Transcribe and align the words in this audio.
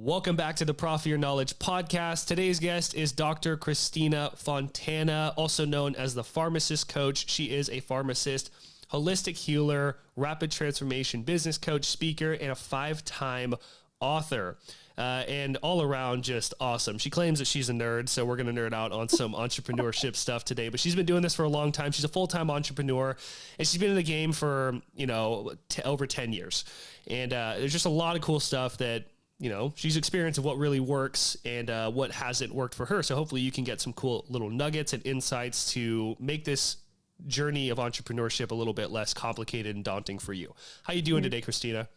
Welcome 0.00 0.36
back 0.36 0.54
to 0.56 0.64
the 0.64 0.74
Profit 0.74 1.06
Your 1.06 1.18
Knowledge 1.18 1.58
podcast. 1.58 2.28
Today's 2.28 2.60
guest 2.60 2.94
is 2.94 3.10
Dr. 3.10 3.56
Christina 3.56 4.30
Fontana, 4.36 5.34
also 5.36 5.64
known 5.64 5.96
as 5.96 6.14
the 6.14 6.22
Pharmacist 6.22 6.88
Coach. 6.88 7.28
She 7.28 7.46
is 7.46 7.68
a 7.68 7.80
pharmacist, 7.80 8.52
holistic 8.92 9.34
healer, 9.34 9.98
rapid 10.14 10.52
transformation 10.52 11.22
business 11.22 11.58
coach, 11.58 11.84
speaker, 11.84 12.32
and 12.32 12.52
a 12.52 12.54
five 12.54 13.04
time 13.04 13.54
author. 13.98 14.56
Uh, 14.96 15.24
and 15.26 15.56
all 15.62 15.82
around 15.82 16.22
just 16.22 16.54
awesome. 16.60 16.98
She 16.98 17.10
claims 17.10 17.40
that 17.40 17.46
she's 17.46 17.68
a 17.68 17.72
nerd, 17.72 18.08
so 18.08 18.24
we're 18.24 18.36
going 18.36 18.54
to 18.54 18.60
nerd 18.60 18.72
out 18.72 18.92
on 18.92 19.08
some 19.08 19.32
entrepreneurship 19.32 20.14
stuff 20.16 20.44
today. 20.44 20.68
But 20.68 20.78
she's 20.78 20.94
been 20.94 21.06
doing 21.06 21.22
this 21.22 21.34
for 21.34 21.42
a 21.42 21.48
long 21.48 21.72
time. 21.72 21.90
She's 21.90 22.04
a 22.04 22.08
full 22.08 22.28
time 22.28 22.52
entrepreneur, 22.52 23.16
and 23.58 23.66
she's 23.66 23.80
been 23.80 23.90
in 23.90 23.96
the 23.96 24.04
game 24.04 24.30
for 24.30 24.80
you 24.94 25.08
know 25.08 25.54
t- 25.68 25.82
over 25.82 26.06
ten 26.06 26.32
years. 26.32 26.64
And 27.08 27.32
uh, 27.32 27.54
there's 27.58 27.72
just 27.72 27.86
a 27.86 27.90
lot 27.90 28.14
of 28.14 28.22
cool 28.22 28.38
stuff 28.38 28.78
that 28.78 29.04
you 29.38 29.48
know 29.48 29.72
she's 29.76 29.96
experienced 29.96 30.38
of 30.38 30.44
what 30.44 30.58
really 30.58 30.80
works 30.80 31.36
and 31.44 31.70
uh, 31.70 31.90
what 31.90 32.10
hasn't 32.10 32.54
worked 32.54 32.74
for 32.74 32.86
her. 32.86 33.02
So 33.02 33.14
hopefully 33.14 33.40
you 33.40 33.52
can 33.52 33.64
get 33.64 33.80
some 33.80 33.92
cool 33.92 34.24
little 34.28 34.50
nuggets 34.50 34.92
and 34.92 35.04
insights 35.06 35.72
to 35.72 36.16
make 36.18 36.44
this 36.44 36.78
journey 37.26 37.70
of 37.70 37.78
entrepreneurship 37.78 38.50
a 38.50 38.54
little 38.54 38.72
bit 38.72 38.90
less 38.90 39.12
complicated 39.12 39.74
and 39.74 39.84
daunting 39.84 40.18
for 40.18 40.32
you. 40.32 40.54
How 40.84 40.92
you 40.92 41.02
doing 41.02 41.22
mm-hmm. 41.22 41.24
today, 41.24 41.40
Christina? 41.40 41.88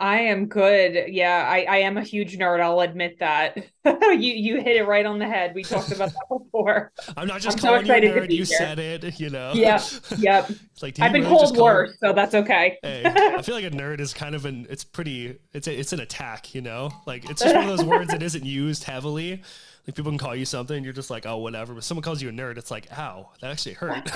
I 0.00 0.20
am 0.20 0.46
good. 0.46 1.12
Yeah, 1.12 1.46
I, 1.46 1.66
I 1.68 1.76
am 1.78 1.98
a 1.98 2.02
huge 2.02 2.38
nerd. 2.38 2.60
I'll 2.60 2.80
admit 2.80 3.18
that. 3.18 3.58
you 3.84 4.32
you 4.32 4.56
hit 4.56 4.76
it 4.76 4.86
right 4.86 5.04
on 5.04 5.18
the 5.18 5.28
head. 5.28 5.54
We 5.54 5.62
talked 5.62 5.92
about 5.92 6.10
that 6.10 6.26
before. 6.30 6.90
I'm 7.18 7.28
not 7.28 7.42
just 7.42 7.58
I'm 7.58 7.62
calling 7.62 7.86
so 7.86 7.94
you 7.96 8.10
a 8.10 8.14
nerd. 8.14 8.30
You 8.30 8.36
here. 8.38 8.44
said 8.46 8.78
it. 8.78 9.20
You 9.20 9.28
know. 9.28 9.52
Yep. 9.60 9.82
Yep. 10.18 10.50
like 10.80 10.98
I've 11.00 11.12
been 11.12 11.22
really 11.22 11.36
called 11.36 11.56
worse, 11.58 11.98
so 12.00 12.14
that's 12.14 12.34
okay. 12.34 12.78
hey, 12.82 13.02
I 13.04 13.42
feel 13.42 13.54
like 13.54 13.64
a 13.64 13.70
nerd 13.70 14.00
is 14.00 14.14
kind 14.14 14.34
of 14.34 14.46
an. 14.46 14.66
It's 14.70 14.84
pretty. 14.84 15.38
It's 15.52 15.68
a, 15.68 15.78
it's 15.78 15.92
an 15.92 16.00
attack. 16.00 16.54
You 16.54 16.62
know, 16.62 16.90
like 17.06 17.28
it's 17.28 17.42
just 17.42 17.54
one 17.54 17.68
of 17.68 17.76
those 17.76 17.84
words 17.86 18.10
that 18.10 18.22
isn't 18.22 18.44
used 18.44 18.84
heavily. 18.84 19.42
Like 19.86 19.96
people 19.96 20.12
can 20.12 20.18
call 20.18 20.36
you 20.36 20.44
something, 20.44 20.84
you're 20.84 20.92
just 20.92 21.10
like, 21.10 21.26
oh, 21.26 21.38
whatever. 21.38 21.74
But 21.74 21.84
someone 21.84 22.02
calls 22.02 22.20
you 22.22 22.28
a 22.28 22.32
nerd, 22.32 22.58
it's 22.58 22.70
like, 22.70 22.86
ow, 22.98 23.30
that 23.40 23.50
actually 23.50 23.74
hurt. 23.74 24.10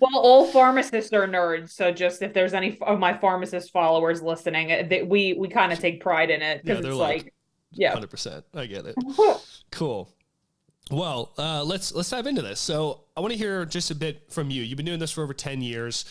Well, 0.00 0.18
all 0.18 0.46
pharmacists 0.46 1.12
are 1.12 1.26
nerds. 1.26 1.70
So 1.70 1.90
just 1.90 2.22
if 2.22 2.32
there's 2.32 2.54
any 2.54 2.78
of 2.82 2.98
my 2.98 3.16
pharmacist 3.16 3.72
followers 3.72 4.22
listening, 4.22 4.88
they, 4.88 5.02
we 5.02 5.34
we 5.34 5.48
kind 5.48 5.72
of 5.72 5.78
take 5.78 6.00
pride 6.00 6.30
in 6.30 6.42
it 6.42 6.62
because 6.62 6.84
yeah, 6.84 6.88
it's 6.88 6.96
like, 6.96 7.22
like, 7.24 7.34
yeah, 7.72 7.92
hundred 7.92 8.10
percent. 8.10 8.44
I 8.54 8.66
get 8.66 8.86
it. 8.86 8.96
cool. 9.70 10.08
Well, 10.90 11.32
uh, 11.36 11.64
let's 11.64 11.92
let's 11.92 12.10
dive 12.10 12.26
into 12.26 12.42
this. 12.42 12.60
So 12.60 13.04
I 13.16 13.20
want 13.20 13.32
to 13.32 13.38
hear 13.38 13.64
just 13.64 13.90
a 13.90 13.94
bit 13.94 14.32
from 14.32 14.50
you. 14.50 14.62
You've 14.62 14.76
been 14.76 14.86
doing 14.86 15.00
this 15.00 15.12
for 15.12 15.22
over 15.22 15.34
ten 15.34 15.60
years. 15.60 16.04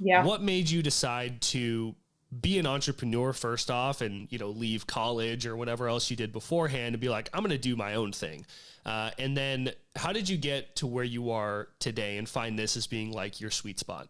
Yeah. 0.00 0.24
What 0.24 0.42
made 0.42 0.70
you 0.70 0.82
decide 0.82 1.40
to 1.42 1.94
be 2.40 2.58
an 2.58 2.66
entrepreneur 2.66 3.32
first 3.32 3.70
off 3.70 4.00
and 4.00 4.26
you 4.30 4.38
know 4.38 4.48
leave 4.48 4.86
college 4.86 5.46
or 5.46 5.56
whatever 5.56 5.88
else 5.88 6.10
you 6.10 6.16
did 6.16 6.32
beforehand 6.32 6.94
and 6.94 7.00
be 7.00 7.08
like 7.08 7.28
i'm 7.32 7.40
going 7.40 7.50
to 7.50 7.58
do 7.58 7.76
my 7.76 7.94
own 7.94 8.12
thing 8.12 8.44
uh, 8.84 9.10
and 9.18 9.36
then 9.36 9.70
how 9.96 10.12
did 10.12 10.28
you 10.28 10.36
get 10.36 10.76
to 10.76 10.86
where 10.86 11.04
you 11.04 11.30
are 11.30 11.68
today 11.78 12.18
and 12.18 12.28
find 12.28 12.58
this 12.58 12.76
as 12.76 12.86
being 12.86 13.12
like 13.12 13.40
your 13.40 13.50
sweet 13.50 13.78
spot 13.78 14.08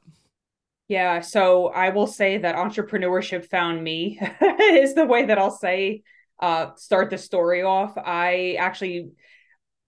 yeah 0.89 1.21
so 1.21 1.69
i 1.69 1.91
will 1.91 2.07
say 2.07 2.39
that 2.39 2.57
entrepreneurship 2.57 3.49
found 3.49 3.83
me 3.83 4.19
is 4.61 4.95
the 4.95 5.07
way 5.07 5.27
that 5.27 5.39
i'll 5.39 5.51
say 5.51 6.03
uh, 6.41 6.75
start 6.77 7.11
the 7.11 7.19
story 7.19 7.63
off 7.63 7.97
i 7.97 8.57
actually 8.59 9.11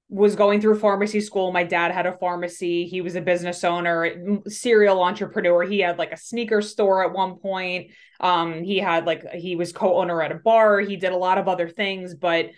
was 0.09 0.37
going 0.37 0.61
through 0.61 0.79
pharmacy 0.79 1.21
school. 1.21 1.51
My 1.51 1.65
dad 1.65 1.91
had 1.91 2.07
a 2.07 2.17
pharmacy. 2.17 2.87
He 2.87 3.01
was 3.01 3.17
a 3.17 3.21
business 3.21 3.65
owner, 3.65 4.41
serial 4.47 5.03
entrepreneur. 5.03 5.63
He 5.65 5.81
had 5.81 5.99
like 5.99 6.13
a 6.13 6.17
sneaker 6.17 6.63
store 6.63 7.05
at 7.05 7.13
one 7.13 7.39
point. 7.39 7.91
Um, 8.21 8.63
he 8.63 8.79
had 8.79 9.05
like 9.05 9.29
he 9.33 9.57
was 9.57 9.73
co-owner 9.73 10.23
at 10.23 10.31
a 10.31 10.37
bar. 10.37 10.79
He 10.79 10.97
did 10.97 11.11
a 11.13 11.17
lot 11.17 11.39
of 11.39 11.49
other 11.49 11.69
things, 11.69 12.15
but 12.15 12.51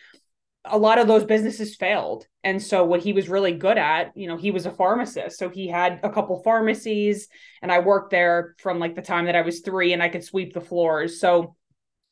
a 0.70 0.78
lot 0.78 0.98
of 0.98 1.06
those 1.06 1.24
businesses 1.24 1.76
failed. 1.76 2.26
And 2.44 2.62
so 2.62 2.84
what 2.84 3.00
he 3.00 3.12
was 3.12 3.28
really 3.28 3.52
good 3.52 3.78
at, 3.78 4.16
you 4.16 4.28
know, 4.28 4.36
he 4.36 4.50
was 4.50 4.66
a 4.66 4.70
pharmacist. 4.70 5.38
So 5.38 5.48
he 5.48 5.68
had 5.68 6.00
a 6.02 6.10
couple 6.10 6.42
pharmacies 6.42 7.28
and 7.62 7.70
I 7.70 7.80
worked 7.80 8.10
there 8.10 8.54
from 8.58 8.78
like 8.78 8.94
the 8.94 9.02
time 9.02 9.26
that 9.26 9.36
I 9.36 9.42
was 9.42 9.60
3 9.60 9.92
and 9.92 10.02
I 10.02 10.08
could 10.08 10.24
sweep 10.24 10.54
the 10.54 10.60
floors. 10.60 11.20
So 11.20 11.56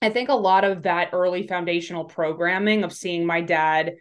I 0.03 0.11
think 0.11 0.29
a 0.29 0.35
lot 0.35 0.65
of 0.65 0.83
that 0.83 1.11
early 1.13 1.47
foundational 1.47 2.05
programming 2.05 2.85
of 2.85 2.93
seeing 2.93 3.25
my 3.25 3.41
dad 3.41 3.95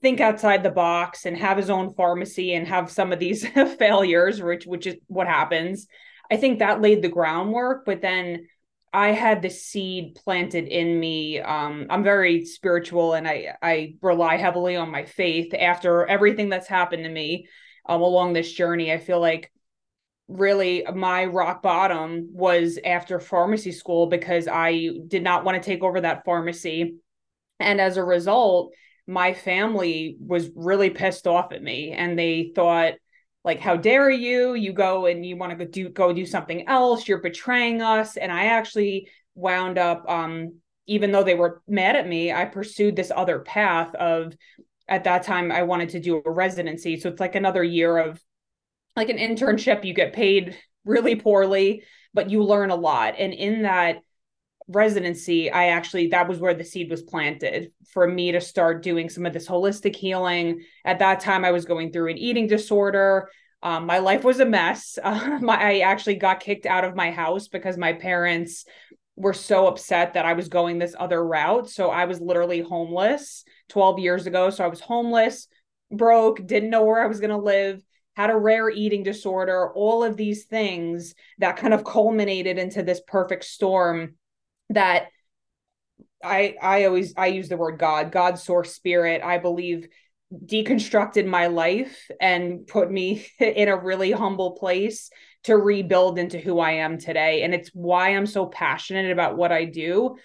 think 0.00 0.20
outside 0.20 0.62
the 0.62 0.70
box 0.70 1.26
and 1.26 1.36
have 1.36 1.56
his 1.56 1.70
own 1.70 1.92
pharmacy 1.94 2.54
and 2.54 2.66
have 2.66 2.90
some 2.90 3.12
of 3.12 3.18
these 3.18 3.46
failures 3.78 4.40
which 4.40 4.64
which 4.64 4.86
is 4.86 4.96
what 5.08 5.26
happens 5.26 5.86
i 6.30 6.36
think 6.36 6.58
that 6.58 6.80
laid 6.80 7.02
the 7.02 7.08
groundwork 7.08 7.84
but 7.84 8.00
then 8.00 8.46
i 8.92 9.12
had 9.12 9.42
the 9.42 9.50
seed 9.50 10.14
planted 10.14 10.66
in 10.66 10.98
me 10.98 11.40
um, 11.40 11.86
i'm 11.90 12.02
very 12.02 12.44
spiritual 12.44 13.14
and 13.14 13.26
i 13.28 13.54
i 13.62 13.94
rely 14.02 14.36
heavily 14.36 14.76
on 14.76 14.90
my 14.90 15.04
faith 15.04 15.54
after 15.54 16.06
everything 16.06 16.48
that's 16.48 16.68
happened 16.68 17.04
to 17.04 17.10
me 17.10 17.46
um, 17.90 18.02
along 18.02 18.32
this 18.32 18.52
journey. 18.52 18.92
I 18.92 18.98
feel 18.98 19.20
like 19.20 19.52
really 20.28 20.84
my 20.94 21.24
rock 21.24 21.60
bottom 21.60 22.28
was 22.32 22.78
after 22.84 23.18
pharmacy 23.18 23.72
school 23.72 24.06
because 24.06 24.46
i 24.46 24.90
did 25.08 25.24
not 25.24 25.44
want 25.44 25.60
to 25.60 25.68
take 25.68 25.82
over 25.82 26.00
that 26.00 26.24
pharmacy. 26.24 26.94
And 27.58 27.80
as 27.80 27.96
a 27.96 28.04
result 28.04 28.72
my 29.08 29.34
family 29.34 30.16
was 30.20 30.50
really 30.54 30.90
pissed 30.90 31.26
off 31.26 31.50
at 31.50 31.60
me 31.60 31.90
and 31.90 32.16
they 32.16 32.52
thought 32.54 32.92
like 33.44 33.60
how 33.60 33.76
dare 33.76 34.10
you? 34.10 34.54
You 34.54 34.72
go 34.72 35.06
and 35.06 35.24
you 35.24 35.36
want 35.36 35.50
to 35.56 35.64
go 35.64 35.70
do 35.70 35.88
go 35.88 36.12
do 36.12 36.26
something 36.26 36.68
else. 36.68 37.08
You're 37.08 37.18
betraying 37.18 37.82
us. 37.82 38.16
And 38.16 38.30
i 38.30 38.46
actually 38.46 39.08
wound 39.34 39.78
up 39.78 40.04
um 40.08 40.54
even 40.86 41.12
though 41.12 41.22
they 41.22 41.36
were 41.36 41.62
mad 41.68 41.94
at 41.94 42.08
me 42.08 42.32
i 42.32 42.44
pursued 42.44 42.96
this 42.96 43.12
other 43.14 43.38
path 43.38 43.94
of 43.94 44.36
at 44.88 45.04
that 45.04 45.22
time 45.22 45.52
i 45.52 45.62
wanted 45.62 45.90
to 45.90 46.00
do 46.00 46.20
a 46.24 46.30
residency. 46.30 46.98
So 46.98 47.08
it's 47.08 47.20
like 47.20 47.34
another 47.34 47.64
year 47.64 47.96
of 47.98 48.20
like 48.96 49.08
an 49.08 49.18
internship. 49.18 49.84
You 49.84 49.94
get 49.94 50.12
paid 50.12 50.56
really 50.84 51.16
poorly 51.16 51.84
but 52.12 52.30
you 52.30 52.42
learn 52.42 52.70
a 52.70 52.76
lot. 52.76 53.14
And 53.18 53.32
in 53.32 53.62
that 53.62 54.02
residency, 54.70 55.50
I 55.50 55.68
actually, 55.68 56.08
that 56.08 56.28
was 56.28 56.38
where 56.38 56.54
the 56.54 56.64
seed 56.64 56.90
was 56.90 57.02
planted 57.02 57.72
for 57.92 58.06
me 58.06 58.32
to 58.32 58.40
start 58.40 58.82
doing 58.82 59.08
some 59.08 59.26
of 59.26 59.32
this 59.32 59.48
holistic 59.48 59.96
healing. 59.96 60.62
At 60.84 61.00
that 61.00 61.20
time, 61.20 61.44
I 61.44 61.50
was 61.50 61.64
going 61.64 61.92
through 61.92 62.10
an 62.10 62.18
eating 62.18 62.46
disorder. 62.46 63.28
Um, 63.62 63.86
my 63.86 63.98
life 63.98 64.24
was 64.24 64.40
a 64.40 64.46
mess. 64.46 64.98
Uh, 65.04 65.38
my, 65.40 65.56
I 65.56 65.78
actually 65.80 66.16
got 66.16 66.40
kicked 66.40 66.66
out 66.66 66.84
of 66.84 66.94
my 66.94 67.10
house 67.10 67.48
because 67.48 67.76
my 67.76 67.92
parents 67.92 68.64
were 69.16 69.34
so 69.34 69.66
upset 69.66 70.14
that 70.14 70.24
I 70.24 70.34
was 70.34 70.48
going 70.48 70.78
this 70.78 70.94
other 70.98 71.24
route. 71.24 71.68
So 71.68 71.90
I 71.90 72.04
was 72.04 72.20
literally 72.20 72.60
homeless 72.60 73.44
12 73.68 73.98
years 73.98 74.26
ago. 74.26 74.50
So 74.50 74.64
I 74.64 74.68
was 74.68 74.80
homeless, 74.80 75.48
broke, 75.90 76.46
didn't 76.46 76.70
know 76.70 76.84
where 76.84 77.02
I 77.02 77.06
was 77.06 77.20
going 77.20 77.30
to 77.30 77.36
live, 77.36 77.82
had 78.14 78.30
a 78.30 78.36
rare 78.36 78.70
eating 78.70 79.02
disorder, 79.02 79.72
all 79.74 80.04
of 80.04 80.16
these 80.16 80.44
things 80.44 81.14
that 81.38 81.56
kind 81.56 81.74
of 81.74 81.84
culminated 81.84 82.58
into 82.58 82.82
this 82.82 83.00
perfect 83.06 83.44
storm 83.44 84.14
that 84.70 85.08
I 86.22 86.56
I 86.60 86.84
always 86.84 87.14
I 87.16 87.26
use 87.28 87.48
the 87.48 87.56
word 87.56 87.78
God, 87.78 88.12
God 88.12 88.38
source 88.38 88.74
spirit. 88.74 89.22
I 89.22 89.38
believe 89.38 89.88
deconstructed 90.32 91.26
my 91.26 91.48
life 91.48 92.08
and 92.20 92.66
put 92.66 92.90
me 92.90 93.26
in 93.38 93.68
a 93.68 93.76
really 93.76 94.12
humble 94.12 94.52
place 94.52 95.10
to 95.44 95.56
rebuild 95.56 96.18
into 96.18 96.38
who 96.38 96.58
I 96.58 96.72
am 96.72 96.98
today. 96.98 97.42
And 97.42 97.54
it's 97.54 97.70
why 97.72 98.10
I'm 98.10 98.26
so 98.26 98.46
passionate 98.46 99.10
about 99.10 99.36
what 99.36 99.52
I 99.52 99.64
do. 99.64 100.16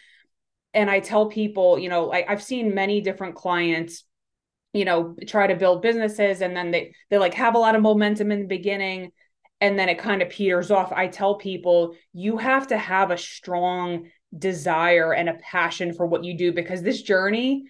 And 0.73 0.91
I 0.91 0.99
tell 0.99 1.29
people, 1.29 1.79
you 1.79 1.89
know, 1.89 2.11
I, 2.11 2.25
I've 2.27 2.43
seen 2.43 2.75
many 2.75 2.99
different 2.99 3.35
clients, 3.35 4.03
you 4.73 4.83
know, 4.83 5.15
try 5.25 5.47
to 5.47 5.55
build 5.55 5.81
businesses 5.81 6.41
and 6.41 6.55
then 6.55 6.71
they 6.71 6.93
they 7.09 7.17
like 7.17 7.33
have 7.35 7.55
a 7.55 7.59
lot 7.59 7.75
of 7.75 7.81
momentum 7.81 8.31
in 8.31 8.41
the 8.41 8.47
beginning 8.47 9.11
and 9.61 9.79
then 9.79 9.87
it 9.87 9.99
kind 9.99 10.21
of 10.21 10.29
peters 10.29 10.69
off. 10.69 10.91
I 10.91 11.07
tell 11.07 11.35
people 11.35 11.95
you 12.13 12.37
have 12.37 12.67
to 12.67 12.77
have 12.77 13.09
a 13.09 13.17
strong 13.17 14.09
desire 14.37 15.13
and 15.13 15.29
a 15.29 15.35
passion 15.35 15.93
for 15.93 16.05
what 16.05 16.23
you 16.23 16.37
do 16.37 16.51
because 16.51 16.81
this 16.81 17.01
journey 17.01 17.63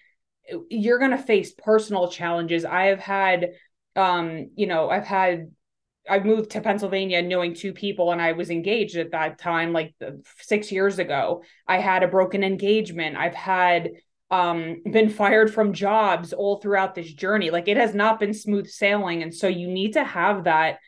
you're 0.69 0.99
going 0.99 1.11
to 1.11 1.17
face 1.17 1.53
personal 1.57 2.09
challenges 2.09 2.65
i 2.65 2.85
have 2.85 2.99
had 2.99 3.51
um 3.95 4.49
you 4.55 4.67
know 4.67 4.89
i've 4.89 5.05
had 5.05 5.47
I've 6.09 6.25
moved 6.25 6.51
to 6.51 6.61
Pennsylvania 6.61 7.21
knowing 7.21 7.53
two 7.53 7.73
people 7.73 8.11
and 8.11 8.21
I 8.21 8.33
was 8.33 8.49
engaged 8.49 8.95
at 8.95 9.11
that 9.11 9.39
time 9.39 9.73
like 9.73 9.93
6 10.41 10.71
years 10.71 10.99
ago. 10.99 11.43
I 11.67 11.79
had 11.79 12.03
a 12.03 12.07
broken 12.07 12.43
engagement. 12.43 13.17
I've 13.17 13.35
had 13.35 13.91
um 14.31 14.81
been 14.91 15.09
fired 15.09 15.53
from 15.53 15.73
jobs 15.73 16.33
all 16.33 16.57
throughout 16.57 16.95
this 16.95 17.11
journey. 17.13 17.51
Like 17.51 17.67
it 17.67 17.77
has 17.77 17.93
not 17.93 18.19
been 18.19 18.33
smooth 18.33 18.67
sailing 18.67 19.23
and 19.23 19.33
so 19.33 19.47
you 19.47 19.67
need 19.67 19.93
to 19.93 20.03
have 20.03 20.43
that 20.45 20.79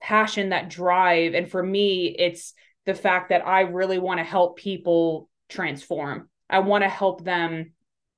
passion, 0.00 0.50
that 0.50 0.70
drive 0.70 1.34
and 1.34 1.50
for 1.50 1.62
me 1.62 2.14
it's 2.18 2.54
the 2.88 2.94
fact 2.94 3.28
that 3.28 3.46
I 3.46 3.60
really 3.60 3.98
want 3.98 4.16
to 4.16 4.24
help 4.24 4.56
people 4.56 5.28
transform. 5.50 6.30
I 6.48 6.60
want 6.60 6.84
to 6.84 6.88
help 6.88 7.22
them 7.22 7.72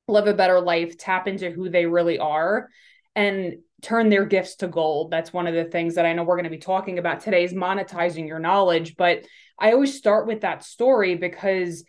live 0.06 0.28
a 0.28 0.32
better 0.32 0.60
life, 0.60 0.96
tap 0.96 1.26
into 1.26 1.50
who 1.50 1.68
they 1.68 1.86
really 1.86 2.20
are, 2.20 2.68
and 3.16 3.56
turn 3.82 4.10
their 4.10 4.24
gifts 4.24 4.54
to 4.56 4.68
gold. 4.68 5.10
That's 5.10 5.32
one 5.32 5.48
of 5.48 5.54
the 5.54 5.64
things 5.64 5.96
that 5.96 6.06
I 6.06 6.12
know 6.12 6.22
we're 6.22 6.36
going 6.36 6.44
to 6.44 6.50
be 6.50 6.58
talking 6.58 7.00
about 7.00 7.18
today 7.18 7.42
is 7.42 7.52
monetizing 7.52 8.28
your 8.28 8.38
knowledge. 8.38 8.94
But 8.96 9.26
I 9.58 9.72
always 9.72 9.98
start 9.98 10.28
with 10.28 10.42
that 10.42 10.62
story 10.62 11.16
because 11.16 11.82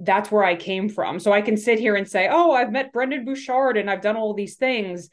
that's 0.00 0.30
where 0.30 0.44
I 0.44 0.56
came 0.56 0.88
from. 0.88 1.20
So 1.20 1.30
I 1.30 1.42
can 1.42 1.58
sit 1.58 1.78
here 1.78 1.94
and 1.94 2.08
say, 2.08 2.26
oh, 2.32 2.52
I've 2.52 2.72
met 2.72 2.94
Brendon 2.94 3.26
Burchard 3.26 3.76
and 3.76 3.90
I've 3.90 4.00
done 4.00 4.16
all 4.16 4.32
these 4.32 4.56
things. 4.56 5.10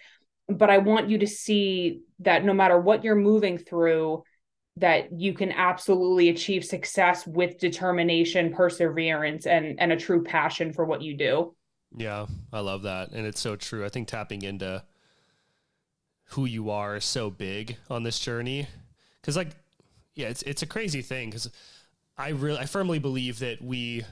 But 0.48 0.70
I 0.70 0.78
want 0.78 1.10
you 1.10 1.18
to 1.18 1.28
see 1.28 2.04
that 2.20 2.46
no 2.46 2.54
matter 2.54 2.80
what 2.80 3.04
you're 3.04 3.16
moving 3.16 3.58
through, 3.58 4.24
that 4.78 5.12
you 5.14 5.34
can 5.34 5.52
absolutely 5.52 6.30
achieve 6.30 6.66
success 6.66 7.26
with 7.26 7.58
determination, 7.60 8.54
perseverance, 8.54 9.46
and 9.46 9.80
and 9.80 9.92
a 9.92 9.98
true 9.98 10.24
passion 10.24 10.74
for 10.74 10.86
what 10.86 11.02
you 11.02 11.16
do. 11.16 11.56
Yeah, 11.96 12.26
I 12.52 12.60
love 12.60 12.84
that. 12.84 13.12
And 13.12 13.26
it's 13.26 13.40
so 13.40 13.56
true. 13.56 13.86
I 13.86 13.90
think 13.90 14.08
tapping 14.08 14.42
into 14.42 14.84
who 16.30 16.46
you 16.46 16.70
are 16.70 16.98
is 16.98 17.06
so 17.06 17.30
big 17.30 17.78
on 17.90 18.04
this 18.04 18.20
journey. 18.20 18.68
Cause 19.24 19.38
like, 19.38 19.52
yeah, 20.14 20.28
it's 20.28 20.42
it's 20.44 20.62
a 20.62 20.68
crazy 20.68 21.02
thing 21.02 21.30
because 21.30 21.50
I 22.18 22.30
really 22.30 22.58
I 22.58 22.66
firmly 22.66 23.00
believe 23.00 23.40
that 23.40 23.62
we 23.62 24.04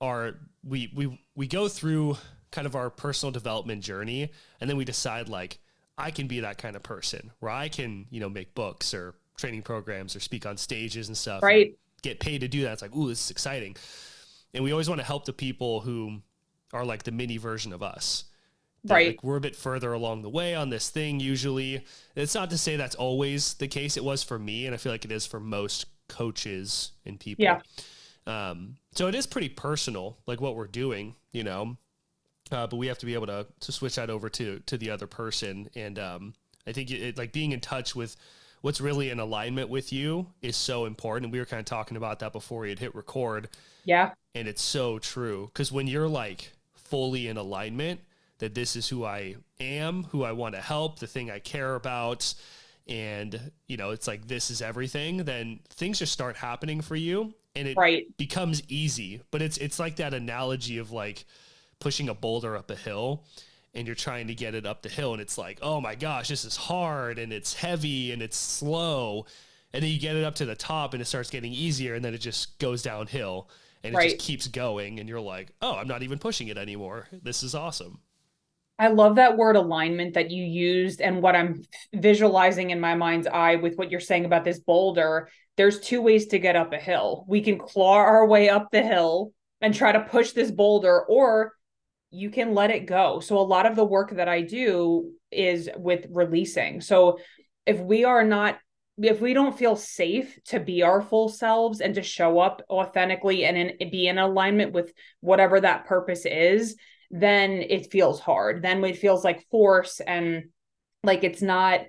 are 0.00 0.34
we 0.62 0.92
we 0.94 1.18
we 1.34 1.46
go 1.46 1.68
through 1.68 2.18
kind 2.52 2.66
of 2.66 2.74
our 2.74 2.90
personal 2.90 3.30
development 3.30 3.82
journey 3.82 4.30
and 4.60 4.68
then 4.68 4.76
we 4.76 4.84
decide 4.84 5.28
like 5.28 5.58
I 5.96 6.10
can 6.10 6.26
be 6.26 6.40
that 6.40 6.58
kind 6.58 6.76
of 6.76 6.82
person 6.82 7.30
where 7.40 7.52
I 7.52 7.68
can, 7.68 8.06
you 8.10 8.20
know, 8.20 8.28
make 8.28 8.54
books 8.54 8.94
or 8.94 9.14
training 9.40 9.62
programs 9.62 10.14
or 10.14 10.20
speak 10.20 10.46
on 10.46 10.56
stages 10.56 11.08
and 11.08 11.16
stuff. 11.16 11.42
Right. 11.42 11.66
And 11.66 11.76
get 12.02 12.20
paid 12.20 12.42
to 12.42 12.48
do 12.48 12.62
that. 12.62 12.74
It's 12.74 12.82
like, 12.82 12.94
ooh, 12.94 13.08
this 13.08 13.24
is 13.24 13.30
exciting. 13.30 13.76
And 14.54 14.64
we 14.64 14.72
always 14.72 14.88
want 14.88 15.00
to 15.00 15.06
help 15.06 15.24
the 15.24 15.32
people 15.32 15.80
who 15.80 16.22
are 16.72 16.84
like 16.84 17.02
the 17.02 17.12
mini 17.12 17.36
version 17.36 17.72
of 17.72 17.82
us. 17.82 18.24
That, 18.84 18.94
right. 18.94 19.06
Like, 19.08 19.24
we're 19.24 19.36
a 19.36 19.40
bit 19.40 19.56
further 19.56 19.92
along 19.92 20.22
the 20.22 20.30
way 20.30 20.54
on 20.54 20.70
this 20.70 20.88
thing 20.88 21.20
usually. 21.20 21.84
It's 22.16 22.34
not 22.34 22.50
to 22.50 22.58
say 22.58 22.76
that's 22.76 22.94
always 22.94 23.54
the 23.54 23.68
case. 23.68 23.96
It 23.96 24.04
was 24.04 24.22
for 24.22 24.38
me, 24.38 24.66
and 24.66 24.74
I 24.74 24.78
feel 24.78 24.92
like 24.92 25.04
it 25.04 25.12
is 25.12 25.26
for 25.26 25.38
most 25.38 25.86
coaches 26.08 26.92
and 27.04 27.20
people. 27.20 27.44
Yeah. 27.44 27.60
Um, 28.26 28.76
so 28.92 29.06
it 29.06 29.14
is 29.14 29.26
pretty 29.26 29.48
personal, 29.48 30.18
like 30.26 30.40
what 30.40 30.56
we're 30.56 30.66
doing, 30.66 31.14
you 31.32 31.44
know. 31.44 31.76
Uh, 32.50 32.66
but 32.66 32.76
we 32.76 32.86
have 32.86 32.98
to 32.98 33.06
be 33.06 33.14
able 33.14 33.26
to 33.26 33.46
to 33.60 33.72
switch 33.72 33.96
that 33.96 34.10
over 34.10 34.28
to 34.30 34.60
to 34.66 34.78
the 34.78 34.90
other 34.90 35.06
person, 35.06 35.68
and 35.76 35.98
um, 35.98 36.34
I 36.66 36.72
think 36.72 36.90
it, 36.90 37.18
like 37.18 37.32
being 37.32 37.52
in 37.52 37.60
touch 37.60 37.94
with 37.94 38.16
what's 38.60 38.80
really 38.80 39.10
in 39.10 39.18
alignment 39.18 39.68
with 39.68 39.92
you 39.92 40.26
is 40.42 40.56
so 40.56 40.84
important. 40.84 41.32
We 41.32 41.38
were 41.38 41.46
kind 41.46 41.60
of 41.60 41.66
talking 41.66 41.96
about 41.96 42.18
that 42.20 42.32
before 42.32 42.60
we 42.60 42.70
had 42.70 42.78
hit 42.78 42.94
record. 42.94 43.48
Yeah. 43.84 44.12
And 44.34 44.46
it's 44.46 44.62
so 44.62 44.98
true 44.98 45.46
because 45.46 45.72
when 45.72 45.86
you're 45.86 46.08
like 46.08 46.52
fully 46.74 47.28
in 47.28 47.36
alignment, 47.36 48.00
that 48.38 48.54
this 48.54 48.76
is 48.76 48.88
who 48.88 49.04
I 49.04 49.36
am, 49.58 50.04
who 50.04 50.24
I 50.24 50.32
want 50.32 50.54
to 50.54 50.60
help, 50.60 50.98
the 50.98 51.06
thing 51.06 51.30
I 51.30 51.38
care 51.38 51.74
about, 51.74 52.32
and 52.86 53.52
you 53.66 53.76
know, 53.76 53.90
it's 53.90 54.06
like 54.06 54.26
this 54.26 54.50
is 54.50 54.62
everything, 54.62 55.18
then 55.18 55.60
things 55.68 55.98
just 55.98 56.12
start 56.12 56.36
happening 56.36 56.80
for 56.80 56.96
you 56.96 57.34
and 57.54 57.68
it 57.68 57.76
right. 57.76 58.06
becomes 58.16 58.62
easy. 58.68 59.20
But 59.30 59.42
it's 59.42 59.58
it's 59.58 59.78
like 59.78 59.96
that 59.96 60.14
analogy 60.14 60.78
of 60.78 60.90
like 60.90 61.24
pushing 61.78 62.08
a 62.08 62.14
boulder 62.14 62.56
up 62.56 62.70
a 62.70 62.76
hill 62.76 63.24
and 63.74 63.86
you're 63.86 63.96
trying 63.96 64.26
to 64.26 64.34
get 64.34 64.54
it 64.54 64.66
up 64.66 64.82
the 64.82 64.88
hill 64.88 65.12
and 65.12 65.22
it's 65.22 65.38
like, 65.38 65.58
oh 65.62 65.80
my 65.80 65.94
gosh, 65.94 66.28
this 66.28 66.44
is 66.44 66.56
hard 66.56 67.18
and 67.18 67.32
it's 67.32 67.54
heavy 67.54 68.12
and 68.12 68.22
it's 68.22 68.36
slow. 68.36 69.26
And 69.72 69.82
then 69.82 69.90
you 69.90 70.00
get 70.00 70.16
it 70.16 70.24
up 70.24 70.34
to 70.36 70.44
the 70.44 70.56
top 70.56 70.92
and 70.92 71.00
it 71.00 71.06
starts 71.06 71.30
getting 71.30 71.52
easier 71.52 71.94
and 71.94 72.04
then 72.04 72.14
it 72.14 72.18
just 72.18 72.58
goes 72.58 72.82
downhill 72.82 73.48
and 73.84 73.94
it 73.94 73.96
right. 73.96 74.10
just 74.10 74.26
keeps 74.26 74.48
going 74.48 74.98
and 74.98 75.08
you're 75.08 75.20
like, 75.20 75.52
oh, 75.62 75.76
I'm 75.76 75.88
not 75.88 76.02
even 76.02 76.18
pushing 76.18 76.48
it 76.48 76.58
anymore. 76.58 77.08
This 77.22 77.42
is 77.42 77.54
awesome. 77.54 78.00
I 78.80 78.88
love 78.88 79.16
that 79.16 79.36
word 79.36 79.56
alignment 79.56 80.14
that 80.14 80.30
you 80.30 80.42
used 80.42 81.02
and 81.02 81.22
what 81.22 81.36
I'm 81.36 81.62
visualizing 81.92 82.70
in 82.70 82.80
my 82.80 82.94
mind's 82.94 83.26
eye 83.26 83.56
with 83.56 83.76
what 83.76 83.90
you're 83.90 84.00
saying 84.00 84.24
about 84.24 84.42
this 84.42 84.58
boulder. 84.58 85.28
There's 85.56 85.80
two 85.80 86.00
ways 86.00 86.26
to 86.28 86.38
get 86.38 86.56
up 86.56 86.72
a 86.72 86.78
hill. 86.78 87.24
We 87.28 87.42
can 87.42 87.58
claw 87.58 87.96
our 87.96 88.26
way 88.26 88.48
up 88.48 88.70
the 88.72 88.82
hill 88.82 89.32
and 89.60 89.74
try 89.74 89.92
to 89.92 90.00
push 90.00 90.32
this 90.32 90.50
boulder, 90.50 91.02
or 91.02 91.52
you 92.10 92.30
can 92.30 92.54
let 92.54 92.70
it 92.70 92.86
go. 92.86 93.20
So, 93.20 93.38
a 93.38 93.40
lot 93.40 93.66
of 93.66 93.76
the 93.76 93.84
work 93.84 94.12
that 94.16 94.28
I 94.28 94.42
do 94.42 95.12
is 95.30 95.68
with 95.76 96.06
releasing. 96.10 96.80
So, 96.80 97.18
if 97.66 97.78
we 97.78 98.04
are 98.04 98.24
not 98.24 98.58
if 99.02 99.20
we 99.20 99.32
don't 99.32 99.56
feel 99.56 99.76
safe 99.76 100.38
to 100.44 100.60
be 100.60 100.82
our 100.82 101.00
full 101.00 101.28
selves 101.28 101.80
and 101.80 101.94
to 101.94 102.02
show 102.02 102.38
up 102.38 102.62
authentically 102.68 103.44
and 103.44 103.56
in, 103.56 103.90
be 103.90 104.08
in 104.08 104.18
alignment 104.18 104.72
with 104.72 104.92
whatever 105.20 105.60
that 105.60 105.86
purpose 105.86 106.26
is, 106.26 106.76
then 107.10 107.64
it 107.68 107.90
feels 107.90 108.20
hard. 108.20 108.62
Then 108.62 108.84
it 108.84 108.98
feels 108.98 109.24
like 109.24 109.48
force 109.50 110.00
and 110.00 110.44
like 111.02 111.24
it's 111.24 111.42
not 111.42 111.80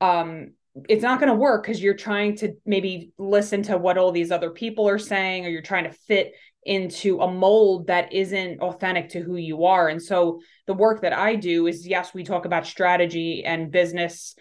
um 0.00 0.52
it's 0.88 1.02
not 1.02 1.20
going 1.20 1.28
to 1.28 1.34
work 1.34 1.62
because 1.62 1.82
you're 1.82 1.94
trying 1.94 2.34
to 2.36 2.54
maybe 2.64 3.12
listen 3.18 3.62
to 3.62 3.76
what 3.76 3.98
all 3.98 4.10
these 4.10 4.30
other 4.30 4.50
people 4.50 4.88
are 4.88 4.98
saying 4.98 5.44
or 5.44 5.50
you're 5.50 5.60
trying 5.60 5.84
to 5.84 5.90
fit 5.90 6.32
into 6.64 7.20
a 7.20 7.30
mold 7.30 7.88
that 7.88 8.12
isn't 8.12 8.60
authentic 8.60 9.10
to 9.10 9.20
who 9.20 9.36
you 9.36 9.64
are. 9.64 9.88
And 9.88 10.00
so 10.00 10.40
the 10.66 10.74
work 10.74 11.02
that 11.02 11.12
i 11.12 11.34
do 11.34 11.66
is 11.66 11.86
yes 11.86 12.14
we 12.14 12.24
talk 12.24 12.44
about 12.44 12.66
strategy 12.66 13.44
and 13.44 13.70
business 13.70 14.34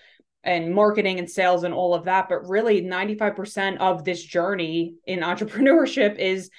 and 0.43 0.73
marketing 0.73 1.19
and 1.19 1.29
sales 1.29 1.63
and 1.63 1.73
all 1.73 1.93
of 1.93 2.05
that 2.05 2.27
but 2.29 2.47
really 2.47 2.81
95% 2.81 3.77
of 3.77 4.03
this 4.03 4.23
journey 4.23 4.95
in 5.05 5.19
entrepreneurship 5.31 6.17
is 6.17 6.49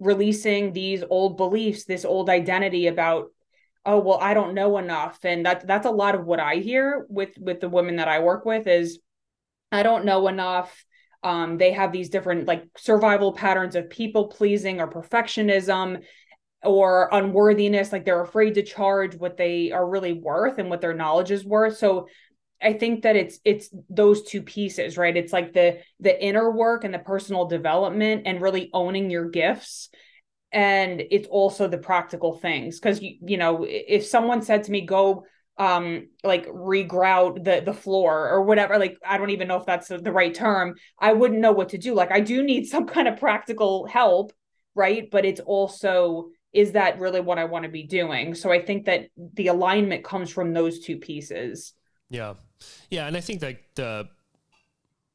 releasing 0.00 0.72
these 0.72 1.04
old 1.08 1.36
beliefs, 1.36 1.84
this 1.84 2.04
old 2.04 2.28
identity 2.28 2.88
about 2.88 3.26
oh 3.86 3.98
well 3.98 4.18
i 4.20 4.34
don't 4.34 4.54
know 4.54 4.78
enough. 4.78 5.18
And 5.24 5.46
that 5.46 5.66
that's 5.66 5.86
a 5.86 5.90
lot 5.90 6.14
of 6.14 6.24
what 6.24 6.40
i 6.40 6.56
hear 6.56 7.06
with 7.08 7.36
with 7.38 7.60
the 7.60 7.68
women 7.68 7.96
that 7.96 8.08
i 8.08 8.20
work 8.20 8.44
with 8.44 8.66
is 8.66 8.98
i 9.70 9.82
don't 9.82 10.04
know 10.04 10.28
enough 10.28 10.84
um, 11.24 11.58
they 11.58 11.72
have 11.72 11.90
these 11.90 12.10
different 12.10 12.46
like 12.46 12.64
survival 12.76 13.32
patterns 13.32 13.74
of 13.74 13.90
people 13.90 14.28
pleasing 14.28 14.80
or 14.80 14.88
perfectionism 14.88 16.02
or 16.62 17.08
unworthiness 17.12 17.92
like 17.92 18.04
they're 18.04 18.22
afraid 18.22 18.54
to 18.54 18.62
charge 18.62 19.16
what 19.16 19.36
they 19.36 19.72
are 19.72 19.88
really 19.88 20.12
worth 20.12 20.58
and 20.58 20.70
what 20.70 20.80
their 20.80 20.94
knowledge 20.94 21.30
is 21.30 21.44
worth 21.44 21.76
so 21.76 22.06
I 22.62 22.72
think 22.72 23.02
that 23.02 23.14
it's 23.14 23.38
it's 23.44 23.68
those 23.90 24.22
two 24.22 24.40
pieces, 24.40 24.96
right? 24.96 25.14
It's 25.14 25.32
like 25.32 25.52
the 25.52 25.80
the 26.00 26.24
inner 26.24 26.50
work 26.50 26.84
and 26.84 26.94
the 26.94 26.98
personal 26.98 27.46
development 27.46 28.22
and 28.24 28.40
really 28.40 28.70
owning 28.72 29.10
your 29.10 29.28
gifts 29.28 29.90
and 30.50 31.02
it's 31.10 31.28
also 31.28 31.66
the 31.68 31.78
practical 31.78 32.38
things 32.38 32.80
cuz 32.80 33.02
you 33.02 33.18
you 33.26 33.36
know, 33.36 33.66
if 33.68 34.06
someone 34.06 34.40
said 34.40 34.64
to 34.64 34.72
me 34.72 34.86
go 34.86 35.26
um 35.56 36.08
like 36.24 36.46
regrout 36.48 37.44
the 37.44 37.62
the 37.64 37.72
floor 37.72 38.28
or 38.28 38.42
whatever 38.42 38.76
like 38.76 38.98
I 39.06 39.18
don't 39.18 39.30
even 39.30 39.46
know 39.46 39.56
if 39.56 39.66
that's 39.66 39.88
the 39.88 40.12
right 40.12 40.34
term, 40.34 40.74
I 40.98 41.12
wouldn't 41.12 41.40
know 41.40 41.52
what 41.52 41.68
to 41.70 41.78
do. 41.78 41.94
Like 41.94 42.10
I 42.10 42.20
do 42.20 42.42
need 42.42 42.66
some 42.74 42.86
kind 42.86 43.08
of 43.08 43.18
practical 43.18 43.86
help, 43.86 44.32
right? 44.74 45.10
But 45.10 45.24
it's 45.24 45.40
also 45.40 46.30
is 46.54 46.72
that 46.72 47.00
really 47.00 47.20
what 47.20 47.38
I 47.38 47.44
want 47.44 47.64
to 47.64 47.68
be 47.68 47.82
doing? 47.82 48.34
So 48.34 48.52
I 48.52 48.62
think 48.62 48.86
that 48.86 49.08
the 49.34 49.48
alignment 49.48 50.04
comes 50.04 50.30
from 50.30 50.52
those 50.54 50.78
two 50.78 50.96
pieces. 50.96 51.74
Yeah. 52.08 52.34
Yeah. 52.90 53.08
And 53.08 53.16
I 53.16 53.20
think 53.20 53.40
that 53.40 53.56
the, 53.74 54.08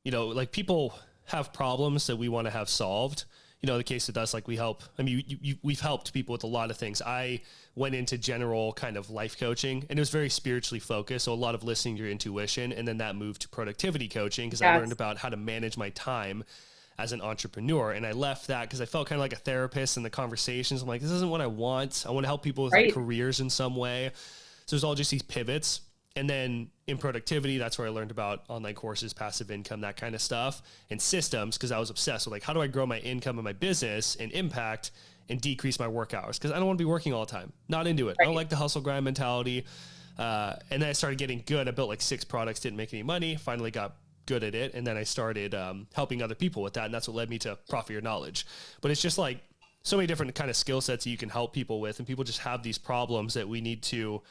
you 0.03 0.11
know, 0.11 0.27
like 0.27 0.51
people 0.51 0.99
have 1.25 1.53
problems 1.53 2.07
that 2.07 2.17
we 2.17 2.27
want 2.27 2.45
to 2.45 2.51
have 2.51 2.67
solved. 2.67 3.23
You 3.61 3.67
know, 3.67 3.77
the 3.77 3.83
case 3.83 4.07
with 4.07 4.15
us, 4.15 4.33
like 4.33 4.47
we 4.47 4.55
help, 4.55 4.83
I 4.97 5.01
mean, 5.01 5.23
you, 5.27 5.37
you, 5.41 5.55
we've 5.63 5.81
helped 5.81 6.13
people 6.13 6.31
with 6.31 6.43
a 6.43 6.47
lot 6.47 6.71
of 6.71 6.77
things. 6.77 7.01
I 7.01 7.41
went 7.75 7.93
into 7.93 8.17
general 8.17 8.71
kind 8.71 8.95
of 8.95 9.09
life 9.09 9.37
coaching 9.37 9.85
and 9.89 9.99
it 9.99 10.01
was 10.01 10.09
very 10.09 10.29
spiritually 10.29 10.79
focused. 10.79 11.25
So 11.25 11.33
a 11.33 11.35
lot 11.35 11.55
of 11.55 11.63
listening 11.63 11.97
to 11.97 12.03
your 12.03 12.11
intuition. 12.11 12.71
And 12.71 12.87
then 12.87 12.99
that 12.99 13.17
moved 13.17 13.41
to 13.41 13.49
productivity 13.49 14.07
coaching 14.07 14.47
because 14.47 14.61
yes. 14.61 14.75
I 14.75 14.77
learned 14.77 14.93
about 14.93 15.17
how 15.17 15.27
to 15.27 15.37
manage 15.37 15.77
my 15.77 15.89
time 15.89 16.45
as 16.97 17.13
an 17.13 17.21
entrepreneur. 17.21 17.91
And 17.91 18.05
I 18.05 18.11
left 18.11 18.47
that 18.47 18.61
because 18.61 18.81
I 18.81 18.85
felt 18.85 19.07
kind 19.07 19.19
of 19.19 19.21
like 19.21 19.33
a 19.33 19.37
therapist 19.37 19.97
in 19.97 20.03
the 20.03 20.09
conversations. 20.09 20.81
I'm 20.81 20.87
like, 20.87 21.01
this 21.01 21.11
isn't 21.11 21.29
what 21.29 21.41
I 21.41 21.47
want. 21.47 22.05
I 22.07 22.11
want 22.11 22.25
to 22.25 22.27
help 22.27 22.43
people 22.43 22.65
with 22.65 22.73
right. 22.73 22.87
like 22.87 22.93
careers 22.93 23.39
in 23.39 23.49
some 23.49 23.75
way. 23.75 24.11
So 24.65 24.75
there's 24.75 24.83
all 24.83 24.95
just 24.95 25.09
these 25.09 25.21
pivots. 25.21 25.81
And 26.19 26.29
then 26.29 26.69
in 26.85 26.97
productivity, 26.97 27.57
that's 27.57 27.77
where 27.77 27.88
I 27.88 27.91
learned 27.91 28.11
about 28.11 28.43
online 28.49 28.75
courses, 28.75 29.13
passive 29.13 29.49
income, 29.49 29.79
that 29.81 29.95
kind 29.95 30.13
of 30.13 30.21
stuff, 30.21 30.61
and 30.89 31.01
systems 31.01 31.57
because 31.57 31.71
I 31.71 31.79
was 31.79 31.89
obsessed 31.89 32.27
with 32.27 32.33
like 32.33 32.43
how 32.43 32.51
do 32.51 32.61
I 32.61 32.67
grow 32.67 32.85
my 32.85 32.99
income 32.99 33.38
and 33.38 33.45
my 33.45 33.53
business 33.53 34.17
and 34.17 34.29
impact 34.33 34.91
and 35.29 35.39
decrease 35.39 35.79
my 35.79 35.88
work 35.88 36.13
hours 36.13 36.38
because 36.38 36.51
I 36.51 36.57
don't 36.57 36.65
want 36.65 36.77
to 36.77 36.83
be 36.83 36.89
working 36.89 37.13
all 37.13 37.25
the 37.25 37.31
time. 37.31 37.53
Not 37.69 37.88
into 37.88 38.09
it. 38.09 38.17
Right. 38.19 38.23
I 38.23 38.25
don't 38.25 38.35
like 38.35 38.49
the 38.49 38.57
hustle 38.57 38.81
grind 38.81 39.05
mentality. 39.05 39.65
Uh, 40.17 40.57
and 40.69 40.81
then 40.81 40.89
I 40.89 40.91
started 40.91 41.17
getting 41.17 41.41
good. 41.45 41.69
I 41.69 41.71
built 41.71 41.88
like 41.88 42.01
six 42.01 42.25
products, 42.25 42.59
didn't 42.59 42.75
make 42.75 42.93
any 42.93 43.03
money. 43.03 43.38
Finally 43.38 43.71
got 43.71 43.95
good 44.25 44.43
at 44.43 44.55
it, 44.55 44.73
and 44.73 44.85
then 44.85 44.97
I 44.97 45.03
started 45.03 45.55
um, 45.55 45.88
helping 45.93 46.21
other 46.21 46.35
people 46.35 46.61
with 46.61 46.73
that, 46.73 46.83
and 46.83 46.93
that's 46.93 47.07
what 47.07 47.15
led 47.15 47.29
me 47.29 47.39
to 47.39 47.57
Profit 47.69 47.91
Your 47.91 48.01
Knowledge. 48.01 48.45
But 48.81 48.91
it's 48.91 49.01
just 49.01 49.17
like 49.17 49.39
so 49.83 49.95
many 49.95 50.07
different 50.07 50.35
kind 50.35 50.49
of 50.49 50.57
skill 50.57 50.81
sets 50.81 51.05
that 51.05 51.09
you 51.09 51.17
can 51.17 51.29
help 51.29 51.53
people 51.53 51.79
with, 51.79 51.99
and 51.99 52.05
people 52.05 52.25
just 52.25 52.39
have 52.39 52.61
these 52.61 52.77
problems 52.77 53.35
that 53.35 53.47
we 53.47 53.61
need 53.61 53.81
to. 53.83 54.21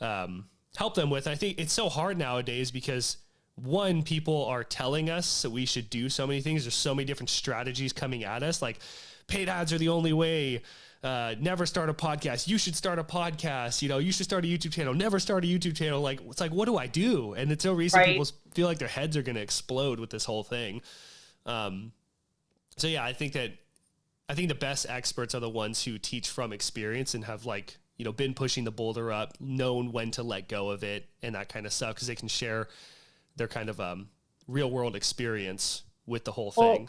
Um, 0.00 0.46
help 0.76 0.94
them 0.94 1.10
with. 1.10 1.26
I 1.26 1.34
think 1.34 1.58
it's 1.58 1.72
so 1.72 1.88
hard 1.88 2.18
nowadays 2.18 2.70
because 2.70 3.18
one, 3.56 4.02
people 4.02 4.44
are 4.46 4.62
telling 4.62 5.10
us 5.10 5.42
that 5.42 5.50
we 5.50 5.66
should 5.66 5.90
do 5.90 6.08
so 6.08 6.26
many 6.26 6.40
things. 6.40 6.64
There's 6.64 6.74
so 6.74 6.94
many 6.94 7.06
different 7.06 7.30
strategies 7.30 7.92
coming 7.92 8.24
at 8.24 8.42
us, 8.42 8.62
like 8.62 8.78
paid 9.26 9.48
ads 9.48 9.72
are 9.72 9.78
the 9.78 9.88
only 9.88 10.12
way. 10.12 10.62
Uh, 11.02 11.34
never 11.38 11.66
start 11.66 11.88
a 11.88 11.94
podcast. 11.94 12.48
You 12.48 12.58
should 12.58 12.74
start 12.74 12.98
a 12.98 13.04
podcast. 13.04 13.80
You 13.80 13.88
know, 13.88 13.98
you 13.98 14.12
should 14.12 14.24
start 14.24 14.44
a 14.44 14.48
YouTube 14.48 14.72
channel. 14.72 14.92
Never 14.92 15.18
start 15.18 15.44
a 15.44 15.46
YouTube 15.46 15.76
channel. 15.76 16.00
Like, 16.00 16.20
it's 16.28 16.40
like, 16.40 16.52
what 16.52 16.64
do 16.64 16.76
I 16.76 16.86
do? 16.86 17.34
And 17.34 17.52
it's 17.52 17.62
so 17.62 17.74
recent. 17.74 18.00
Right. 18.00 18.12
People 18.12 18.26
feel 18.54 18.66
like 18.66 18.78
their 18.78 18.88
heads 18.88 19.16
are 19.16 19.22
going 19.22 19.36
to 19.36 19.42
explode 19.42 20.00
with 20.00 20.10
this 20.10 20.24
whole 20.24 20.42
thing. 20.42 20.80
Um, 21.44 21.92
so 22.76 22.88
yeah, 22.88 23.04
I 23.04 23.12
think 23.12 23.34
that 23.34 23.52
I 24.28 24.34
think 24.34 24.48
the 24.48 24.54
best 24.56 24.86
experts 24.88 25.34
are 25.34 25.40
the 25.40 25.48
ones 25.48 25.84
who 25.84 25.98
teach 25.98 26.28
from 26.28 26.52
experience 26.52 27.14
and 27.14 27.24
have 27.24 27.46
like 27.46 27.78
you 27.96 28.04
know 28.04 28.12
been 28.12 28.34
pushing 28.34 28.64
the 28.64 28.70
boulder 28.70 29.10
up, 29.12 29.34
known 29.40 29.92
when 29.92 30.10
to 30.12 30.22
let 30.22 30.48
go 30.48 30.70
of 30.70 30.84
it, 30.84 31.08
and 31.22 31.34
that 31.34 31.48
kind 31.48 31.66
of 31.66 31.72
stuff 31.72 31.94
because 31.94 32.08
they 32.08 32.14
can 32.14 32.28
share 32.28 32.68
their 33.36 33.48
kind 33.48 33.68
of 33.68 33.80
um, 33.80 34.08
real 34.46 34.70
world 34.70 34.96
experience 34.96 35.82
with 36.06 36.24
the 36.24 36.32
whole 36.32 36.50
thing. 36.50 36.84
Well, 36.84 36.88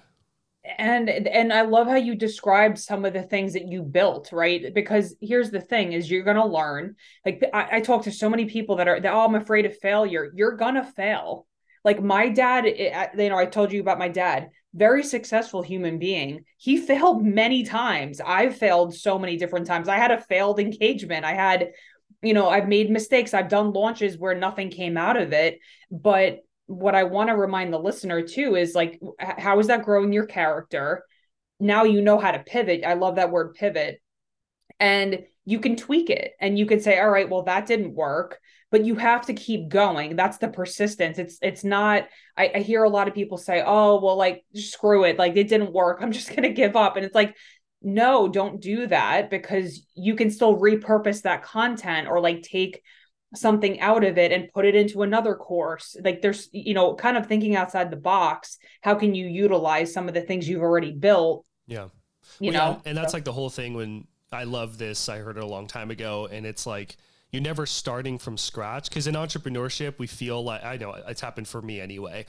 and 0.77 1.09
and 1.09 1.53
I 1.53 1.61
love 1.61 1.87
how 1.87 1.95
you 1.95 2.15
described 2.15 2.77
some 2.77 3.05
of 3.05 3.13
the 3.13 3.23
things 3.23 3.53
that 3.53 3.67
you 3.67 3.83
built, 3.83 4.31
right? 4.31 4.73
Because 4.73 5.15
here's 5.21 5.49
the 5.49 5.61
thing: 5.61 5.93
is 5.93 6.11
you're 6.11 6.23
gonna 6.23 6.45
learn. 6.45 6.95
Like 7.25 7.43
I, 7.53 7.77
I 7.77 7.81
talk 7.81 8.03
to 8.03 8.11
so 8.11 8.29
many 8.29 8.45
people 8.45 8.75
that 8.77 8.87
are 8.87 8.99
that 8.99 9.13
oh, 9.13 9.21
I'm 9.21 9.35
afraid 9.35 9.65
of 9.65 9.77
failure. 9.77 10.31
You're 10.35 10.57
gonna 10.57 10.83
fail. 10.83 11.47
Like 11.85 12.03
my 12.03 12.29
dad, 12.29 12.65
it, 12.65 13.11
you 13.17 13.29
know, 13.29 13.37
I 13.37 13.45
told 13.45 13.71
you 13.71 13.79
about 13.79 13.99
my 13.99 14.09
dad. 14.09 14.49
Very 14.73 15.03
successful 15.03 15.61
human 15.61 15.97
being. 15.97 16.43
He 16.57 16.77
failed 16.77 17.25
many 17.25 17.63
times. 17.63 18.21
I've 18.23 18.57
failed 18.57 18.93
so 18.93 19.17
many 19.17 19.37
different 19.37 19.65
times. 19.65 19.87
I 19.87 19.97
had 19.97 20.11
a 20.11 20.21
failed 20.21 20.59
engagement. 20.59 21.25
I 21.25 21.33
had, 21.33 21.71
you 22.21 22.33
know, 22.33 22.49
I've 22.49 22.67
made 22.67 22.91
mistakes. 22.91 23.33
I've 23.33 23.49
done 23.49 23.73
launches 23.73 24.17
where 24.17 24.35
nothing 24.35 24.69
came 24.69 24.97
out 24.97 25.17
of 25.17 25.33
it. 25.33 25.59
But 25.89 26.39
what 26.67 26.95
I 26.95 27.05
want 27.05 27.29
to 27.29 27.35
remind 27.35 27.73
the 27.73 27.79
listener 27.79 28.21
too 28.21 28.55
is 28.55 28.75
like, 28.75 28.99
how 29.19 29.59
is 29.59 29.67
that 29.67 29.83
growing 29.83 30.13
your 30.13 30.25
character? 30.25 31.05
Now 31.59 31.85
you 31.85 32.01
know 32.01 32.19
how 32.19 32.31
to 32.31 32.39
pivot. 32.39 32.83
I 32.85 32.93
love 32.93 33.15
that 33.15 33.31
word 33.31 33.55
pivot. 33.55 33.99
And 34.79 35.23
you 35.45 35.59
can 35.59 35.75
tweak 35.75 36.09
it 36.09 36.33
and 36.39 36.59
you 36.59 36.65
can 36.65 36.81
say, 36.81 36.99
all 36.99 37.09
right, 37.09 37.29
well, 37.29 37.43
that 37.43 37.65
didn't 37.65 37.95
work, 37.95 38.39
but 38.69 38.85
you 38.85 38.95
have 38.95 39.25
to 39.27 39.33
keep 39.33 39.69
going. 39.69 40.15
That's 40.15 40.37
the 40.37 40.49
persistence. 40.49 41.19
It's, 41.19 41.37
it's 41.41 41.63
not, 41.63 42.07
I, 42.35 42.51
I 42.55 42.59
hear 42.59 42.83
a 42.83 42.89
lot 42.89 43.07
of 43.07 43.13
people 43.13 43.37
say, 43.37 43.63
oh, 43.65 44.01
well, 44.01 44.17
like, 44.17 44.43
screw 44.53 45.05
it. 45.05 45.17
Like, 45.17 45.37
it 45.37 45.47
didn't 45.47 45.71
work. 45.71 45.99
I'm 46.01 46.11
just 46.11 46.29
going 46.29 46.43
to 46.43 46.49
give 46.49 46.75
up. 46.75 46.97
And 46.97 47.05
it's 47.05 47.15
like, 47.15 47.35
no, 47.81 48.27
don't 48.27 48.61
do 48.61 48.87
that 48.87 49.29
because 49.29 49.85
you 49.95 50.15
can 50.15 50.29
still 50.31 50.59
repurpose 50.59 51.21
that 51.21 51.43
content 51.43 52.07
or 52.07 52.19
like 52.19 52.41
take 52.41 52.81
something 53.35 53.79
out 53.79 54.03
of 54.03 54.17
it 54.17 54.31
and 54.31 54.51
put 54.53 54.65
it 54.65 54.73
into 54.73 55.01
another 55.01 55.35
course 55.35 55.97
like 56.03 56.21
there's 56.21 56.47
you 56.53 56.73
know 56.73 56.95
kind 56.95 57.17
of 57.17 57.27
thinking 57.27 57.55
outside 57.55 57.91
the 57.91 57.97
box 57.97 58.57
how 58.81 58.95
can 58.95 59.13
you 59.13 59.27
utilize 59.27 59.91
some 59.91 60.07
of 60.07 60.13
the 60.13 60.21
things 60.21 60.47
you've 60.47 60.61
already 60.61 60.93
built 60.93 61.45
yeah 61.67 61.87
you 62.39 62.51
well, 62.51 62.53
know 62.53 62.81
yeah, 62.83 62.89
and 62.89 62.97
that's 62.97 63.11
so. 63.11 63.17
like 63.17 63.25
the 63.25 63.33
whole 63.33 63.49
thing 63.49 63.73
when 63.73 64.07
i 64.31 64.45
love 64.45 64.77
this 64.77 65.09
i 65.09 65.17
heard 65.17 65.37
it 65.37 65.43
a 65.43 65.47
long 65.47 65.67
time 65.67 65.91
ago 65.91 66.29
and 66.31 66.45
it's 66.45 66.65
like 66.65 66.95
you're 67.31 67.41
never 67.41 67.65
starting 67.65 68.17
from 68.17 68.37
scratch 68.37 68.89
because 68.89 69.07
in 69.07 69.15
entrepreneurship 69.15 69.97
we 69.97 70.07
feel 70.07 70.43
like 70.43 70.63
i 70.63 70.77
know 70.77 70.93
it's 71.07 71.21
happened 71.21 71.47
for 71.47 71.61
me 71.61 71.79
anyway 71.79 72.25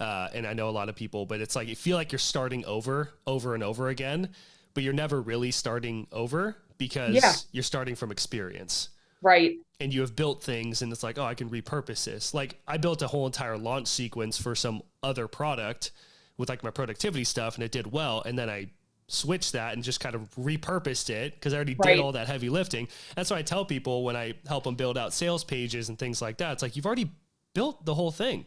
uh, 0.00 0.28
and 0.32 0.46
i 0.46 0.52
know 0.52 0.68
a 0.68 0.70
lot 0.70 0.88
of 0.88 0.94
people 0.94 1.26
but 1.26 1.40
it's 1.40 1.56
like 1.56 1.68
you 1.68 1.76
feel 1.76 1.96
like 1.96 2.12
you're 2.12 2.18
starting 2.18 2.64
over 2.64 3.10
over 3.26 3.54
and 3.54 3.62
over 3.62 3.88
again 3.88 4.28
but 4.74 4.82
you're 4.82 4.92
never 4.92 5.20
really 5.20 5.50
starting 5.50 6.06
over 6.12 6.56
because 6.78 7.14
yeah. 7.14 7.32
you're 7.52 7.62
starting 7.62 7.94
from 7.94 8.10
experience 8.10 8.90
Right. 9.20 9.56
And 9.80 9.92
you 9.92 10.00
have 10.02 10.16
built 10.16 10.42
things 10.42 10.82
and 10.82 10.92
it's 10.92 11.02
like, 11.02 11.18
oh, 11.18 11.24
I 11.24 11.34
can 11.34 11.50
repurpose 11.50 12.04
this. 12.04 12.34
Like 12.34 12.60
I 12.66 12.76
built 12.76 13.02
a 13.02 13.08
whole 13.08 13.26
entire 13.26 13.58
launch 13.58 13.88
sequence 13.88 14.40
for 14.40 14.54
some 14.54 14.82
other 15.02 15.28
product 15.28 15.90
with 16.36 16.48
like 16.48 16.62
my 16.62 16.70
productivity 16.70 17.24
stuff 17.24 17.56
and 17.56 17.64
it 17.64 17.72
did 17.72 17.90
well. 17.92 18.22
And 18.24 18.38
then 18.38 18.48
I 18.48 18.70
switched 19.08 19.54
that 19.54 19.74
and 19.74 19.82
just 19.82 20.00
kind 20.00 20.14
of 20.14 20.28
repurposed 20.36 21.10
it 21.10 21.34
because 21.34 21.52
I 21.52 21.56
already 21.56 21.74
right. 21.78 21.96
did 21.96 22.00
all 22.00 22.12
that 22.12 22.26
heavy 22.26 22.50
lifting. 22.50 22.88
That's 23.16 23.30
why 23.30 23.38
I 23.38 23.42
tell 23.42 23.64
people 23.64 24.04
when 24.04 24.16
I 24.16 24.34
help 24.46 24.64
them 24.64 24.74
build 24.74 24.96
out 24.96 25.12
sales 25.12 25.44
pages 25.44 25.88
and 25.88 25.98
things 25.98 26.22
like 26.22 26.36
that. 26.38 26.52
It's 26.52 26.62
like 26.62 26.76
you've 26.76 26.86
already 26.86 27.10
built 27.54 27.84
the 27.84 27.94
whole 27.94 28.10
thing. 28.10 28.46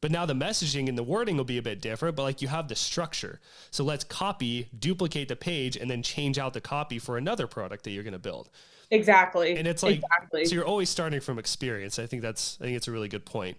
But 0.00 0.10
now 0.10 0.26
the 0.26 0.34
messaging 0.34 0.90
and 0.90 0.98
the 0.98 1.02
wording 1.02 1.38
will 1.38 1.44
be 1.44 1.56
a 1.56 1.62
bit 1.62 1.80
different, 1.80 2.14
but 2.14 2.24
like 2.24 2.42
you 2.42 2.48
have 2.48 2.68
the 2.68 2.76
structure. 2.76 3.40
So 3.70 3.84
let's 3.84 4.04
copy, 4.04 4.68
duplicate 4.78 5.28
the 5.28 5.36
page, 5.36 5.78
and 5.78 5.90
then 5.90 6.02
change 6.02 6.38
out 6.38 6.52
the 6.52 6.60
copy 6.60 6.98
for 6.98 7.16
another 7.16 7.46
product 7.46 7.84
that 7.84 7.92
you're 7.92 8.02
going 8.02 8.12
to 8.12 8.18
build. 8.18 8.50
Exactly. 8.90 9.56
And 9.56 9.66
it's 9.66 9.82
like 9.82 9.96
exactly. 9.96 10.44
so 10.44 10.54
you're 10.54 10.66
always 10.66 10.90
starting 10.90 11.20
from 11.20 11.38
experience. 11.38 11.98
I 11.98 12.04
think 12.04 12.20
that's 12.20 12.58
I 12.60 12.64
think 12.64 12.76
it's 12.76 12.86
a 12.86 12.92
really 12.92 13.08
good 13.08 13.24
point. 13.24 13.56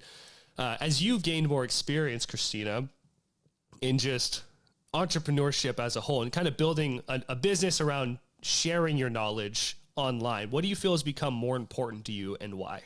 Uh, 0.56 0.78
as 0.80 1.02
you've 1.02 1.24
gained 1.24 1.50
more 1.50 1.64
experience, 1.64 2.28
Christina, 2.28 2.90
in 3.82 3.98
just 3.98 4.44
entrepreneurship 4.96 5.80
as 5.80 5.96
a 5.96 6.02
whole 6.02 6.22
and 6.22 6.32
kind 6.32 6.48
of 6.48 6.56
building 6.56 7.02
a, 7.08 7.22
a 7.30 7.36
business 7.36 7.82
around 7.82 8.18
sharing 8.42 8.98
your 8.98 9.10
knowledge 9.10 9.78
online, 9.96 10.50
what 10.50 10.62
do 10.62 10.68
you 10.68 10.76
feel 10.76 10.92
has 10.92 11.04
become 11.04 11.34
more 11.34 11.56
important 11.56 12.06
to 12.06 12.12
you 12.12 12.38
and 12.40 12.56
why? 12.56 12.82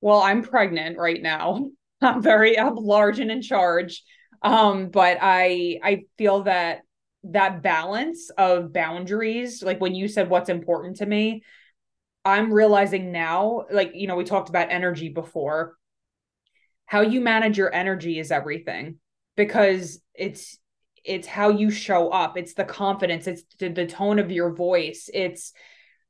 Well, 0.00 0.20
I'm 0.20 0.42
pregnant 0.42 0.98
right 0.98 1.20
now. 1.20 1.70
I'm 2.00 2.22
very 2.22 2.58
I'm 2.58 2.76
large 2.76 3.18
and 3.18 3.30
in 3.30 3.42
charge. 3.42 4.02
Um, 4.42 4.88
but 4.88 5.18
I 5.20 5.80
I 5.82 6.02
feel 6.16 6.44
that 6.44 6.82
that 7.24 7.62
balance 7.62 8.30
of 8.30 8.72
boundaries, 8.72 9.62
like 9.62 9.80
when 9.80 9.94
you 9.94 10.06
said 10.06 10.30
what's 10.30 10.48
important 10.48 10.98
to 10.98 11.06
me, 11.06 11.42
I'm 12.24 12.52
realizing 12.52 13.10
now, 13.10 13.64
like, 13.70 13.92
you 13.94 14.06
know, 14.06 14.14
we 14.14 14.24
talked 14.24 14.48
about 14.48 14.70
energy 14.70 15.08
before. 15.08 15.74
How 16.84 17.00
you 17.00 17.20
manage 17.20 17.58
your 17.58 17.74
energy 17.74 18.20
is 18.20 18.30
everything 18.30 18.98
because 19.36 20.00
it's 20.14 20.58
it's 21.04 21.28
how 21.28 21.50
you 21.50 21.70
show 21.70 22.08
up. 22.08 22.36
It's 22.36 22.54
the 22.54 22.64
confidence. 22.64 23.28
It's 23.28 23.44
the, 23.60 23.86
tone 23.86 24.18
of 24.18 24.32
your 24.32 24.52
voice. 24.52 25.08
It's 25.14 25.52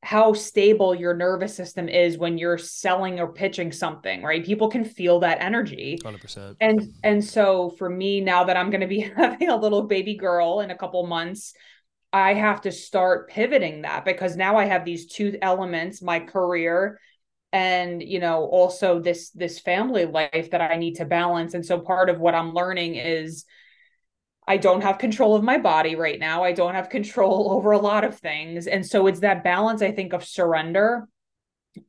how 0.02 0.32
stable 0.32 0.94
your 0.94 1.14
nervous 1.14 1.54
system 1.54 1.88
is 1.88 2.16
when 2.16 2.38
you're 2.38 2.56
selling 2.56 3.20
or 3.20 3.32
pitching 3.32 3.72
something 3.72 4.22
right? 4.22 4.44
People 4.44 4.68
can 4.68 4.84
feel 4.84 5.20
that 5.20 5.38
energy. 5.40 5.98
100% 6.02 6.56
and 6.60 6.82
and 7.02 7.24
so 7.24 7.70
for 7.70 7.88
me 7.88 8.20
now 8.20 8.44
that 8.44 8.56
i'm 8.56 8.70
going 8.70 8.80
to 8.80 8.86
be 8.86 9.00
having 9.16 9.48
a 9.48 9.56
little 9.56 9.82
baby 9.82 10.14
girl 10.14 10.60
in 10.60 10.70
a 10.70 10.76
couple 10.76 11.06
months 11.06 11.54
i 12.12 12.34
have 12.34 12.60
to 12.60 12.72
start 12.72 13.28
pivoting 13.28 13.82
that 13.82 14.04
because 14.04 14.36
now 14.36 14.56
i 14.56 14.64
have 14.64 14.84
these 14.84 15.06
two 15.06 15.36
elements 15.42 16.02
my 16.02 16.20
career 16.20 16.98
and 17.56 18.02
you 18.02 18.18
know 18.18 18.44
also 18.44 19.00
this 19.00 19.30
this 19.30 19.58
family 19.58 20.04
life 20.04 20.50
that 20.50 20.60
i 20.60 20.76
need 20.76 20.96
to 20.96 21.06
balance. 21.06 21.54
And 21.54 21.64
so 21.64 21.78
part 21.80 22.10
of 22.10 22.20
what 22.20 22.34
i'm 22.34 22.52
learning 22.52 22.96
is 22.96 23.44
I 24.48 24.58
don't 24.58 24.82
have 24.82 24.98
control 24.98 25.34
of 25.34 25.42
my 25.42 25.58
body 25.58 25.96
right 25.96 26.20
now. 26.20 26.44
I 26.44 26.52
don't 26.52 26.76
have 26.76 26.88
control 26.88 27.50
over 27.56 27.72
a 27.72 27.78
lot 27.78 28.04
of 28.04 28.16
things. 28.16 28.68
And 28.68 28.86
so 28.86 29.08
it's 29.08 29.18
that 29.20 29.42
balance, 29.42 29.82
I 29.82 29.90
think, 29.90 30.12
of 30.12 30.24
surrender 30.24 31.08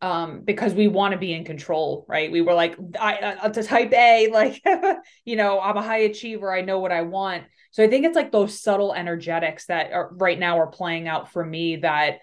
um 0.02 0.42
because 0.44 0.74
we 0.74 0.90
want 0.90 1.14
to 1.14 1.18
be 1.18 1.32
in 1.34 1.46
control 1.46 2.06
right? 2.10 2.30
We 2.30 2.42
were 2.42 2.54
like 2.54 2.76
i 3.00 3.14
uh, 3.16 3.50
to 3.50 3.64
type 3.64 3.94
a 3.94 4.28
like 4.40 4.62
you 5.24 5.38
know 5.38 5.62
i'm 5.62 5.78
a 5.78 5.82
high 5.82 6.04
achiever. 6.10 6.52
I 6.54 6.62
know 6.62 6.80
what 6.80 6.92
i 6.92 7.02
want. 7.02 7.44
So 7.72 7.84
i 7.84 7.88
think 7.88 8.06
it's 8.06 8.16
like 8.16 8.32
those 8.32 8.62
subtle 8.62 8.94
energetics 8.94 9.68
that 9.68 9.94
are 9.94 10.10
right 10.14 10.40
now 10.40 10.60
are 10.60 10.76
playing 10.80 11.08
out 11.08 11.32
for 11.32 11.44
me 11.46 11.78
that 11.78 12.20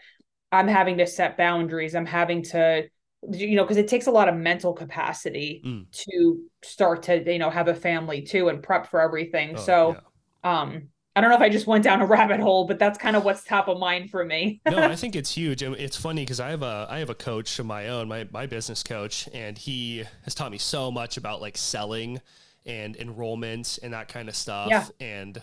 i'm 0.53 0.69
having 0.69 0.99
to 0.99 1.07
set 1.07 1.39
boundaries. 1.39 1.95
I'm 1.95 2.13
having 2.23 2.43
to 2.55 2.89
you 3.31 3.57
know 3.57 3.65
because 3.65 3.77
it 3.77 3.89
takes 3.89 4.07
a 4.07 4.11
lot 4.11 4.29
of 4.29 4.35
mental 4.35 4.73
capacity 4.73 5.63
mm. 5.65 5.91
to 5.91 6.41
start 6.63 7.03
to 7.03 7.33
you 7.33 7.39
know 7.39 7.51
have 7.51 7.69
a 7.69 7.75
family 7.75 8.23
too 8.23 8.49
and 8.49 8.63
prep 8.63 8.87
for 8.87 9.01
everything 9.01 9.55
oh, 9.57 9.61
so 9.61 9.97
yeah 10.45 10.63
um 10.63 10.89
I 11.17 11.21
don't 11.21 11.31
know 11.31 11.37
if 11.37 11.43
I 11.43 11.49
just 11.49 11.67
went 11.67 11.85
down 11.85 12.01
a 12.01 12.07
rabbit 12.19 12.41
hole, 12.41 12.67
but 12.67 12.79
that's 12.79 12.99
kind 12.99 13.15
of 13.15 13.25
what's 13.25 13.45
top 13.45 13.69
of 13.69 13.79
mind 13.79 14.11
for 14.11 14.25
me. 14.25 14.61
no, 14.67 14.79
I 14.79 14.97
think 14.97 15.15
it's 15.15 15.31
huge. 15.31 15.63
It's 15.63 15.97
funny 15.97 16.23
because 16.23 16.41
I 16.41 16.51
have 16.51 16.63
a 16.63 16.89
I 16.91 16.99
have 16.99 17.11
a 17.11 17.15
coach 17.15 17.59
of 17.59 17.67
my 17.67 17.89
own, 17.89 18.09
my 18.09 18.27
my 18.33 18.47
business 18.47 18.83
coach, 18.83 19.29
and 19.33 19.57
he 19.57 20.05
has 20.25 20.35
taught 20.35 20.51
me 20.51 20.59
so 20.59 20.91
much 20.91 21.17
about 21.17 21.41
like 21.41 21.57
selling 21.57 22.21
and 22.67 22.97
enrollment 22.97 23.79
and 23.83 23.93
that 23.93 24.09
kind 24.09 24.29
of 24.29 24.35
stuff. 24.35 24.69
Yeah. 24.71 24.87
And 24.99 25.41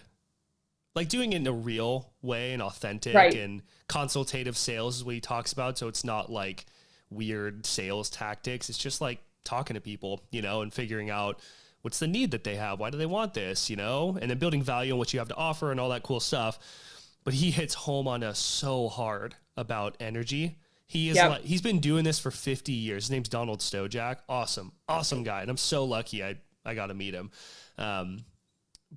like 0.94 1.08
doing 1.08 1.32
it 1.34 1.38
in 1.38 1.48
a 1.48 1.54
real 1.54 2.12
way 2.22 2.52
and 2.52 2.62
authentic 2.62 3.14
right. 3.14 3.34
and 3.34 3.62
consultative 3.88 4.58
sales 4.58 4.98
is 4.98 5.04
what 5.06 5.16
he 5.16 5.22
talks 5.22 5.54
about. 5.54 5.78
So 5.78 5.88
it's 5.88 6.04
not 6.04 6.30
like 6.30 6.66
weird 7.12 7.66
sales 7.66 8.10
tactics. 8.10 8.70
It's 8.70 8.78
just 8.78 9.02
like 9.02 9.20
talking 9.44 9.76
to 9.76 9.82
people, 9.82 10.22
you 10.32 10.42
know, 10.42 10.62
and 10.62 10.74
figuring 10.74 11.10
out 11.10 11.40
what's 11.82 12.00
the 12.00 12.08
need 12.08 12.32
that 12.32 12.44
they 12.44 12.56
have? 12.56 12.80
Why 12.80 12.90
do 12.90 12.98
they 12.98 13.06
want 13.06 13.34
this? 13.34 13.70
You 13.70 13.76
know, 13.76 14.18
and 14.20 14.30
then 14.30 14.38
building 14.38 14.64
value 14.64 14.94
on 14.94 14.98
what 14.98 15.14
you 15.14 15.20
have 15.20 15.30
to 15.30 15.36
offer 15.36 15.72
and 15.72 15.80
all 15.80 15.90
that 15.90 16.04
cool 16.04 16.20
stuff. 16.20 16.60
But 17.24 17.34
he 17.36 17.52
hits 17.52 17.74
home 17.74 18.08
on 18.08 18.24
us 18.24 18.40
so 18.40 18.88
hard 18.90 19.36
about 19.56 19.96
energy. 20.00 20.58
He 20.88 21.10
is 21.10 21.16
yep. 21.16 21.30
like, 21.30 21.42
he's 21.44 21.62
been 21.62 21.80
doing 21.80 22.04
this 22.04 22.20
for 22.20 22.32
50 22.32 22.72
years. 22.72 23.04
His 23.04 23.12
name's 23.12 23.30
Donald 23.30 23.60
Stojak. 23.60 24.18
Awesome, 24.28 24.72
awesome 24.90 25.24
guy, 25.24 25.42
and 25.42 25.50
I'm 25.50 25.58
so 25.58 25.86
lucky 25.86 26.24
I 26.24 26.38
I 26.66 26.76
got 26.76 26.88
to 26.88 26.94
meet 26.94 27.14
him. 27.14 27.32
Um, 27.78 28.26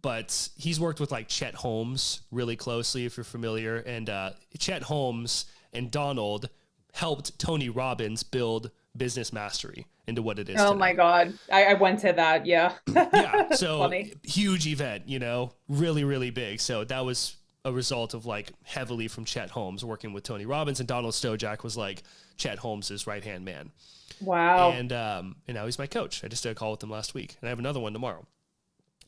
but 0.00 0.48
he's 0.56 0.80
worked 0.80 1.00
with 1.00 1.12
like 1.12 1.28
Chet 1.28 1.54
Holmes 1.54 2.22
really 2.30 2.56
closely, 2.56 3.04
if 3.04 3.16
you're 3.16 3.24
familiar. 3.24 3.76
And 3.76 4.10
uh, 4.10 4.30
Chet 4.58 4.82
Holmes 4.82 5.46
and 5.72 5.90
Donald 5.90 6.48
helped 6.94 7.36
Tony 7.40 7.68
Robbins 7.68 8.22
build 8.22 8.70
business 8.96 9.32
mastery 9.32 9.86
into 10.06 10.22
what 10.22 10.38
it 10.38 10.48
is. 10.48 10.60
Oh 10.60 10.68
today. 10.68 10.78
my 10.78 10.92
god, 10.92 11.34
I, 11.52 11.64
I, 11.64 11.74
went 11.74 11.98
to 12.00 12.12
that. 12.12 12.46
Yeah. 12.46 12.72
yeah. 12.86 13.48
So 13.56 13.92
huge 14.22 14.66
event, 14.68 15.08
you 15.08 15.18
know, 15.18 15.52
really 15.68 16.04
really 16.04 16.30
big. 16.30 16.60
So 16.60 16.84
that 16.84 17.04
was 17.04 17.36
a 17.64 17.72
result 17.72 18.14
of 18.14 18.26
like 18.26 18.52
heavily 18.62 19.08
from 19.08 19.24
Chet 19.24 19.50
Holmes 19.50 19.84
working 19.84 20.12
with 20.12 20.22
Tony 20.22 20.46
Robbins 20.46 20.78
and 20.78 20.88
Donald 20.88 21.14
Stojak 21.14 21.64
was 21.64 21.76
like 21.76 22.04
Chet 22.36 22.58
Holmes's 22.58 23.08
right 23.08 23.24
hand 23.24 23.44
man. 23.44 23.72
Wow. 24.20 24.70
And 24.70 24.92
um 24.92 25.36
and 25.48 25.56
now 25.56 25.64
he's 25.64 25.80
my 25.80 25.88
coach. 25.88 26.22
I 26.22 26.28
just 26.28 26.44
did 26.44 26.52
a 26.52 26.54
call 26.54 26.70
with 26.70 26.82
him 26.82 26.90
last 26.90 27.12
week, 27.12 27.36
and 27.40 27.48
I 27.48 27.50
have 27.50 27.58
another 27.58 27.80
one 27.80 27.92
tomorrow. 27.92 28.24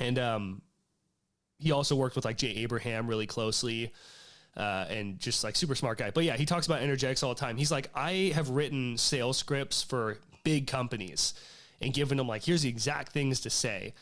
And 0.01 0.19
um 0.19 0.63
he 1.59 1.71
also 1.71 1.95
worked 1.95 2.17
with 2.17 2.25
like 2.25 2.37
Jay 2.37 2.55
Abraham 2.57 3.07
really 3.07 3.27
closely. 3.29 3.93
Uh, 4.57 4.87
and 4.89 5.19
just 5.19 5.45
like 5.45 5.55
super 5.55 5.75
smart 5.75 5.99
guy. 5.99 6.11
But 6.11 6.25
yeah, 6.25 6.37
he 6.37 6.47
talks 6.47 6.67
about 6.67 6.81
energetics 6.81 7.23
all 7.23 7.35
the 7.35 7.39
time. 7.39 7.59
He's 7.59 7.71
like, 7.71 7.91
I 7.95 8.33
have 8.35 8.49
written 8.49 8.97
sales 8.97 9.37
scripts 9.37 9.83
for 9.83 10.19
big 10.45 10.67
companies 10.67 11.35
and 11.83 11.93
given 11.93 12.17
them 12.17 12.27
like, 12.27 12.45
here's 12.45 12.63
the 12.63 12.69
exact 12.69 13.13
things 13.13 13.41
to 13.41 13.51
say. 13.51 13.93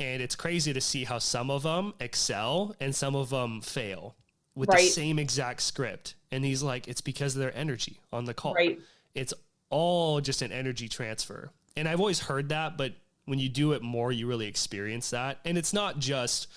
And 0.00 0.22
it's 0.22 0.34
crazy 0.34 0.72
to 0.72 0.80
see 0.80 1.04
how 1.04 1.18
some 1.18 1.50
of 1.50 1.62
them 1.62 1.92
excel 2.00 2.74
and 2.80 2.94
some 2.94 3.14
of 3.14 3.30
them 3.30 3.60
fail 3.60 4.16
with 4.54 4.68
right. 4.70 4.78
the 4.78 4.86
same 4.86 5.18
exact 5.18 5.60
script. 5.60 6.14
And 6.30 6.44
he's 6.44 6.62
like, 6.62 6.88
it's 6.88 7.00
because 7.00 7.34
of 7.34 7.40
their 7.40 7.56
energy 7.56 8.00
on 8.12 8.24
the 8.24 8.34
call. 8.34 8.54
Right. 8.54 8.80
It's 9.14 9.34
all 9.70 10.20
just 10.20 10.40
an 10.42 10.52
energy 10.52 10.88
transfer. 10.88 11.50
And 11.76 11.88
I've 11.88 12.00
always 12.00 12.20
heard 12.20 12.48
that, 12.48 12.76
but 12.76 12.94
when 13.26 13.38
you 13.38 13.48
do 13.48 13.72
it 13.72 13.82
more, 13.82 14.10
you 14.10 14.26
really 14.26 14.46
experience 14.46 15.10
that. 15.10 15.38
And 15.44 15.58
it's 15.58 15.72
not 15.72 15.98
just 15.98 16.48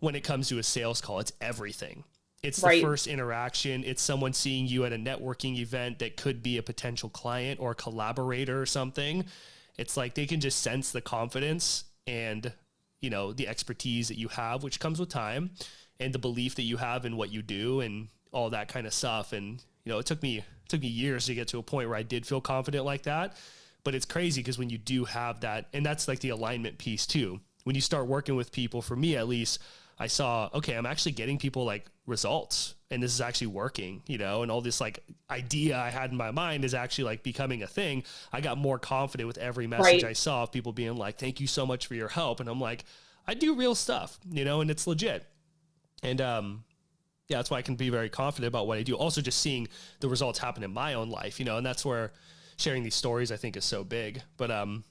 when 0.00 0.14
it 0.14 0.22
comes 0.22 0.48
to 0.48 0.58
a 0.58 0.62
sales 0.62 1.00
call, 1.00 1.20
it's 1.20 1.32
everything. 1.40 2.04
It's 2.42 2.62
right. 2.62 2.80
the 2.80 2.86
first 2.86 3.06
interaction. 3.06 3.84
It's 3.84 4.00
someone 4.00 4.32
seeing 4.32 4.66
you 4.66 4.84
at 4.84 4.92
a 4.92 4.96
networking 4.96 5.58
event 5.58 5.98
that 5.98 6.16
could 6.16 6.42
be 6.42 6.56
a 6.56 6.62
potential 6.62 7.10
client 7.10 7.60
or 7.60 7.74
collaborator 7.74 8.60
or 8.60 8.66
something. 8.66 9.26
It's 9.76 9.96
like 9.96 10.14
they 10.14 10.26
can 10.26 10.40
just 10.40 10.60
sense 10.60 10.90
the 10.90 11.02
confidence 11.02 11.84
and, 12.06 12.52
you 13.00 13.10
know, 13.10 13.32
the 13.32 13.46
expertise 13.46 14.08
that 14.08 14.18
you 14.18 14.28
have, 14.28 14.62
which 14.62 14.80
comes 14.80 14.98
with 14.98 15.10
time, 15.10 15.50
and 15.98 16.14
the 16.14 16.18
belief 16.18 16.54
that 16.54 16.62
you 16.62 16.78
have 16.78 17.04
in 17.04 17.16
what 17.16 17.30
you 17.30 17.42
do 17.42 17.80
and 17.80 18.08
all 18.32 18.50
that 18.50 18.68
kind 18.68 18.86
of 18.86 18.94
stuff. 18.94 19.32
And, 19.34 19.62
you 19.84 19.92
know, 19.92 19.98
it 19.98 20.06
took 20.06 20.22
me 20.22 20.38
it 20.38 20.68
took 20.68 20.80
me 20.80 20.88
years 20.88 21.26
to 21.26 21.34
get 21.34 21.48
to 21.48 21.58
a 21.58 21.62
point 21.62 21.88
where 21.88 21.98
I 21.98 22.02
did 22.02 22.24
feel 22.24 22.40
confident 22.40 22.84
like 22.84 23.02
that. 23.02 23.36
But 23.84 23.94
it's 23.94 24.06
crazy 24.06 24.40
because 24.40 24.58
when 24.58 24.70
you 24.70 24.78
do 24.78 25.04
have 25.04 25.40
that, 25.40 25.68
and 25.72 25.84
that's 25.84 26.08
like 26.08 26.20
the 26.20 26.30
alignment 26.30 26.78
piece 26.78 27.06
too. 27.06 27.40
When 27.64 27.74
you 27.74 27.82
start 27.82 28.06
working 28.06 28.36
with 28.36 28.52
people, 28.52 28.80
for 28.80 28.96
me 28.96 29.16
at 29.16 29.28
least, 29.28 29.58
I 30.00 30.06
saw, 30.06 30.48
okay, 30.54 30.74
I'm 30.74 30.86
actually 30.86 31.12
getting 31.12 31.38
people 31.38 31.64
like 31.64 31.84
results 32.06 32.74
and 32.90 33.02
this 33.02 33.12
is 33.12 33.20
actually 33.20 33.48
working, 33.48 34.02
you 34.06 34.16
know, 34.16 34.42
and 34.42 34.50
all 34.50 34.62
this 34.62 34.80
like 34.80 35.04
idea 35.30 35.78
I 35.78 35.90
had 35.90 36.10
in 36.10 36.16
my 36.16 36.30
mind 36.30 36.64
is 36.64 36.72
actually 36.72 37.04
like 37.04 37.22
becoming 37.22 37.62
a 37.62 37.66
thing. 37.66 38.02
I 38.32 38.40
got 38.40 38.56
more 38.56 38.78
confident 38.78 39.28
with 39.28 39.36
every 39.36 39.66
message 39.66 40.02
right. 40.02 40.10
I 40.10 40.14
saw 40.14 40.42
of 40.42 40.52
people 40.52 40.72
being 40.72 40.96
like, 40.96 41.18
thank 41.18 41.38
you 41.38 41.46
so 41.46 41.66
much 41.66 41.86
for 41.86 41.94
your 41.94 42.08
help. 42.08 42.40
And 42.40 42.48
I'm 42.48 42.58
like, 42.58 42.84
I 43.28 43.34
do 43.34 43.54
real 43.54 43.74
stuff, 43.74 44.18
you 44.28 44.44
know, 44.44 44.62
and 44.62 44.70
it's 44.70 44.86
legit. 44.86 45.28
And, 46.02 46.20
um, 46.22 46.64
yeah, 47.28 47.36
that's 47.36 47.50
why 47.50 47.58
I 47.58 47.62
can 47.62 47.76
be 47.76 47.90
very 47.90 48.08
confident 48.08 48.48
about 48.48 48.66
what 48.66 48.78
I 48.78 48.82
do. 48.82 48.96
Also, 48.96 49.20
just 49.20 49.38
seeing 49.38 49.68
the 50.00 50.08
results 50.08 50.38
happen 50.38 50.64
in 50.64 50.72
my 50.72 50.94
own 50.94 51.10
life, 51.10 51.38
you 51.38 51.44
know, 51.44 51.58
and 51.58 51.64
that's 51.64 51.84
where 51.84 52.12
sharing 52.56 52.82
these 52.82 52.94
stories 52.94 53.30
I 53.30 53.36
think 53.36 53.56
is 53.56 53.64
so 53.64 53.84
big. 53.84 54.22
But 54.36 54.50
um, 54.50 54.82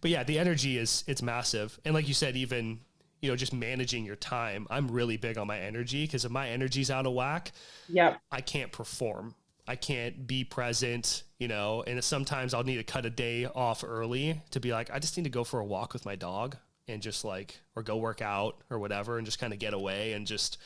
but 0.00 0.10
yeah, 0.10 0.24
the 0.24 0.38
energy 0.38 0.76
is 0.76 1.04
it's 1.06 1.22
massive, 1.22 1.78
and 1.84 1.94
like 1.94 2.08
you 2.08 2.14
said, 2.14 2.36
even 2.36 2.80
you 3.20 3.30
know, 3.30 3.36
just 3.36 3.52
managing 3.52 4.04
your 4.04 4.16
time. 4.16 4.66
I'm 4.70 4.88
really 4.88 5.16
big 5.16 5.38
on 5.38 5.46
my 5.46 5.58
energy 5.58 6.04
because 6.04 6.24
if 6.24 6.30
my 6.30 6.48
energy's 6.48 6.90
out 6.90 7.06
of 7.06 7.12
whack, 7.12 7.52
yeah, 7.88 8.16
I 8.30 8.40
can't 8.40 8.72
perform. 8.72 9.34
I 9.66 9.76
can't 9.76 10.26
be 10.26 10.44
present, 10.44 11.24
you 11.38 11.46
know, 11.46 11.84
and 11.86 12.02
sometimes 12.02 12.54
I'll 12.54 12.64
need 12.64 12.78
to 12.78 12.84
cut 12.84 13.04
a 13.04 13.10
day 13.10 13.44
off 13.44 13.84
early 13.86 14.40
to 14.52 14.60
be 14.60 14.72
like, 14.72 14.90
I 14.90 14.98
just 14.98 15.14
need 15.18 15.24
to 15.24 15.30
go 15.30 15.44
for 15.44 15.60
a 15.60 15.64
walk 15.64 15.92
with 15.92 16.06
my 16.06 16.16
dog 16.16 16.56
and 16.88 17.02
just 17.02 17.22
like, 17.22 17.58
or 17.76 17.82
go 17.82 17.98
work 17.98 18.22
out 18.22 18.56
or 18.70 18.78
whatever 18.78 19.18
and 19.18 19.26
just 19.26 19.38
kind 19.38 19.52
of 19.52 19.58
get 19.58 19.74
away 19.74 20.14
and 20.14 20.26
just 20.26 20.56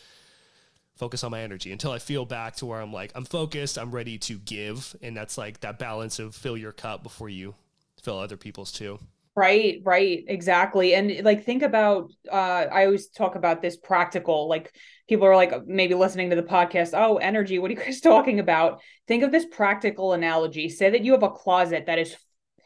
focus 0.95 1.25
on 1.25 1.33
my 1.33 1.41
energy 1.41 1.73
until 1.73 1.91
I 1.91 1.99
feel 1.99 2.25
back 2.25 2.55
to 2.57 2.67
where 2.67 2.81
I'm 2.81 2.93
like, 2.93 3.11
I'm 3.17 3.25
focused, 3.25 3.77
I'm 3.77 3.91
ready 3.91 4.19
to 4.19 4.39
give. 4.39 4.95
And 5.03 5.17
that's 5.17 5.37
like 5.37 5.61
that 5.61 5.81
balance 5.81 6.21
of 6.21 6.37
fill 6.37 6.57
your 6.57 6.71
cup 6.71 7.03
before 7.03 7.29
you 7.29 7.57
fill 8.01 8.21
other 8.21 8.37
people's 8.37 8.71
too. 8.71 9.01
Right, 9.35 9.81
right, 9.83 10.23
exactly. 10.29 10.95
And 10.95 11.25
like 11.25 11.45
think 11.45 11.63
about 11.63 12.11
uh 12.31 12.35
I 12.71 12.85
always 12.85 13.09
talk 13.09 13.35
about 13.35 13.63
this 13.63 13.79
practical, 13.79 14.47
like 14.47 14.75
people 15.09 15.27
are 15.27 15.37
like 15.37 15.67
maybe 15.67 15.95
listening 15.95 16.29
to 16.31 16.37
the 16.37 16.43
podcast, 16.43 16.91
oh, 16.93 17.17
energy, 17.17 17.59
what 17.59 17.71
are 17.71 17.75
you 17.75 17.81
guys 17.85 18.01
talking 18.01 18.41
about? 18.41 18.83
Think 19.09 19.23
of 19.23 19.33
this 19.33 19.47
practical 19.47 20.13
analogy. 20.13 20.69
Say 20.69 20.91
that 20.91 21.03
you 21.03 21.13
have 21.13 21.23
a 21.23 21.31
closet 21.31 21.87
that 21.87 21.99
is 21.99 22.15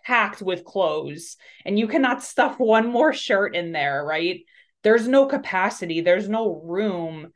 packed 0.04 0.42
with 0.42 0.64
clothes 0.64 1.36
and 1.64 1.78
you 1.78 1.86
cannot 1.86 2.22
stuff 2.32 2.58
one 2.58 2.90
more 2.90 3.12
shirt 3.12 3.54
in 3.54 3.70
there, 3.70 4.04
right? 4.04 4.40
There's 4.82 5.06
no 5.06 5.26
capacity, 5.26 6.00
there's 6.00 6.28
no 6.28 6.60
room 6.64 7.28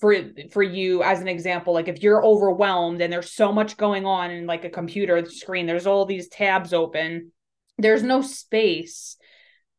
for 0.00 0.14
for 0.52 0.62
you 0.62 1.02
as 1.02 1.20
an 1.20 1.28
example 1.28 1.72
like 1.74 1.86
if 1.86 2.02
you're 2.02 2.24
overwhelmed 2.24 3.00
and 3.00 3.12
there's 3.12 3.30
so 3.30 3.52
much 3.52 3.76
going 3.76 4.04
on 4.04 4.30
in 4.32 4.46
like 4.46 4.64
a 4.64 4.70
computer 4.70 5.24
screen 5.26 5.66
there's 5.66 5.86
all 5.86 6.04
these 6.04 6.28
tabs 6.28 6.72
open 6.72 7.30
there's 7.78 8.02
no 8.02 8.22
space 8.22 9.16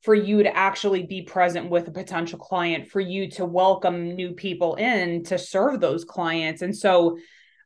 for 0.02 0.14
you 0.14 0.44
to 0.44 0.56
actually 0.56 1.04
be 1.04 1.22
present 1.22 1.70
with 1.70 1.88
a 1.88 1.92
potential 1.92 2.38
client 2.38 2.90
for 2.90 3.00
you 3.00 3.30
to 3.32 3.46
welcome 3.46 4.16
new 4.16 4.34
people 4.34 4.76
in 4.76 5.24
to 5.24 5.38
serve 5.38 5.80
those 5.80 6.04
clients. 6.04 6.62
And 6.62 6.76
so 6.76 7.18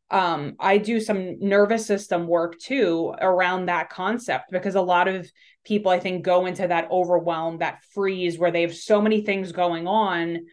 um, 0.09 0.55
i 0.59 0.77
do 0.77 0.99
some 0.99 1.39
nervous 1.39 1.85
system 1.85 2.27
work 2.27 2.57
too 2.59 3.13
around 3.19 3.65
that 3.65 3.89
concept 3.89 4.51
because 4.51 4.75
a 4.75 4.81
lot 4.81 5.07
of 5.07 5.29
people 5.65 5.91
i 5.91 5.99
think 5.99 6.23
go 6.23 6.45
into 6.45 6.67
that 6.67 6.89
overwhelm 6.89 7.57
that 7.57 7.83
freeze 7.93 8.37
where 8.37 8.51
they 8.51 8.61
have 8.61 8.75
so 8.75 9.01
many 9.01 9.21
things 9.21 9.51
going 9.51 9.87
on 9.87 10.45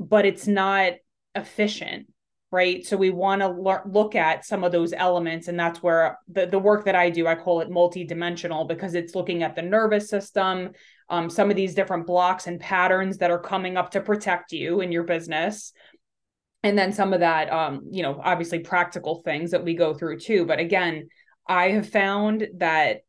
but 0.00 0.26
it's 0.26 0.46
not 0.46 0.94
efficient 1.34 2.08
right? 2.50 2.86
So 2.86 2.96
we 2.96 3.10
want 3.10 3.42
to 3.42 3.48
lo- 3.48 3.82
look 3.86 4.14
at 4.14 4.44
some 4.44 4.64
of 4.64 4.72
those 4.72 4.92
elements 4.92 5.48
and 5.48 5.58
that's 5.58 5.82
where 5.82 6.18
the, 6.28 6.46
the 6.46 6.58
work 6.58 6.84
that 6.84 6.94
i 6.94 7.10
do 7.10 7.26
i 7.26 7.34
call 7.34 7.60
it 7.60 7.68
multidimensional 7.68 8.68
because 8.68 8.94
it's 8.94 9.14
looking 9.14 9.42
at 9.42 9.56
the 9.56 9.62
nervous 9.62 10.08
system 10.08 10.70
um, 11.08 11.30
some 11.30 11.50
of 11.50 11.56
these 11.56 11.74
different 11.74 12.06
blocks 12.06 12.46
and 12.46 12.60
patterns 12.60 13.18
that 13.18 13.30
are 13.30 13.38
coming 13.38 13.76
up 13.76 13.92
to 13.92 14.00
protect 14.00 14.52
you 14.52 14.80
in 14.80 14.90
your 14.90 15.04
business. 15.04 15.72
And 16.64 16.76
then 16.76 16.92
some 16.92 17.12
of 17.12 17.20
that 17.20 17.52
um, 17.52 17.88
you 17.90 18.02
know 18.02 18.20
obviously 18.22 18.60
practical 18.60 19.22
things 19.24 19.52
that 19.52 19.64
we 19.64 19.74
go 19.74 19.94
through 19.94 20.20
too. 20.20 20.44
But 20.44 20.58
again 20.58 21.08
i 21.48 21.70
have 21.70 21.88
found 21.88 22.48
that 22.56 23.02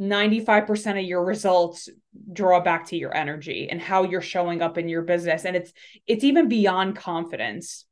95% 0.00 0.98
of 0.98 1.04
your 1.04 1.24
results 1.24 1.88
draw 2.32 2.60
back 2.60 2.86
to 2.86 2.96
your 2.96 3.14
energy 3.16 3.68
and 3.68 3.80
how 3.80 4.04
you're 4.04 4.20
showing 4.20 4.62
up 4.62 4.78
in 4.78 4.88
your 4.88 5.02
business. 5.02 5.44
And 5.44 5.56
it's 5.56 5.72
it's 6.06 6.24
even 6.24 6.48
beyond 6.48 6.96
confidence 6.96 7.84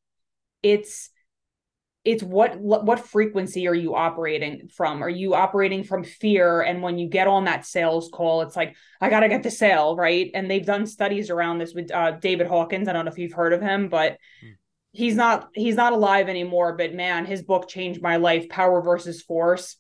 it's 0.63 1.11
it's 2.07 2.23
what 2.23 2.57
what 2.61 3.01
frequency 3.01 3.67
are 3.67 3.75
you 3.75 3.97
operating 3.97 4.69
from? 4.69 5.03
Are 5.03 5.09
you 5.09 5.35
operating 5.35 5.83
from 5.83 6.05
fear? 6.05 6.63
And 6.63 6.81
when 6.81 6.99
you 6.99 7.09
get 7.09 7.27
on 7.27 7.45
that 7.47 7.67
sales 7.67 8.09
call 8.13 8.43
it's 8.43 8.55
like 8.55 8.77
i 9.01 9.11
got 9.11 9.21
to 9.21 9.29
get 9.29 9.43
the 9.43 9.51
sale 9.51 9.97
right? 9.97 10.31
And 10.33 10.49
they've 10.49 10.65
done 10.65 10.87
studies 10.87 11.31
around 11.31 11.59
this 11.59 11.75
with 11.75 11.91
uh, 11.91 12.13
david 12.13 12.47
hawkins. 12.47 12.87
I 12.87 12.93
don't 12.93 13.05
know 13.05 13.11
if 13.11 13.19
you've 13.19 13.33
heard 13.33 13.53
of 13.53 13.61
him 13.61 13.89
but 13.89 14.13
mm. 14.45 14.55
he's 14.93 15.17
not 15.17 15.49
he's 15.53 15.75
not 15.75 15.93
alive 15.93 16.29
anymore 16.29 16.77
but 16.77 16.95
man 16.95 17.27
his 17.27 17.43
book 17.43 17.69
changed 17.69 18.01
my 18.01 18.17
life 18.17 18.49
power 18.49 18.81
versus 18.83 19.21
force. 19.21 19.77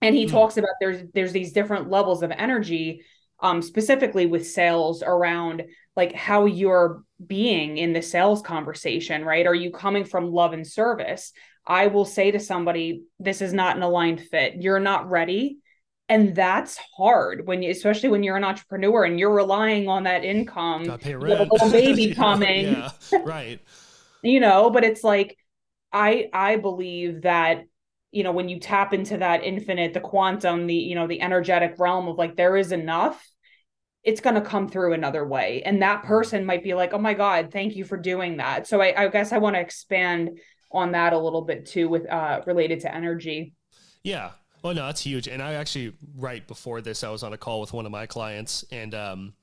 And 0.00 0.14
he 0.14 0.24
mm. 0.24 0.30
talks 0.30 0.56
about 0.56 0.70
there's 0.80 1.02
there's 1.12 1.32
these 1.32 1.52
different 1.52 1.90
levels 1.90 2.22
of 2.22 2.30
energy 2.30 3.02
um 3.42 3.62
specifically 3.62 4.26
with 4.26 4.46
sales 4.46 5.02
around 5.02 5.64
like 5.96 6.14
how 6.14 6.46
you're 6.46 7.02
being 7.26 7.78
in 7.78 7.92
the 7.92 8.02
sales 8.02 8.42
conversation, 8.42 9.24
right? 9.24 9.46
Are 9.46 9.54
you 9.54 9.70
coming 9.70 10.04
from 10.04 10.32
love 10.32 10.52
and 10.52 10.66
service? 10.66 11.32
I 11.66 11.88
will 11.88 12.04
say 12.04 12.30
to 12.30 12.40
somebody, 12.40 13.02
this 13.18 13.42
is 13.42 13.52
not 13.52 13.76
an 13.76 13.82
aligned 13.82 14.20
fit. 14.20 14.54
You're 14.56 14.80
not 14.80 15.10
ready. 15.10 15.58
And 16.08 16.34
that's 16.34 16.78
hard 16.96 17.46
when 17.46 17.62
you, 17.62 17.70
especially 17.70 18.08
when 18.08 18.22
you're 18.22 18.36
an 18.36 18.44
entrepreneur 18.44 19.04
and 19.04 19.18
you're 19.18 19.32
relying 19.32 19.88
on 19.88 20.04
that 20.04 20.24
income. 20.24 20.84
Got 20.84 21.00
pay 21.00 21.14
rent. 21.14 21.50
Little 21.52 21.70
baby 21.70 22.04
yeah, 22.06 22.14
coming. 22.14 22.66
Yeah, 22.66 22.90
right. 23.22 23.60
you 24.22 24.40
know, 24.40 24.70
but 24.70 24.84
it's 24.84 25.04
like, 25.04 25.36
I 25.92 26.28
I 26.32 26.56
believe 26.56 27.22
that 27.22 27.64
you 28.12 28.22
know 28.22 28.32
when 28.32 28.48
you 28.48 28.58
tap 28.58 28.92
into 28.92 29.16
that 29.18 29.44
infinite 29.44 29.94
the 29.94 30.00
quantum 30.00 30.66
the 30.66 30.74
you 30.74 30.94
know 30.94 31.06
the 31.06 31.20
energetic 31.20 31.74
realm 31.78 32.08
of 32.08 32.18
like 32.18 32.36
there 32.36 32.56
is 32.56 32.72
enough 32.72 33.30
it's 34.02 34.20
going 34.20 34.34
to 34.34 34.40
come 34.40 34.68
through 34.68 34.94
another 34.94 35.26
way. 35.26 35.62
And 35.64 35.82
that 35.82 35.98
mm-hmm. 35.98 36.08
person 36.08 36.44
might 36.44 36.64
be 36.64 36.74
like, 36.74 36.92
oh 36.92 36.98
my 36.98 37.14
God, 37.14 37.50
thank 37.52 37.76
you 37.76 37.84
for 37.84 37.96
doing 37.96 38.38
that. 38.38 38.66
So 38.66 38.80
I, 38.80 39.04
I 39.04 39.08
guess 39.08 39.32
I 39.32 39.38
want 39.38 39.56
to 39.56 39.60
expand 39.60 40.38
on 40.72 40.92
that 40.92 41.12
a 41.12 41.18
little 41.18 41.42
bit 41.42 41.66
too, 41.66 41.88
with 41.88 42.08
uh, 42.08 42.42
related 42.46 42.80
to 42.80 42.94
energy. 42.94 43.54
Yeah. 44.02 44.30
Well, 44.62 44.74
no, 44.74 44.86
that's 44.86 45.02
huge. 45.02 45.26
And 45.26 45.42
I 45.42 45.54
actually, 45.54 45.94
right 46.16 46.46
before 46.46 46.80
this, 46.80 47.02
I 47.02 47.10
was 47.10 47.22
on 47.22 47.32
a 47.32 47.38
call 47.38 47.60
with 47.60 47.72
one 47.72 47.86
of 47.86 47.92
my 47.92 48.06
clients 48.06 48.64
and, 48.70 48.94
um, 48.94 49.34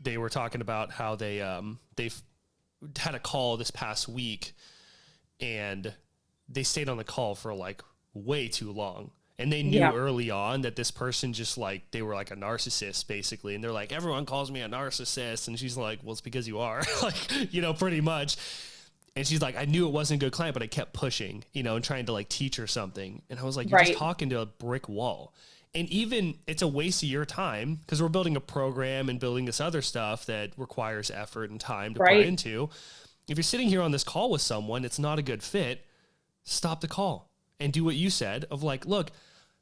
they 0.00 0.18
were 0.18 0.28
talking 0.28 0.60
about 0.60 0.90
how 0.90 1.14
they, 1.14 1.40
um, 1.40 1.78
they've 1.96 2.20
had 2.98 3.14
a 3.14 3.20
call 3.20 3.56
this 3.56 3.70
past 3.70 4.08
week 4.08 4.52
and 5.40 5.94
they 6.48 6.62
stayed 6.62 6.88
on 6.88 6.96
the 6.96 7.04
call 7.04 7.34
for 7.34 7.54
like 7.54 7.82
way 8.14 8.48
too 8.48 8.70
long 8.72 9.10
and 9.38 9.50
they 9.50 9.62
knew 9.62 9.78
yeah. 9.78 9.92
early 9.92 10.30
on 10.30 10.60
that 10.62 10.76
this 10.76 10.90
person 10.90 11.32
just 11.32 11.56
like 11.56 11.90
they 11.90 12.02
were 12.02 12.14
like 12.14 12.30
a 12.30 12.36
narcissist 12.36 13.06
basically 13.06 13.54
and 13.54 13.64
they're 13.64 13.72
like 13.72 13.92
everyone 13.92 14.26
calls 14.26 14.50
me 14.50 14.60
a 14.60 14.68
narcissist 14.68 15.48
and 15.48 15.58
she's 15.58 15.76
like 15.76 15.98
well 16.02 16.12
it's 16.12 16.20
because 16.20 16.46
you 16.46 16.58
are 16.58 16.82
like 17.02 17.52
you 17.52 17.62
know 17.62 17.72
pretty 17.72 18.00
much 18.00 18.36
and 19.16 19.26
she's 19.26 19.40
like 19.40 19.56
i 19.56 19.64
knew 19.64 19.86
it 19.86 19.92
wasn't 19.92 20.20
a 20.20 20.24
good 20.24 20.32
client 20.32 20.52
but 20.52 20.62
i 20.62 20.66
kept 20.66 20.92
pushing 20.92 21.42
you 21.52 21.62
know 21.62 21.76
and 21.76 21.84
trying 21.84 22.04
to 22.04 22.12
like 22.12 22.28
teach 22.28 22.56
her 22.56 22.66
something 22.66 23.22
and 23.30 23.38
i 23.38 23.42
was 23.42 23.56
like 23.56 23.70
you're 23.70 23.78
right. 23.78 23.86
just 23.88 23.98
talking 23.98 24.28
to 24.28 24.40
a 24.40 24.46
brick 24.46 24.88
wall 24.88 25.32
And 25.74 25.88
even 25.88 26.34
it's 26.46 26.60
a 26.60 26.68
waste 26.68 27.02
of 27.02 27.08
your 27.08 27.24
time 27.24 27.76
because 27.76 28.02
we're 28.02 28.10
building 28.10 28.36
a 28.36 28.40
program 28.40 29.08
and 29.08 29.18
building 29.18 29.46
this 29.46 29.58
other 29.60 29.80
stuff 29.80 30.26
that 30.26 30.50
requires 30.58 31.10
effort 31.10 31.48
and 31.50 31.58
time 31.58 31.94
to 31.94 32.00
Right. 32.00 32.18
put 32.18 32.26
into. 32.26 32.68
If 33.26 33.38
you're 33.38 33.42
sitting 33.42 33.68
here 33.68 33.80
on 33.80 33.90
this 33.92 34.04
call 34.04 34.28
with 34.30 34.42
someone, 34.42 34.84
it's 34.84 34.98
not 34.98 35.18
a 35.18 35.22
good 35.22 35.42
fit, 35.42 35.86
stop 36.44 36.80
the 36.80 36.88
call 36.88 37.30
and 37.60 37.72
do 37.72 37.84
what 37.84 37.94
you 37.94 38.10
said 38.10 38.44
of 38.50 38.62
like, 38.62 38.86
look, 38.86 39.10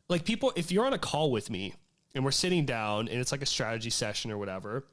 like 0.09 0.25
people, 0.25 0.53
if 0.57 0.73
you're 0.73 0.87
on 0.87 0.93
a 0.93 0.99
call 0.99 1.31
with 1.31 1.51
me 1.51 1.75
and 2.15 2.25
we're 2.25 2.31
sitting 2.31 2.65
down 2.65 3.09
and 3.09 3.21
it's 3.21 3.33
like 3.33 3.43
a 3.43 3.47
strategy 3.47 3.91
session 3.91 4.31
or 4.31 4.39
whatever, 4.39 4.85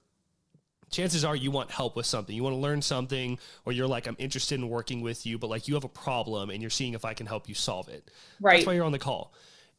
chances 0.90 1.26
are 1.26 1.36
you 1.36 1.52
want 1.52 1.72
help 1.72 1.96
with 1.96 2.06
something. 2.06 2.36
You 2.36 2.44
want 2.44 2.56
to 2.56 2.60
learn 2.60 2.82
something, 2.82 3.40
or 3.66 3.74
you're 3.74 3.88
like, 3.88 4.08
I'm 4.08 4.16
interested 4.20 4.56
in 4.56 4.70
working 4.70 5.02
with 5.02 5.26
you, 5.26 5.38
but 5.38 5.50
like 5.50 5.68
you 5.68 5.74
have 5.74 5.84
a 5.84 5.90
problem 5.90 6.50
and 6.50 6.62
you're 6.62 6.70
seeing 6.70 6.94
if 6.94 7.06
I 7.06 7.14
can 7.14 7.26
help 7.26 7.50
you 7.50 7.56
solve 7.56 7.90
it. 7.90 8.10
Right. 8.40 8.56
That's 8.56 8.68
why 8.68 8.74
you're 8.74 8.86
on 8.86 8.92
the 8.92 9.00
call. 9.00 9.34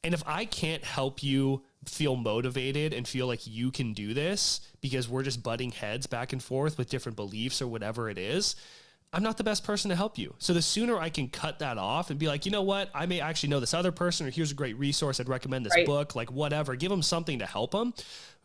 And 0.04 0.14
if 0.14 0.22
I 0.26 0.44
can't 0.44 0.84
help 0.84 1.22
you 1.22 1.62
feel 1.84 2.14
motivated 2.14 2.92
and 2.92 3.06
feel 3.06 3.26
like 3.26 3.46
you 3.46 3.70
can 3.70 3.92
do 3.94 4.14
this 4.14 4.60
because 4.80 5.08
we're 5.08 5.22
just 5.22 5.42
butting 5.42 5.70
heads 5.70 6.06
back 6.06 6.32
and 6.32 6.42
forth 6.42 6.78
with 6.78 6.88
different 6.88 7.16
beliefs 7.16 7.60
or 7.60 7.66
whatever 7.66 8.08
it 8.08 8.18
is, 8.18 8.54
I'm 9.12 9.22
not 9.22 9.38
the 9.38 9.44
best 9.44 9.64
person 9.64 9.88
to 9.88 9.96
help 9.96 10.18
you. 10.18 10.34
So 10.38 10.52
the 10.52 10.60
sooner 10.60 10.98
I 10.98 11.08
can 11.08 11.28
cut 11.28 11.60
that 11.60 11.78
off 11.78 12.10
and 12.10 12.18
be 12.18 12.26
like, 12.28 12.44
you 12.44 12.52
know 12.52 12.62
what, 12.62 12.90
I 12.94 13.06
may 13.06 13.20
actually 13.20 13.48
know 13.48 13.58
this 13.60 13.72
other 13.72 13.90
person, 13.90 14.26
or 14.26 14.30
here's 14.30 14.50
a 14.52 14.54
great 14.54 14.78
resource. 14.78 15.18
I'd 15.18 15.28
recommend 15.30 15.64
this 15.64 15.74
Right. 15.74 15.86
book, 15.86 16.14
like 16.14 16.30
whatever. 16.30 16.76
Give 16.76 16.90
them 16.90 17.02
something 17.02 17.38
to 17.38 17.46
help 17.46 17.70
them. 17.70 17.94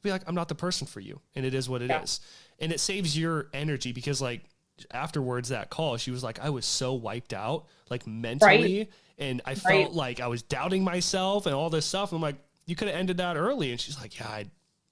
Be 0.03 0.11
like, 0.11 0.23
I'm 0.25 0.35
not 0.35 0.47
the 0.47 0.55
person 0.55 0.87
for 0.87 0.99
you, 1.01 1.19
and 1.35 1.45
it 1.45 1.53
is 1.53 1.67
what 1.69 1.81
it 1.81 1.91
is, 1.91 2.19
Yeah. 2.59 2.65
and 2.65 2.71
it 2.73 2.79
saves 2.79 3.17
your 3.17 3.47
energy 3.53 3.91
because 3.91 4.21
like 4.21 4.43
afterwards 4.91 5.49
that 5.49 5.69
call, 5.69 5.97
she 5.97 6.11
was 6.11 6.23
like, 6.23 6.39
I 6.39 6.49
was 6.49 6.65
so 6.65 6.93
wiped 6.93 7.33
out, 7.33 7.65
like 7.89 8.07
mentally, 8.07 8.89
and 9.17 9.41
I 9.45 9.55
felt 9.55 9.87
Right. 9.89 9.93
like 9.93 10.19
I 10.19 10.27
was 10.27 10.41
doubting 10.43 10.83
myself 10.83 11.45
and 11.45 11.53
all 11.55 11.69
this 11.69 11.85
stuff. 11.85 12.11
I'm 12.13 12.21
like, 12.21 12.35
you 12.65 12.75
could 12.75 12.87
have 12.87 12.97
ended 12.97 13.17
that 13.17 13.35
early, 13.37 13.71
and 13.71 13.79
she's 13.79 13.99
like, 13.99 14.17
yeah, 14.17 14.27
I, 14.27 14.45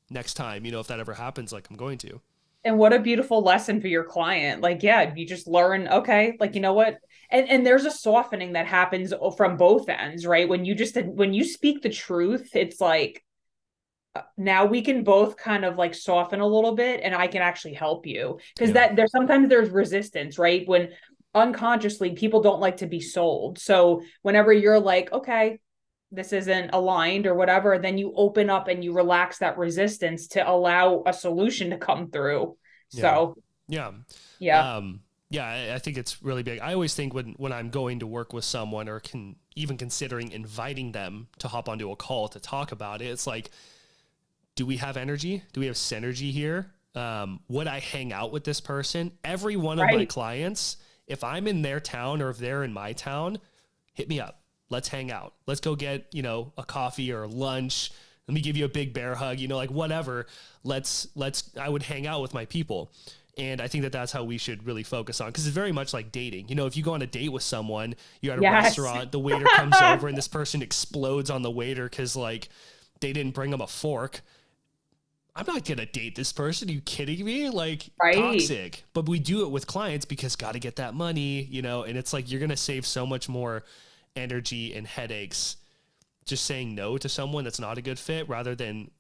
next 0.10 0.34
time, 0.36 0.66
you 0.66 0.72
know, 0.72 0.80
if 0.82 0.88
that 0.88 1.00
ever 1.00 1.14
happens, 1.14 1.52
like 1.54 1.70
I'm 1.70 1.78
going 1.78 1.98
to. 2.00 2.22
And 2.64 2.78
what 2.78 2.94
a 2.94 3.00
beautiful 3.00 3.42
lesson 3.42 3.82
for 3.82 3.88
your 3.88 4.04
client. 4.04 4.62
Like 4.62 4.84
yeah 4.84 5.14
you 5.16 5.26
just 5.26 5.48
learn 5.48 5.88
okay 5.88 6.38
like 6.40 6.56
you 6.56 6.62
know 6.62 6.74
what? 6.74 6.98
And 7.30 7.50
and 7.50 7.66
there's 7.66 7.86
a 7.86 7.92
softening 7.92 8.54
that 8.54 8.68
happens 8.68 9.14
from 9.38 9.58
both 9.58 9.90
ends 9.90 10.26
right? 10.26 10.48
When 10.48 10.66
you 10.66 10.76
just 10.76 10.96
when 10.96 11.34
you 11.34 11.44
speak 11.44 11.82
the 11.82 11.90
truth 11.90 12.50
it's 12.56 12.80
like 12.82 13.24
uh, 14.16 14.22
now 14.38 14.66
we 14.66 14.82
can 14.82 15.04
both 15.04 15.38
kind 15.38 15.64
of 15.64 15.78
like 15.78 15.96
soften 15.96 16.42
a 16.42 16.48
little 16.48 16.76
bit 16.76 17.00
and 17.02 17.16
i 17.16 17.28
can 17.28 17.42
actually 17.42 17.74
help 17.74 18.06
you. 18.06 18.40
Because 18.56 18.70
Yeah. 18.70 18.88
that 18.88 18.96
there's 18.96 19.12
sometimes 19.12 19.50
there's 19.50 19.70
resistance 19.70 20.38
right? 20.38 20.68
When 20.68 20.90
unconsciously 21.34 22.12
people 22.12 22.42
don't 22.42 22.60
like 22.60 22.78
to 22.78 22.88
be 22.88 23.00
sold. 23.00 23.58
So 23.58 24.02
whenever 24.22 24.52
you're 24.52 24.80
like 24.80 25.12
okay 25.14 25.60
this 26.12 26.34
isn't 26.34 26.70
aligned 26.74 27.26
or 27.28 27.34
whatever 27.36 27.80
then 27.80 27.98
you 27.98 28.14
open 28.16 28.50
up 28.50 28.68
and 28.68 28.84
you 28.84 28.94
relax 28.94 29.38
that 29.40 29.58
resistance 29.58 30.28
to 30.28 30.50
allow 30.50 31.04
a 31.06 31.14
solution 31.14 31.70
to 31.70 31.78
come 31.78 32.10
through 32.12 32.58
so 32.90 33.36
Yeah. 33.68 33.92
yeah 34.40 34.68
Um, 34.78 35.02
yeah, 35.30 35.46
I, 35.46 35.76
I 35.76 35.80
think 35.80 35.98
it's 35.98 36.22
really 36.22 36.44
big. 36.44 36.60
I 36.60 36.74
always 36.74 36.94
think 36.94 37.14
when, 37.14 37.34
when 37.38 37.54
I'm 37.54 37.70
going 37.70 38.00
to 38.00 38.08
work 38.08 38.34
with 38.34 38.44
someone 38.44 38.90
or 38.90 39.00
can 39.00 39.38
even 39.56 39.78
considering 39.78 40.32
inviting 40.32 40.92
them 40.92 41.28
to 41.40 41.48
hop 41.48 41.70
onto 41.70 41.90
a 41.92 41.96
call 41.96 42.28
to 42.30 42.40
talk 42.40 42.72
about 42.74 43.02
it, 43.02 43.06
it's 43.08 43.26
like, 43.28 43.52
do 44.56 44.66
we 44.66 44.78
have 44.78 44.98
energy? 44.98 45.44
Do 45.54 45.60
we 45.62 45.68
have 45.68 45.76
synergy 45.76 46.32
here? 46.32 46.72
Um, 46.96 47.40
would 47.48 47.68
I 47.68 47.80
hang 47.80 48.12
out 48.12 48.32
with 48.32 48.44
this 48.44 48.60
person? 48.60 49.12
Every 49.24 49.56
one 49.56 49.80
of 49.80 49.90
my 49.90 50.06
clients, 50.06 50.78
if 51.08 51.24
I'm 51.24 51.48
in 51.48 51.62
their 51.62 51.80
town 51.80 52.22
or 52.22 52.30
if 52.30 52.38
they're 52.38 52.64
in 52.64 52.74
my 52.74 52.94
town, 52.94 53.40
hit 53.94 54.10
me 54.10 54.20
up. 54.20 54.41
Let's 54.72 54.88
hang 54.88 55.12
out. 55.12 55.34
Let's 55.46 55.60
go 55.60 55.76
get, 55.76 56.08
you 56.12 56.22
know, 56.24 56.54
a 56.58 56.64
coffee 56.64 57.12
or 57.12 57.28
lunch. 57.28 57.92
Let 58.28 58.34
me 58.36 58.42
give 58.42 58.56
you 58.56 58.66
a 58.66 58.70
big 58.70 58.94
bear 58.94 59.16
hug, 59.16 59.40
you 59.40 59.48
know, 59.48 59.58
like 59.58 59.70
whatever. 59.72 60.26
Let's, 60.64 61.08
let's, 61.16 61.52
I 61.60 61.68
would 61.70 61.84
hang 61.84 62.08
out 62.08 62.22
with 62.22 62.34
my 62.34 62.46
people. 62.46 62.92
And 63.38 63.62
I 63.62 63.68
think 63.68 63.84
that 63.84 63.92
that's 63.92 64.12
how 64.12 64.24
we 64.24 64.38
should 64.38 64.66
really 64.66 64.84
focus 64.84 65.22
on 65.22 65.28
because 65.30 65.46
it's 65.48 65.56
very 65.56 65.72
much 65.72 65.94
like 65.94 66.12
dating. 66.12 66.50
You 66.50 66.56
know, 66.56 66.66
if 66.66 66.76
you 66.78 66.84
go 66.84 66.94
on 66.94 67.02
a 67.02 67.08
date 67.08 67.30
with 67.30 67.44
someone, 67.44 67.96
you're 68.22 68.34
at 68.34 68.40
a 68.40 68.42
Yes. 68.42 68.78
restaurant, 68.78 69.12
the 69.12 69.20
waiter 69.20 69.48
comes 69.48 69.82
over 69.82 70.08
and 70.08 70.18
this 70.18 70.28
person 70.28 70.62
explodes 70.62 71.30
on 71.30 71.42
the 71.42 71.52
waiter 71.52 71.86
because 71.90 72.16
like 72.16 72.50
they 73.00 73.14
didn't 73.14 73.34
bring 73.34 73.52
them 73.52 73.62
a 73.62 73.68
fork. 73.68 74.22
I'm 75.34 75.46
not 75.48 75.64
gonna 75.64 75.86
date 75.86 76.16
this 76.16 76.34
person. 76.34 76.70
Are 76.70 76.74
you 76.74 76.82
kidding 76.82 77.24
me? 77.24 77.50
Like 77.50 77.90
Right. 78.02 78.16
toxic. 78.18 78.84
But 78.94 79.08
we 79.08 79.18
do 79.20 79.44
it 79.44 79.50
with 79.52 79.66
clients 79.66 80.06
because 80.06 80.36
got 80.36 80.54
to 80.54 80.60
get 80.60 80.76
that 80.76 80.94
money, 80.94 81.44
you 81.44 81.62
know. 81.62 81.84
And 81.84 81.98
it's 81.98 82.12
like 82.12 82.30
you're 82.30 82.42
gonna 82.42 82.58
save 82.58 82.86
so 82.86 83.06
much 83.06 83.30
more 83.30 83.64
energy 84.16 84.74
and 84.74 84.86
headaches 84.88 85.58
just 86.26 86.46
saying 86.46 86.76
no 86.76 86.98
to 86.98 87.10
someone 87.10 87.44
that's 87.44 87.60
not 87.60 87.78
a 87.78 87.82
good 87.82 88.00
fit 88.00 88.30
rather 88.30 88.56
than 88.56 88.92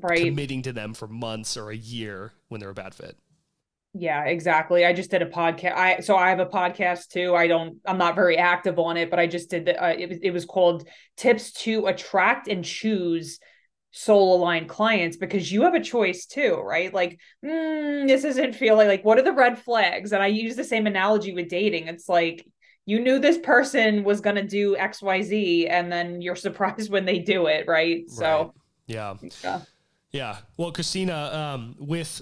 right. 0.00 0.24
committing 0.24 0.62
to 0.62 0.72
them 0.72 0.94
for 0.94 1.06
months 1.06 1.56
or 1.56 1.70
a 1.70 1.76
year 1.76 2.32
when 2.48 2.60
they're 2.60 2.70
a 2.70 2.74
bad 2.74 2.94
fit. 2.94 3.16
yeah 3.94 4.24
exactly. 4.24 4.84
I 4.84 4.92
just 4.92 5.10
did 5.10 5.22
a 5.22 5.26
podcast 5.26 5.74
i 5.74 6.00
so 6.00 6.16
i 6.16 6.30
have 6.30 6.40
a 6.40 6.46
podcast 6.46 7.08
too. 7.08 7.34
I 7.34 7.46
don't 7.46 7.76
i'm 7.86 7.98
not 7.98 8.14
very 8.14 8.38
active 8.38 8.78
on 8.78 8.96
it 8.96 9.10
but 9.10 9.18
i 9.18 9.26
just 9.26 9.50
did 9.50 9.66
the, 9.66 9.82
uh, 9.82 9.94
it, 9.96 10.08
was, 10.08 10.18
it 10.22 10.30
was 10.30 10.44
called 10.44 10.88
tips 11.16 11.52
to 11.64 11.86
attract 11.86 12.48
and 12.48 12.64
choose 12.64 13.38
soul 13.94 14.36
aligned 14.36 14.70
clients 14.70 15.18
because 15.18 15.52
you 15.52 15.62
have 15.62 15.74
a 15.74 15.80
choice 15.80 16.24
too 16.24 16.54
right? 16.64 16.92
Like 16.94 17.20
mm, 17.44 18.08
this 18.08 18.24
isn't 18.24 18.54
feeling 18.54 18.88
like 18.88 19.04
what 19.04 19.18
are 19.18 19.22
the 19.22 19.32
red 19.32 19.58
flags? 19.58 20.12
And 20.12 20.22
i 20.22 20.28
use 20.28 20.56
the 20.56 20.64
same 20.64 20.86
analogy 20.86 21.34
with 21.34 21.50
dating. 21.50 21.88
It's 21.88 22.08
like 22.08 22.46
you 22.86 22.98
knew 23.00 23.18
this 23.18 23.38
person 23.38 24.02
was 24.04 24.20
going 24.20 24.36
to 24.36 24.42
do 24.46 24.76
xyz 24.76 25.70
and 25.70 25.90
then 25.92 26.20
you're 26.20 26.36
surprised 26.48 26.90
when 26.90 27.04
they 27.04 27.18
do 27.18 27.46
it 27.46 27.66
right 27.68 28.08
so 28.10 28.52
Yeah. 28.86 29.14
yeah. 29.42 29.60
Yeah. 30.10 30.36
Well, 30.58 30.72
Christina, 30.72 31.14
um, 31.32 31.74
with 31.78 32.20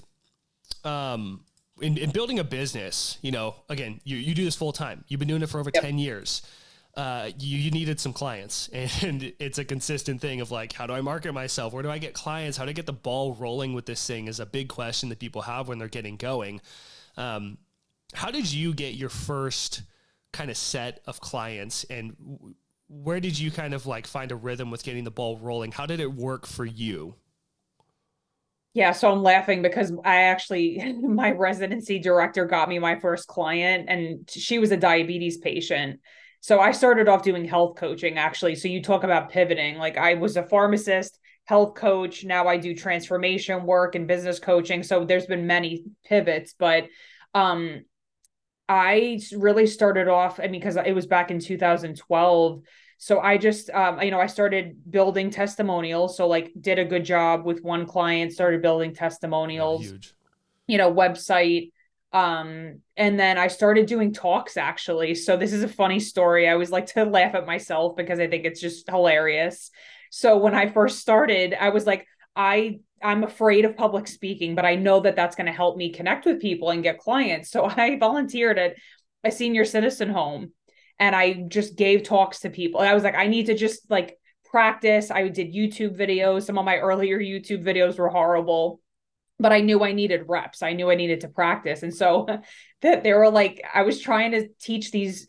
um, 0.85 1.43
in, 1.81 1.97
in 1.97 2.11
building 2.11 2.39
a 2.39 2.43
business, 2.45 3.17
you 3.21 3.31
know, 3.31 3.55
again, 3.67 3.99
you, 4.05 4.15
you 4.15 4.33
do 4.33 4.45
this 4.45 4.55
full 4.55 4.71
time. 4.71 5.03
You've 5.09 5.19
been 5.19 5.27
doing 5.27 5.41
it 5.41 5.49
for 5.49 5.59
over 5.59 5.71
Yep. 5.73 5.83
10 5.83 5.97
years. 5.99 6.41
Uh, 6.95 7.31
you, 7.37 7.57
you 7.57 7.69
needed 7.71 7.99
some 7.99 8.13
clients 8.13 8.69
and 9.03 9.33
it's 9.39 9.57
a 9.57 9.65
consistent 9.65 10.21
thing 10.21 10.39
of 10.39 10.51
like, 10.51 10.71
how 10.71 10.87
do 10.87 10.93
I 10.93 11.01
market 11.01 11.33
myself? 11.33 11.73
Where 11.73 11.83
do 11.83 11.89
I 11.89 11.97
get 11.97 12.13
clients? 12.13 12.57
How 12.57 12.63
do 12.63 12.69
I 12.69 12.73
get 12.73 12.85
the 12.85 12.93
ball 12.93 13.33
rolling 13.33 13.73
with 13.73 13.85
this 13.85 14.05
thing 14.07 14.27
is 14.27 14.39
a 14.39 14.45
big 14.45 14.69
question 14.69 15.09
that 15.09 15.19
people 15.19 15.41
have 15.41 15.67
when 15.67 15.77
they're 15.77 15.87
getting 15.89 16.15
going. 16.15 16.61
Um, 17.17 17.57
how 18.13 18.31
did 18.31 18.51
you 18.53 18.73
get 18.73 18.93
your 18.93 19.09
first 19.09 19.81
kind 20.31 20.49
of 20.49 20.57
set 20.57 21.01
of 21.05 21.19
clients 21.19 21.83
and 21.85 22.15
where 22.91 23.21
did 23.21 23.39
you 23.39 23.51
kind 23.51 23.73
of 23.73 23.85
like 23.85 24.05
find 24.05 24.31
a 24.31 24.35
rhythm 24.35 24.69
with 24.69 24.83
getting 24.83 25.05
the 25.05 25.11
ball 25.11 25.37
rolling? 25.37 25.71
How 25.71 25.85
did 25.85 26.01
it 26.01 26.11
work 26.11 26.45
for 26.45 26.65
you? 26.65 27.15
Yeah, 28.73 28.91
so 28.91 29.11
I'm 29.11 29.23
laughing 29.23 29.61
because 29.61 29.91
I 30.03 30.23
actually, 30.23 30.93
my 31.01 31.31
residency 31.31 31.99
director 31.99 32.45
got 32.45 32.69
me 32.69 32.79
my 32.79 32.99
first 32.99 33.27
client, 33.27 33.85
and 33.89 34.29
she 34.29 34.59
was 34.59 34.71
a 34.71 34.77
diabetes 34.77 35.37
patient. 35.37 35.99
So 36.41 36.59
I 36.59 36.71
started 36.71 37.07
off 37.07 37.23
doing 37.23 37.45
health 37.45 37.75
coaching, 37.75 38.17
actually. 38.17 38.55
So 38.55 38.67
you 38.67 38.81
talk 38.81 39.03
about 39.03 39.29
pivoting. 39.29 39.77
Like 39.77 39.97
I 39.97 40.15
was 40.15 40.35
a 40.37 40.43
pharmacist, 40.43 41.19
health 41.45 41.75
coach. 41.75 42.23
Now 42.23 42.47
I 42.47 42.57
do 42.57 42.75
transformation 42.75 43.65
work 43.65 43.95
and 43.95 44.07
business 44.07 44.39
coaching. 44.39 44.83
So 44.83 45.05
there's 45.05 45.27
been 45.27 45.47
many 45.47 45.85
pivots, 46.03 46.55
but 46.57 46.87
um, 47.33 47.83
I 48.71 49.19
really 49.35 49.67
started 49.67 50.07
off, 50.07 50.39
I 50.39 50.43
mean, 50.43 50.61
because 50.61 50.77
it 50.77 50.95
was 50.95 51.05
back 51.05 51.29
in 51.29 51.39
2012. 51.39 52.61
So 52.99 53.19
I 53.19 53.37
just, 53.37 53.69
um, 53.71 54.01
you 54.01 54.11
know, 54.11 54.21
I 54.21 54.27
started 54.27 54.89
building 54.89 55.29
testimonials. 55.29 56.15
So 56.15 56.25
like, 56.25 56.53
did 56.57 56.79
a 56.79 56.85
good 56.85 57.03
job 57.03 57.45
with 57.45 57.61
one 57.63 57.85
client, 57.85 58.31
started 58.31 58.61
building 58.61 58.95
testimonials, 58.95 59.87
huge. 59.87 60.13
you 60.67 60.77
know, 60.77 60.89
website. 60.89 61.73
Um, 62.13 62.79
and 62.95 63.19
then 63.19 63.37
I 63.37 63.49
started 63.49 63.87
doing 63.87 64.13
talks 64.13 64.55
actually. 64.55 65.15
So 65.15 65.35
this 65.35 65.51
is 65.51 65.63
a 65.63 65.67
funny 65.67 65.99
story. 65.99 66.47
I 66.47 66.53
always 66.53 66.71
like 66.71 66.85
to 66.93 67.03
laugh 67.17 67.35
at 67.35 67.45
myself 67.45 67.97
because 67.97 68.21
I 68.21 68.27
think 68.27 68.45
it's 68.45 68.61
just 68.61 68.89
hilarious. 68.89 69.69
So 70.11 70.37
when 70.37 70.55
I 70.55 70.69
first 70.69 70.99
started, 70.99 71.53
I 71.59 71.71
was 71.71 71.85
like, 71.85 72.07
I 72.35 72.79
I'm 73.03 73.23
afraid 73.23 73.65
of 73.65 73.75
public 73.75 74.07
speaking, 74.07 74.55
but 74.55 74.65
I 74.65 74.75
know 74.75 74.99
that 75.01 75.15
that's 75.15 75.35
going 75.35 75.47
to 75.47 75.51
help 75.51 75.75
me 75.75 75.91
connect 75.91 76.25
with 76.25 76.39
people 76.39 76.69
and 76.69 76.83
get 76.83 76.99
clients. 76.99 77.51
So 77.51 77.65
I 77.77 77.97
volunteered 77.97 78.59
at 78.59 78.75
a 79.23 79.31
senior 79.31 79.65
citizen 79.65 80.09
home 80.09 80.51
and 80.99 81.15
I 81.15 81.45
just 81.47 81.75
gave 81.75 82.03
talks 82.03 82.41
to 82.41 82.49
people. 82.49 82.81
And 82.81 82.89
I 82.89 82.93
was 82.93 83.03
like, 83.03 83.15
I 83.15 83.27
need 83.27 83.47
to 83.47 83.55
just 83.55 83.89
like 83.89 84.17
practice. 84.45 85.09
I 85.09 85.27
did 85.29 85.53
YouTube 85.53 85.97
videos. 85.97 86.43
Some 86.43 86.57
of 86.57 86.65
my 86.65 86.77
earlier 86.77 87.19
YouTube 87.19 87.63
videos 87.63 87.97
were 87.97 88.09
horrible, 88.09 88.81
but 89.39 89.51
I 89.51 89.61
knew 89.61 89.83
I 89.83 89.93
needed 89.93 90.25
reps. 90.27 90.61
I 90.61 90.73
knew 90.73 90.91
I 90.91 90.95
needed 90.95 91.21
to 91.21 91.29
practice. 91.29 91.81
And 91.83 91.93
so 91.93 92.27
that 92.81 93.03
they 93.03 93.13
were 93.13 93.31
like, 93.31 93.63
I 93.73 93.81
was 93.81 93.99
trying 93.99 94.31
to 94.31 94.49
teach 94.59 94.91
these 94.91 95.27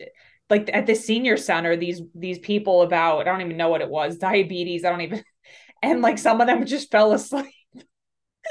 like 0.51 0.69
at 0.75 0.87
the 0.87 0.95
senior 0.95 1.39
center, 1.39 1.77
these 1.77 2.03
these 2.15 2.39
people 2.39 2.83
about 2.83 3.21
I 3.21 3.25
don't 3.25 3.41
even 3.41 3.57
know 3.57 3.71
what 3.71 3.81
it 3.81 3.89
was, 3.89 4.19
diabetes. 4.19 4.85
I 4.85 4.91
don't 4.91 5.01
even 5.01 5.25
and 5.83 6.03
like 6.03 6.19
some 6.19 6.41
of 6.41 6.47
them 6.47 6.65
just 6.67 6.91
fell 6.91 7.13
asleep. 7.13 7.47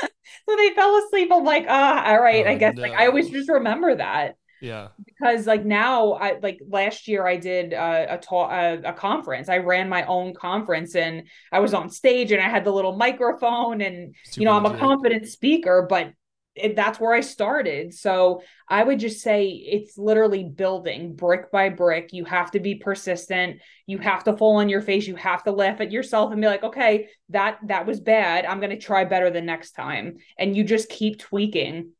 so 0.02 0.56
they 0.58 0.74
fell 0.74 0.98
asleep. 1.06 1.30
I'm 1.34 1.44
like, 1.44 1.66
ah, 1.68 2.06
all 2.12 2.22
right. 2.22 2.48
I 2.48 2.56
Oh, 2.56 2.58
guess 2.58 2.76
like 2.78 2.94
I 2.94 3.08
always 3.08 3.30
just 3.30 3.50
remember 3.50 3.96
that. 3.96 4.36
Yeah. 4.60 4.90
Because 5.04 5.48
like 5.48 5.66
now, 5.66 6.14
I 6.14 6.40
like 6.42 6.60
last 6.68 7.08
year 7.08 7.26
I 7.26 7.38
did 7.38 7.74
a, 7.74 8.16
a 8.16 8.18
talk, 8.20 8.52
a, 8.52 8.82
a 8.86 8.94
conference. 8.94 9.50
I 9.50 9.58
ran 9.58 9.90
my 9.90 10.04
own 10.06 10.34
conference 10.34 10.96
and 10.96 11.28
I 11.52 11.60
was 11.60 11.74
on 11.74 11.90
stage 11.90 12.32
and 12.32 12.42
I 12.42 12.50
had 12.50 12.64
the 12.66 12.72
little 12.72 12.96
microphone 12.96 13.82
and 13.82 14.16
Super 14.24 14.42
you 14.42 14.46
know 14.46 14.54
I'm 14.54 14.66
a 14.66 14.78
confident 14.78 15.28
speaker, 15.28 15.86
but 15.90 16.14
it, 16.56 16.76
that's 16.76 17.00
where 17.00 17.14
I 17.14 17.22
started. 17.22 17.94
So 17.94 18.42
I 18.68 18.84
would 18.84 19.00
just 19.00 19.22
say 19.22 19.48
it's 19.48 19.98
literally 19.98 20.44
building 20.44 21.16
brick 21.16 21.52
by 21.52 21.70
brick. 21.70 22.12
You 22.12 22.26
have 22.26 22.52
to 22.52 22.60
be 22.60 22.76
persistent. 22.76 23.62
You 23.88 24.00
have 24.00 24.24
to 24.26 24.36
fall 24.36 24.58
on 24.58 24.68
your 24.68 24.82
face. 24.82 25.08
You 25.08 25.16
have 25.16 25.44
to 25.44 25.52
laugh 25.52 25.80
at 25.80 25.92
yourself 25.92 26.32
and 26.32 26.42
be 26.42 26.48
like, 26.48 26.64
okay, 26.64 27.10
that 27.30 27.60
that 27.68 27.86
was 27.86 28.00
bad. 28.00 28.46
I'm 28.46 28.60
to 28.72 28.80
try 28.80 29.06
better 29.06 29.30
the 29.30 29.42
next 29.42 29.72
time. 29.72 30.18
And 30.38 30.56
you 30.56 30.64
just 30.64 30.90
keep 30.90 31.20
tweaking 31.20 31.92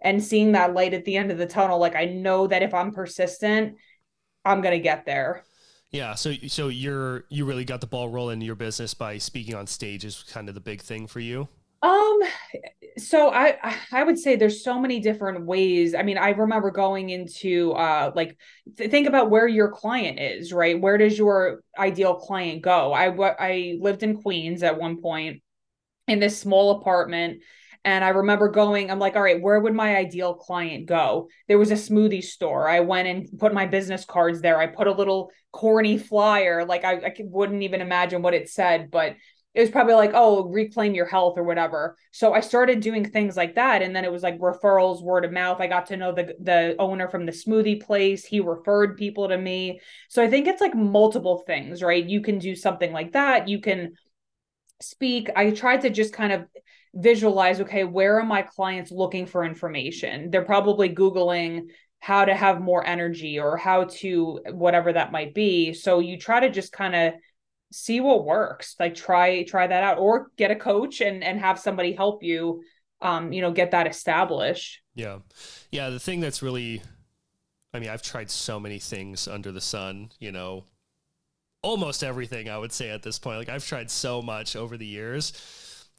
and 0.00 0.22
seeing 0.22 0.52
that 0.52 0.74
light 0.74 0.94
at 0.94 1.04
the 1.04 1.16
end 1.16 1.30
of 1.30 1.38
the 1.38 1.46
tunnel. 1.46 1.78
Like 1.78 1.96
I 1.96 2.06
know 2.06 2.46
that 2.48 2.62
if 2.62 2.74
I'm 2.74 2.92
persistent, 2.92 3.76
I'm 4.44 4.60
to 4.76 4.82
get 4.82 5.06
there. 5.06 5.44
Yeah, 5.90 6.16
so 6.16 6.32
so 6.48 6.66
you're 6.66 7.24
you 7.28 7.44
really 7.44 7.64
got 7.64 7.80
the 7.80 7.86
ball 7.86 8.08
rolling 8.08 8.40
in 8.40 8.46
your 8.46 8.56
business 8.56 8.94
by 8.94 9.18
speaking 9.18 9.54
on 9.54 9.68
stage 9.68 10.04
is 10.04 10.24
kind 10.24 10.48
of 10.48 10.56
the 10.56 10.60
big 10.60 10.82
thing 10.82 11.06
for 11.06 11.20
you. 11.20 11.48
Um, 11.84 12.20
so 12.96 13.30
I 13.30 13.76
I 13.92 14.02
would 14.04 14.18
say 14.18 14.36
there's 14.36 14.64
so 14.64 14.78
many 14.80 15.00
different 15.00 15.44
ways. 15.44 15.94
I 15.94 16.02
mean, 16.02 16.16
I 16.16 16.30
remember 16.30 16.70
going 16.70 17.10
into 17.10 17.72
uh 17.72 18.12
like 18.14 18.38
th- 18.76 18.90
think 18.90 19.06
about 19.06 19.30
where 19.30 19.46
your 19.46 19.70
client 19.70 20.18
is, 20.18 20.52
right? 20.52 20.80
Where 20.80 20.96
does 20.96 21.18
your 21.18 21.60
ideal 21.78 22.14
client 22.14 22.62
go? 22.62 22.92
I 22.94 23.08
I 23.38 23.76
lived 23.80 24.02
in 24.02 24.22
Queens 24.22 24.62
at 24.62 24.78
one 24.78 25.02
point 25.02 25.42
in 26.08 26.20
this 26.20 26.38
small 26.38 26.80
apartment 26.80 27.42
and 27.84 28.02
I 28.02 28.08
remember 28.10 28.48
going, 28.48 28.90
I'm 28.90 28.98
like, 28.98 29.14
all 29.14 29.22
right, 29.22 29.40
where 29.42 29.60
would 29.60 29.74
my 29.74 29.96
ideal 29.96 30.34
client 30.34 30.86
go? 30.86 31.28
There 31.48 31.58
was 31.58 31.70
a 31.70 31.74
smoothie 31.74 32.24
store. 32.24 32.66
I 32.68 32.80
went 32.80 33.08
and 33.08 33.28
put 33.38 33.52
my 33.52 33.66
business 33.66 34.06
cards 34.06 34.40
there. 34.40 34.58
I 34.58 34.66
put 34.68 34.86
a 34.86 34.92
little 34.92 35.30
corny 35.52 35.98
flyer, 35.98 36.64
like 36.64 36.84
I, 36.84 36.94
I 36.94 37.14
wouldn't 37.20 37.62
even 37.62 37.82
imagine 37.82 38.22
what 38.22 38.32
it 38.34 38.48
said, 38.48 38.90
but 38.90 39.16
it 39.54 39.60
was 39.60 39.70
probably 39.70 39.94
like, 39.94 40.10
oh, 40.14 40.48
reclaim 40.48 40.94
your 40.94 41.06
health 41.06 41.38
or 41.38 41.44
whatever. 41.44 41.96
So 42.10 42.32
I 42.32 42.40
started 42.40 42.80
doing 42.80 43.08
things 43.08 43.36
like 43.36 43.54
that. 43.54 43.82
And 43.82 43.94
then 43.94 44.04
it 44.04 44.10
was 44.10 44.22
like 44.22 44.38
referrals, 44.40 45.00
word 45.00 45.24
of 45.24 45.32
mouth. 45.32 45.60
I 45.60 45.68
got 45.68 45.86
to 45.86 45.96
know 45.96 46.12
the 46.12 46.34
the 46.40 46.74
owner 46.78 47.08
from 47.08 47.24
the 47.24 47.32
smoothie 47.32 47.80
place. 47.80 48.24
He 48.24 48.40
referred 48.40 48.96
people 48.96 49.28
to 49.28 49.38
me. 49.38 49.80
So 50.08 50.22
I 50.22 50.28
think 50.28 50.48
it's 50.48 50.60
like 50.60 50.74
multiple 50.74 51.44
things, 51.46 51.82
right? 51.82 52.04
You 52.04 52.20
can 52.20 52.38
do 52.38 52.56
something 52.56 52.92
like 52.92 53.12
that. 53.12 53.48
You 53.48 53.60
can 53.60 53.92
speak. 54.82 55.30
I 55.36 55.52
tried 55.52 55.82
to 55.82 55.90
just 55.90 56.12
kind 56.12 56.32
of 56.32 56.46
visualize, 56.92 57.60
okay, 57.60 57.84
where 57.84 58.18
are 58.18 58.26
my 58.26 58.42
clients 58.42 58.90
looking 58.90 59.26
for 59.26 59.44
information? 59.44 60.30
They're 60.30 60.44
probably 60.44 60.88
Googling 60.88 61.68
how 62.00 62.24
to 62.24 62.34
have 62.34 62.60
more 62.60 62.86
energy 62.86 63.38
or 63.38 63.56
how 63.56 63.84
to 63.84 64.40
whatever 64.50 64.92
that 64.92 65.12
might 65.12 65.32
be. 65.32 65.72
So 65.72 66.00
you 66.00 66.18
try 66.18 66.40
to 66.40 66.50
just 66.50 66.72
kind 66.72 66.94
of 66.94 67.14
see 67.74 68.00
what 68.00 68.24
works 68.24 68.76
like 68.78 68.94
try 68.94 69.42
try 69.42 69.66
that 69.66 69.82
out 69.82 69.98
or 69.98 70.28
get 70.36 70.50
a 70.50 70.56
coach 70.56 71.00
and 71.00 71.24
and 71.24 71.40
have 71.40 71.58
somebody 71.58 71.92
help 71.92 72.22
you 72.22 72.62
um 73.00 73.32
you 73.32 73.42
know 73.42 73.52
get 73.52 73.72
that 73.72 73.86
established. 73.86 74.80
Yeah. 74.94 75.18
Yeah 75.70 75.90
the 75.90 75.98
thing 75.98 76.20
that's 76.20 76.42
really 76.42 76.82
i 77.72 77.80
mean 77.80 77.90
i've 77.90 78.02
tried 78.02 78.30
so 78.30 78.60
many 78.60 78.78
things 78.78 79.26
under 79.26 79.50
the 79.50 79.60
sun 79.60 80.10
you 80.20 80.30
know 80.30 80.64
almost 81.62 82.04
everything 82.04 82.48
i 82.48 82.56
would 82.56 82.72
say 82.72 82.90
at 82.90 83.02
this 83.02 83.18
point. 83.18 83.38
Like 83.38 83.48
i've 83.48 83.66
tried 83.66 83.90
so 83.90 84.22
much 84.22 84.54
over 84.56 84.76
the 84.76 84.86
years. 84.86 85.32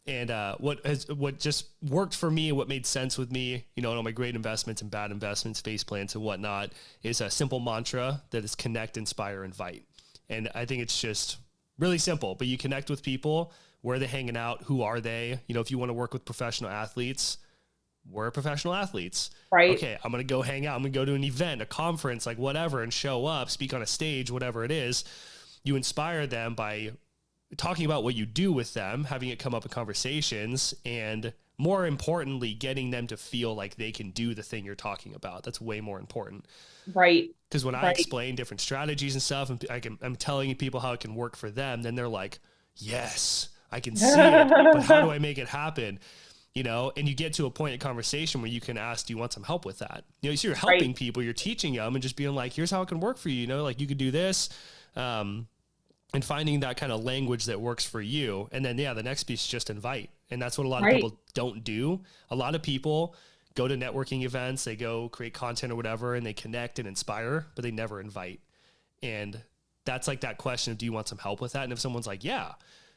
And 0.08 0.30
uh, 0.30 0.56
what 0.60 0.86
has 0.86 1.08
what 1.10 1.40
just 1.40 1.66
worked 1.82 2.16
for 2.16 2.30
me, 2.30 2.52
what 2.52 2.68
made 2.68 2.86
sense 2.86 3.18
with 3.18 3.32
me, 3.32 3.66
you 3.76 3.82
know, 3.82 3.92
all 3.92 4.04
my 4.04 4.12
great 4.12 4.36
investments 4.36 4.84
and 4.84 4.92
bad 4.92 5.10
investments, 5.10 5.60
face 5.60 5.84
plans 5.84 6.14
and 6.14 6.24
whatnot, 6.24 6.74
is 7.02 7.22
a 7.22 7.30
simple 7.32 7.60
mantra 7.60 8.22
that 8.30 8.44
is 8.44 8.54
connect, 8.54 8.98
inspire, 8.98 9.44
invite. 9.44 9.84
And 10.30 10.48
I 10.54 10.66
think 10.66 10.84
it's 10.84 11.02
just 11.02 11.38
really 11.78 11.98
simple, 11.98 12.36
but 12.36 12.48
you 12.48 12.58
connect 12.58 12.90
with 12.90 13.04
people. 13.04 13.52
Where 13.82 13.98
are 13.98 14.00
they 14.00 14.08
hanging 14.08 14.38
out? 14.38 14.64
Who 14.64 14.82
are 14.82 15.00
they? 15.00 15.40
You 15.48 15.56
know, 15.56 15.62
if 15.62 15.70
you 15.70 15.78
want 15.78 15.90
to 15.90 15.94
work 15.94 16.14
with 16.14 16.26
professional 16.26 16.70
athletes, 16.70 17.38
we're 18.10 18.32
professional 18.32 18.74
athletes. 18.74 19.32
Right. 19.52 19.72
Okay, 19.72 19.98
I'm 20.04 20.12
going 20.12 20.26
to 20.26 20.28
go 20.28 20.42
hang 20.42 20.66
out. 20.66 20.76
I'm 20.76 20.82
going 20.82 20.94
to 20.94 21.00
go 21.00 21.06
to 21.06 21.14
an 21.14 21.24
event, 21.24 21.62
a 21.62 21.66
conference, 21.66 22.26
like 22.26 22.38
whatever, 22.38 22.84
and 22.84 22.94
show 22.94 23.26
up, 23.26 23.50
speak 23.50 23.74
on 23.74 23.82
a 23.82 23.88
stage, 23.88 24.30
whatever 24.32 24.64
it 24.64 24.72
is. 24.72 25.04
You 25.64 25.76
inspire 25.76 26.28
them 26.28 26.56
by 26.56 26.92
talking 27.58 27.86
about 27.86 28.04
what 28.04 28.16
you 28.16 28.26
do 28.26 28.52
with 28.52 28.74
them, 28.74 29.06
having 29.06 29.30
it 29.30 29.40
come 29.40 29.56
up 29.56 29.66
in 29.66 29.70
conversations, 29.70 30.74
and 30.86 31.34
more 31.58 31.86
importantly, 31.86 32.54
getting 32.54 32.92
them 32.92 33.08
to 33.08 33.18
feel 33.18 33.56
like 33.56 33.76
they 33.76 33.92
can 33.92 34.12
do 34.12 34.34
the 34.34 34.44
thing 34.44 34.66
you're 34.66 34.76
talking 34.76 35.16
about. 35.16 35.44
That's 35.44 35.62
way 35.62 35.82
more 35.82 36.00
important. 36.00 36.46
Right. 36.94 37.30
Because 37.50 37.64
when 37.64 37.76
I 37.76 37.92
explain 37.92 38.36
different 38.36 38.62
strategies 38.62 39.14
and 39.14 39.22
stuff, 39.22 39.50
and 39.50 39.66
I 39.70 39.80
can, 39.80 39.98
I'm 40.02 40.16
telling 40.16 40.54
people 40.56 40.80
how 40.80 40.94
it 40.94 41.00
can 41.00 41.16
work 41.16 41.36
for 41.36 41.50
them, 41.50 41.82
then 41.82 41.96
they're 41.96 42.08
like, 42.08 42.40
yes, 42.76 43.50
I 43.72 43.80
can 43.80 43.96
see 43.96 44.20
it, 44.20 44.50
but 44.50 44.82
how 44.84 45.02
do 45.02 45.12
I 45.12 45.20
make 45.20 45.38
it 45.38 45.48
happen? 45.48 46.00
You 46.54 46.64
know, 46.64 46.92
and 46.96 47.08
you 47.08 47.16
get 47.16 47.34
to 47.34 47.46
a 47.46 47.52
point 47.52 47.74
in 47.74 47.80
conversation 47.80 48.42
where 48.42 48.50
you 48.50 48.62
can 48.62 48.78
ask, 48.78 49.08
do 49.08 49.14
you 49.14 49.18
want 49.18 49.34
some 49.34 49.44
help 49.44 49.66
with 49.66 49.80
that? 49.80 50.06
You 50.22 50.30
know, 50.30 50.36
so 50.36 50.48
you're 50.48 50.56
helping 50.56 50.90
Right. 50.90 50.96
people, 50.96 51.22
you're 51.24 51.34
teaching 51.34 51.74
them 51.74 51.96
and 51.96 52.02
just 52.02 52.16
being 52.16 52.34
like, 52.34 52.54
here's 52.54 52.72
how 52.72 52.82
it 52.82 52.88
can 52.88 53.00
work 53.00 53.18
for 53.18 53.30
you. 53.30 53.42
You 53.42 53.48
know, 53.48 53.64
like 53.64 53.80
you 53.80 53.88
could 53.88 53.98
do 53.98 54.12
this. 54.12 54.50
Um, 54.96 55.48
and 56.14 56.24
finding 56.24 56.62
that 56.62 56.78
kind 56.78 56.94
of 56.94 57.04
language 57.04 57.44
that 57.46 57.60
works 57.60 57.86
for 57.86 58.00
you. 58.00 58.48
And 58.54 58.64
then, 58.64 58.78
yeah, 58.78 58.94
the 58.94 59.04
next 59.04 59.26
piece 59.26 59.42
is 59.42 59.48
just 59.48 59.70
invite. 59.70 60.12
And 60.32 60.42
that's 60.42 60.58
what 60.58 60.66
a 60.66 60.70
lot 60.70 60.84
Right. 60.84 60.94
of 60.94 60.98
people 60.98 61.20
don't 61.34 61.64
do. 61.64 62.02
A 62.30 62.36
lot 62.36 62.56
of 62.56 62.62
people 62.64 63.16
go 63.54 63.68
to 63.68 63.76
networking 63.76 64.24
events, 64.24 64.64
they 64.66 64.76
go 64.76 65.08
create 65.10 65.34
content 65.34 65.72
or 65.72 65.76
whatever, 65.76 66.16
and 66.16 66.26
they 66.26 66.34
connect 66.34 66.78
and 66.80 66.88
inspire, 66.88 67.48
but 67.56 67.64
they 67.64 67.72
never 67.72 68.02
invite. 68.02 68.42
And 69.02 69.42
that's 69.86 70.08
like 70.08 70.22
that 70.22 70.38
question 70.38 70.72
of, 70.72 70.78
do 70.78 70.86
you 70.86 70.92
want 70.92 71.08
some 71.08 71.20
help 71.20 71.40
with 71.42 71.54
that? 71.54 71.64
And 71.64 71.72
if 71.72 71.80
someone's 71.80 72.08
like, 72.08 72.24
yeah, 72.24 72.54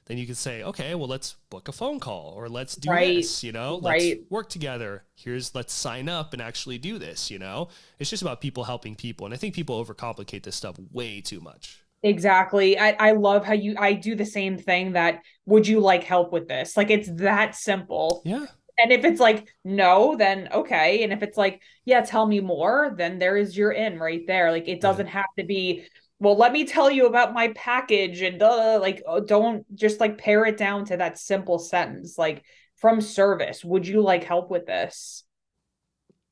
then 0.07 0.17
you 0.17 0.25
can 0.27 0.35
say, 0.35 0.63
okay, 0.63 0.95
well, 0.95 1.07
let's 1.07 1.35
book 1.51 1.69
a 1.69 1.73
phone 1.73 2.01
call 2.01 2.33
or 2.35 2.49
let's 2.49 2.75
do 2.75 2.91
Right. 2.91 3.17
this, 3.19 3.45
you 3.45 3.53
know, 3.53 3.77
let's 3.77 4.03
Right. 4.03 4.21
work 4.31 4.49
together. 4.49 5.05
Here's, 5.15 5.55
let's 5.55 5.73
sign 5.73 6.09
up 6.09 6.33
and 6.33 6.41
actually 6.41 6.79
do 6.79 6.99
this, 6.99 7.31
you 7.31 7.39
know? 7.39 7.69
It's 7.99 8.09
just 8.09 8.23
about 8.23 8.41
people 8.41 8.65
helping 8.65 8.97
people. 8.97 9.27
And 9.27 9.35
I 9.35 9.37
think 9.37 9.55
people 9.55 9.85
overcomplicate 9.85 10.45
this 10.45 10.57
stuff 10.57 10.77
way 10.93 11.21
too 11.21 11.41
much. 11.41 11.85
Exactly. 12.03 12.79
I, 12.79 12.91
I 12.91 13.13
love 13.13 13.45
how 13.45 13.55
you 13.55 13.75
I 13.79 13.95
do 13.95 14.15
the 14.15 14.25
same 14.25 14.57
thing 14.57 14.93
that 14.93 15.23
would 15.47 15.67
you 15.67 15.81
like 15.81 16.05
help 16.05 16.33
with 16.33 16.47
this? 16.47 16.77
Like 16.77 16.91
it's 16.91 17.11
that 17.17 17.57
simple. 17.57 18.23
Yeah. 18.25 18.47
And 18.79 18.93
if 18.93 19.05
it's 19.05 19.21
like 19.21 19.49
no, 19.65 20.15
then 20.17 20.49
okay. 20.53 21.03
And 21.03 21.13
if 21.13 21.23
it's 21.23 21.37
like, 21.37 21.61
yeah, 21.85 22.03
tell 22.03 22.25
me 22.27 22.41
more, 22.41 22.95
then 22.97 23.19
there 23.19 23.37
is 23.37 23.57
your 23.57 23.73
in 23.73 23.99
right 23.99 24.23
there. 24.27 24.53
Like 24.53 24.69
it 24.69 24.81
doesn't 24.81 25.09
have 25.09 25.27
to 25.39 25.45
be, 25.45 25.87
well, 26.21 26.37
let 26.37 26.53
me 26.53 26.65
tell 26.65 26.89
you 26.89 27.07
about 27.07 27.35
my 27.35 27.49
package 27.57 28.23
and 28.23 28.41
uh, 28.41 28.79
like 28.81 29.03
oh, 29.07 29.21
don't 29.21 29.65
just 29.75 29.99
like 29.99 30.19
pare 30.19 30.45
it 30.45 30.57
down 30.57 30.85
to 30.87 30.97
that 30.99 31.19
simple 31.19 31.59
sentence. 31.59 32.17
Like 32.17 32.45
from 32.77 33.01
service, 33.01 33.65
would 33.65 33.89
you 33.89 34.03
like 34.03 34.23
help 34.23 34.51
with 34.51 34.67
this? 34.67 35.25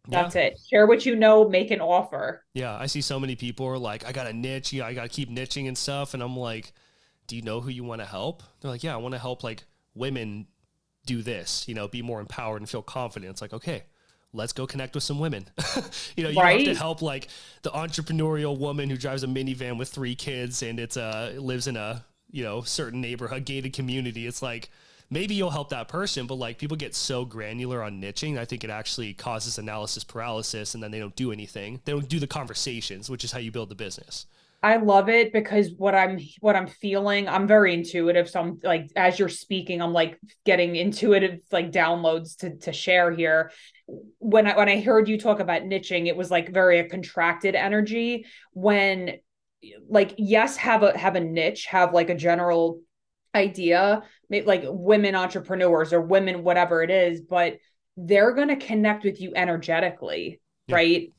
Yeah. 0.08 0.22
That's 0.22 0.36
it. 0.36 0.60
Share 0.70 0.86
what 0.86 1.04
you 1.04 1.16
know, 1.16 1.48
make 1.48 1.70
an 1.70 1.80
offer. 1.80 2.44
Yeah, 2.54 2.76
I 2.76 2.86
see 2.86 3.00
so 3.00 3.18
many 3.18 3.34
people 3.34 3.66
are 3.66 3.78
like, 3.78 4.06
I 4.06 4.12
got 4.12 4.26
a 4.26 4.32
niche, 4.32 4.72
yeah, 4.72 4.86
I 4.86 4.94
got 4.94 5.02
to 5.02 5.08
keep 5.08 5.30
niching 5.30 5.66
and 5.68 5.76
stuff, 5.76 6.14
and 6.14 6.22
I'm 6.22 6.36
like, 6.36 6.72
do 7.26 7.36
you 7.36 7.42
know 7.42 7.60
who 7.60 7.70
you 7.70 7.84
want 7.84 8.00
to 8.00 8.06
help? 8.06 8.42
They're 8.60 8.70
like, 8.70 8.84
yeah, 8.84 8.94
I 8.94 8.98
want 8.98 9.14
to 9.14 9.18
help 9.18 9.42
like 9.42 9.64
women 9.94 10.46
do 11.06 11.22
this, 11.22 11.66
you 11.66 11.74
know, 11.74 11.88
be 11.88 12.02
more 12.02 12.20
empowered 12.20 12.60
and 12.60 12.68
feel 12.68 12.82
confident. 12.82 13.30
It's 13.30 13.42
like, 13.42 13.52
okay, 13.52 13.84
let's 14.32 14.52
go 14.52 14.66
connect 14.66 14.94
with 14.94 15.04
some 15.04 15.18
women. 15.18 15.46
you 16.16 16.24
know, 16.24 16.30
you 16.30 16.40
have 16.40 16.64
to 16.64 16.74
help 16.74 17.02
like 17.02 17.28
the 17.62 17.70
entrepreneurial 17.70 18.56
woman 18.58 18.90
who 18.90 18.96
drives 18.96 19.22
a 19.22 19.26
minivan 19.26 19.78
with 19.78 19.88
three 19.88 20.14
kids 20.14 20.62
and 20.62 20.78
it's 20.78 20.96
uh 20.96 21.34
lives 21.38 21.66
in 21.66 21.76
a 21.76 22.04
you 22.30 22.44
know 22.44 22.60
certain 22.62 23.00
neighborhood 23.00 23.44
gated 23.44 23.72
community. 23.72 24.26
It's 24.26 24.42
like 24.42 24.70
maybe 25.10 25.34
you'll 25.34 25.50
help 25.50 25.70
that 25.70 25.88
person, 25.88 26.26
but 26.26 26.34
like 26.34 26.58
people 26.58 26.76
get 26.76 26.94
so 26.94 27.24
granular 27.24 27.82
on 27.82 28.00
niching, 28.00 28.38
I 28.38 28.44
think 28.44 28.64
it 28.64 28.70
actually 28.70 29.14
causes 29.14 29.58
analysis 29.58 30.04
paralysis, 30.04 30.74
and 30.74 30.82
then 30.82 30.90
they 30.90 30.98
don't 30.98 31.16
do 31.16 31.32
anything. 31.32 31.80
They 31.84 31.92
don't 31.92 32.08
do 32.08 32.18
the 32.18 32.26
conversations, 32.26 33.08
which 33.10 33.24
is 33.24 33.32
how 33.32 33.38
you 33.38 33.50
build 33.50 33.68
the 33.68 33.74
business. 33.74 34.26
I 34.62 34.78
love 34.78 35.08
it 35.08 35.32
because 35.32 35.70
what 35.76 35.94
I'm 35.94 36.18
what 36.40 36.56
I'm 36.56 36.66
feeling, 36.66 37.28
I'm 37.28 37.46
very 37.46 37.74
intuitive. 37.74 38.28
So 38.28 38.40
I'm 38.40 38.60
like 38.64 38.90
as 38.96 39.18
you're 39.18 39.28
speaking, 39.28 39.80
I'm 39.80 39.92
like 39.92 40.18
getting 40.44 40.76
intuitive 40.76 41.40
like 41.52 41.70
downloads 41.70 42.38
to 42.38 42.56
to 42.56 42.72
share 42.72 43.12
here. 43.12 43.52
When 44.18 44.46
I 44.46 44.56
when 44.56 44.68
I 44.68 44.80
heard 44.80 45.08
you 45.08 45.18
talk 45.18 45.40
about 45.40 45.62
niching, 45.62 46.06
it 46.06 46.16
was 46.16 46.30
like 46.30 46.52
very 46.52 46.78
a 46.80 46.88
contracted 46.88 47.54
energy. 47.54 48.26
When 48.54 49.18
like 49.88 50.14
yes, 50.18 50.56
have 50.56 50.82
a 50.82 50.96
have 50.96 51.16
a 51.16 51.20
niche, 51.20 51.66
have 51.66 51.92
like 51.92 52.10
a 52.10 52.14
general 52.14 52.80
idea, 53.36 54.02
like 54.30 54.64
women 54.66 55.14
entrepreneurs 55.14 55.92
or 55.92 56.00
women 56.00 56.42
whatever 56.42 56.82
it 56.82 56.90
is, 56.90 57.20
but 57.20 57.58
they're 57.96 58.32
going 58.32 58.48
to 58.48 58.56
connect 58.56 59.04
with 59.04 59.20
you 59.20 59.32
energetically, 59.36 60.40
Yeah. 60.66 60.74
right? 60.76 61.12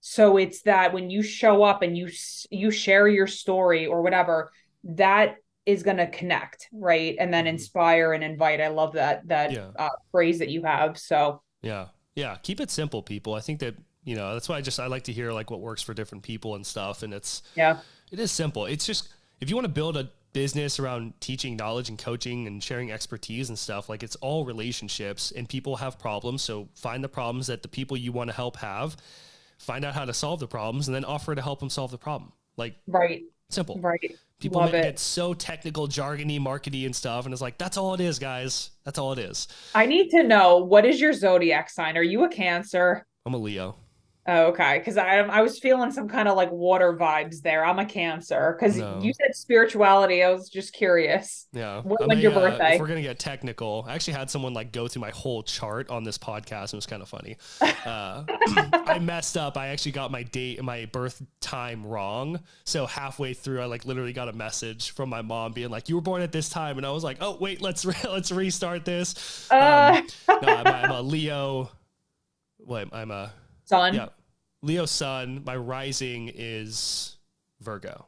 so 0.00 0.36
it's 0.36 0.62
that 0.62 0.92
when 0.92 1.10
you 1.10 1.22
show 1.22 1.64
up 1.64 1.82
and 1.82 1.98
you 1.98 2.08
you 2.50 2.70
share 2.70 3.08
your 3.08 3.26
story 3.26 3.84
or 3.86 4.00
whatever 4.00 4.52
that 4.84 5.36
is 5.66 5.82
going 5.82 5.96
to 5.96 6.06
connect 6.06 6.68
right 6.72 7.16
and 7.18 7.34
then 7.34 7.46
Mhm. 7.46 7.54
inspire 7.54 8.12
and 8.12 8.22
invite 8.22 8.60
i 8.60 8.68
love 8.68 8.92
that 8.92 9.26
that 9.26 9.50
Yeah. 9.50 9.72
uh, 9.76 9.88
phrase 10.12 10.38
that 10.38 10.50
you 10.50 10.62
have 10.62 10.96
so 10.96 11.42
Yeah. 11.62 11.88
Yeah. 12.14 12.36
Keep 12.44 12.60
it 12.60 12.70
simple, 12.70 13.02
people. 13.02 13.34
I 13.34 13.40
think 13.40 13.58
that, 13.60 13.74
You 14.04 14.14
know, 14.14 14.32
that's 14.32 14.48
why 14.48 14.56
I 14.56 14.60
just 14.62 14.78
I 14.78 14.86
like 14.86 15.02
to 15.04 15.12
hear 15.12 15.32
like 15.32 15.50
what 15.50 15.60
works 15.60 15.82
for 15.82 15.92
different 15.94 16.22
people 16.24 16.54
and 16.54 16.64
stuff. 16.64 17.02
And 17.02 17.12
it's 17.12 17.42
Yeah. 17.56 17.80
it 18.12 18.20
is 18.20 18.30
simple. 18.30 18.64
It's 18.66 18.86
just 18.86 19.08
if 19.40 19.50
you 19.50 19.56
want 19.56 19.66
to 19.66 19.72
build 19.80 19.96
a 19.96 20.08
business 20.32 20.78
around 20.78 21.14
teaching 21.20 21.56
knowledge 21.56 21.88
and 21.88 21.98
coaching 21.98 22.46
and 22.46 22.62
sharing 22.62 22.92
expertise 22.92 23.48
and 23.48 23.58
stuff, 23.58 23.88
like 23.88 24.02
it's 24.02 24.16
all 24.16 24.44
relationships 24.44 25.32
and 25.32 25.48
people 25.48 25.76
have 25.76 25.98
problems. 25.98 26.42
So 26.42 26.68
find 26.74 27.02
the 27.02 27.08
problems 27.08 27.46
that 27.48 27.62
the 27.62 27.68
people 27.68 27.96
you 27.96 28.12
want 28.12 28.30
to 28.30 28.36
help 28.36 28.56
have, 28.56 28.96
find 29.58 29.84
out 29.84 29.94
how 29.94 30.04
to 30.04 30.12
solve 30.14 30.40
the 30.40 30.46
problems, 30.46 30.88
and 30.88 30.94
then 30.94 31.04
offer 31.04 31.34
to 31.34 31.42
help 31.42 31.60
them 31.60 31.70
solve 31.70 31.90
the 31.90 31.98
problem. 31.98 32.32
Like 32.56 32.76
Right. 32.86 33.22
simple. 33.50 33.78
Right. 33.80 34.16
People 34.40 34.60
Love 34.60 34.70
ma- 34.72 34.78
it. 34.78 34.82
get 34.82 34.98
so 35.00 35.34
technical, 35.34 35.88
jargony, 35.88 36.38
markety, 36.38 36.86
and 36.86 36.94
stuff, 36.94 37.24
and 37.24 37.32
it's 37.32 37.42
like 37.42 37.58
that's 37.58 37.76
all 37.76 37.94
it 37.94 38.00
is, 38.00 38.20
guys. 38.20 38.70
That's 38.84 38.96
all 38.96 39.12
it 39.12 39.18
is. 39.18 39.48
I 39.74 39.84
need 39.86 40.10
to 40.10 40.22
know 40.22 40.58
what 40.58 40.84
is 40.84 41.00
your 41.00 41.12
zodiac 41.12 41.70
sign? 41.70 41.96
Are 41.96 42.02
you 42.04 42.22
a 42.24 42.28
Cancer? 42.28 43.04
I'm 43.26 43.34
a 43.34 43.36
Leo. 43.38 43.74
Oh, 44.30 44.48
okay, 44.48 44.76
because 44.78 44.98
I 44.98 45.16
I 45.20 45.40
was 45.40 45.58
feeling 45.58 45.90
some 45.90 46.06
kind 46.06 46.28
of 46.28 46.36
like 46.36 46.52
water 46.52 46.92
vibes 46.92 47.40
there. 47.40 47.64
I'm 47.64 47.78
a 47.78 47.86
Cancer 47.86 48.54
because 48.60 48.76
No. 48.76 49.00
you 49.02 49.14
said 49.14 49.34
spirituality. 49.34 50.22
I 50.22 50.30
was 50.30 50.50
just 50.50 50.74
curious. 50.74 51.46
Yeah. 51.52 51.80
Wh- 51.82 51.94
I'm 52.02 52.08
when's 52.08 52.22
your 52.22 52.32
uh, 52.32 52.34
birthday? 52.40 52.74
if 52.74 52.80
we're 52.80 52.88
gonna 52.88 53.00
get 53.00 53.18
technical, 53.18 53.86
I 53.88 53.94
actually 53.94 54.12
had 54.12 54.28
someone 54.28 54.52
like 54.52 54.70
go 54.70 54.86
through 54.86 55.00
my 55.00 55.10
whole 55.10 55.42
chart 55.42 55.88
on 55.88 56.04
this 56.04 56.18
podcast. 56.18 56.60
and 56.64 56.74
It 56.74 56.76
was 56.76 56.86
kind 56.86 57.02
of 57.02 57.08
funny. 57.08 57.36
Uh, 57.88 58.24
I 58.86 58.98
messed 58.98 59.36
up. 59.38 59.56
I 59.56 59.68
actually 59.68 59.92
got 59.92 60.10
my 60.10 60.24
date 60.24 60.58
and 60.58 60.66
my 60.66 60.84
birth 60.86 61.22
time 61.40 61.86
wrong. 61.86 62.40
So 62.64 62.84
halfway 62.84 63.32
through, 63.32 63.62
I 63.62 63.64
like 63.64 63.86
literally 63.86 64.12
got 64.12 64.28
a 64.28 64.32
message 64.34 64.90
from 64.90 65.08
my 65.08 65.22
mom 65.22 65.52
being 65.52 65.70
like, 65.70 65.88
"You 65.88 65.94
were 65.94 66.02
born 66.02 66.20
at 66.20 66.32
this 66.32 66.50
time," 66.50 66.76
and 66.76 66.86
I 66.86 66.90
was 66.90 67.02
like, 67.02 67.16
"Oh 67.22 67.38
wait, 67.40 67.62
let's 67.62 67.86
re- 67.86 67.94
let's 68.04 68.30
restart 68.30 68.84
this." 68.84 69.48
Uh, 69.50 70.02
Um, 70.28 70.38
no, 70.42 70.48
I'm, 70.54 70.66
I'm 70.66 70.90
a 70.90 71.00
Leo. 71.00 71.70
What? 72.58 72.88
I'm 72.92 73.10
a 73.10 73.32
Sun. 73.64 73.94
yeah, 73.94 74.08
Leo 74.62 74.86
sun. 74.86 75.42
My 75.44 75.56
rising 75.56 76.30
is 76.34 77.16
Virgo. 77.60 78.06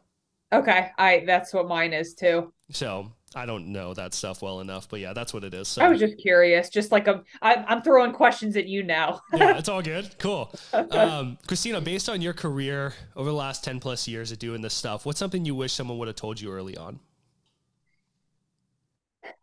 Okay, 0.53 0.91
I 0.99 1.23
that's 1.27 1.55
what 1.55 1.69
mine 1.69 1.93
is 1.93 2.15
too. 2.15 2.53
So 2.71 3.13
I 3.37 3.47
don't 3.47 3.69
know 3.69 3.95
that 3.95 4.15
stuff 4.15 4.43
well 4.43 4.61
enough, 4.61 4.89
but 4.89 4.99
yeah, 4.99 5.13
that's 5.13 5.33
what 5.33 5.45
it 5.45 5.55
is. 5.55 5.69
So 5.69 5.83
I 5.83 5.89
was 5.89 6.01
just 6.01 6.19
curious, 6.19 6.69
just 6.69 6.91
like 6.91 7.09
I'm 7.43 7.83
throwing 7.83 8.13
questions 8.13 8.57
at 8.57 8.67
you 8.67 8.83
now. 8.83 9.21
yeah, 9.33 9.57
it's 9.57 9.69
all 9.69 9.83
good. 9.83 10.11
Cool. 10.19 10.53
Um, 10.91 11.39
Christina, 11.47 11.81
based 11.81 12.09
on 12.09 12.21
your 12.21 12.33
career 12.33 12.95
over 13.15 13.29
the 13.29 13.37
last 13.37 13.63
10 13.63 13.79
plus 13.81 14.09
years 14.09 14.33
of 14.33 14.39
doing 14.39 14.61
this 14.61 14.75
stuff, 14.75 15.07
what's 15.07 15.19
something 15.19 15.45
you 15.45 15.55
wish 15.55 15.73
someone 15.73 15.99
would 15.99 16.09
have 16.09 16.17
told 16.17 16.41
you 16.41 16.51
early 16.53 16.77
on? 16.77 16.99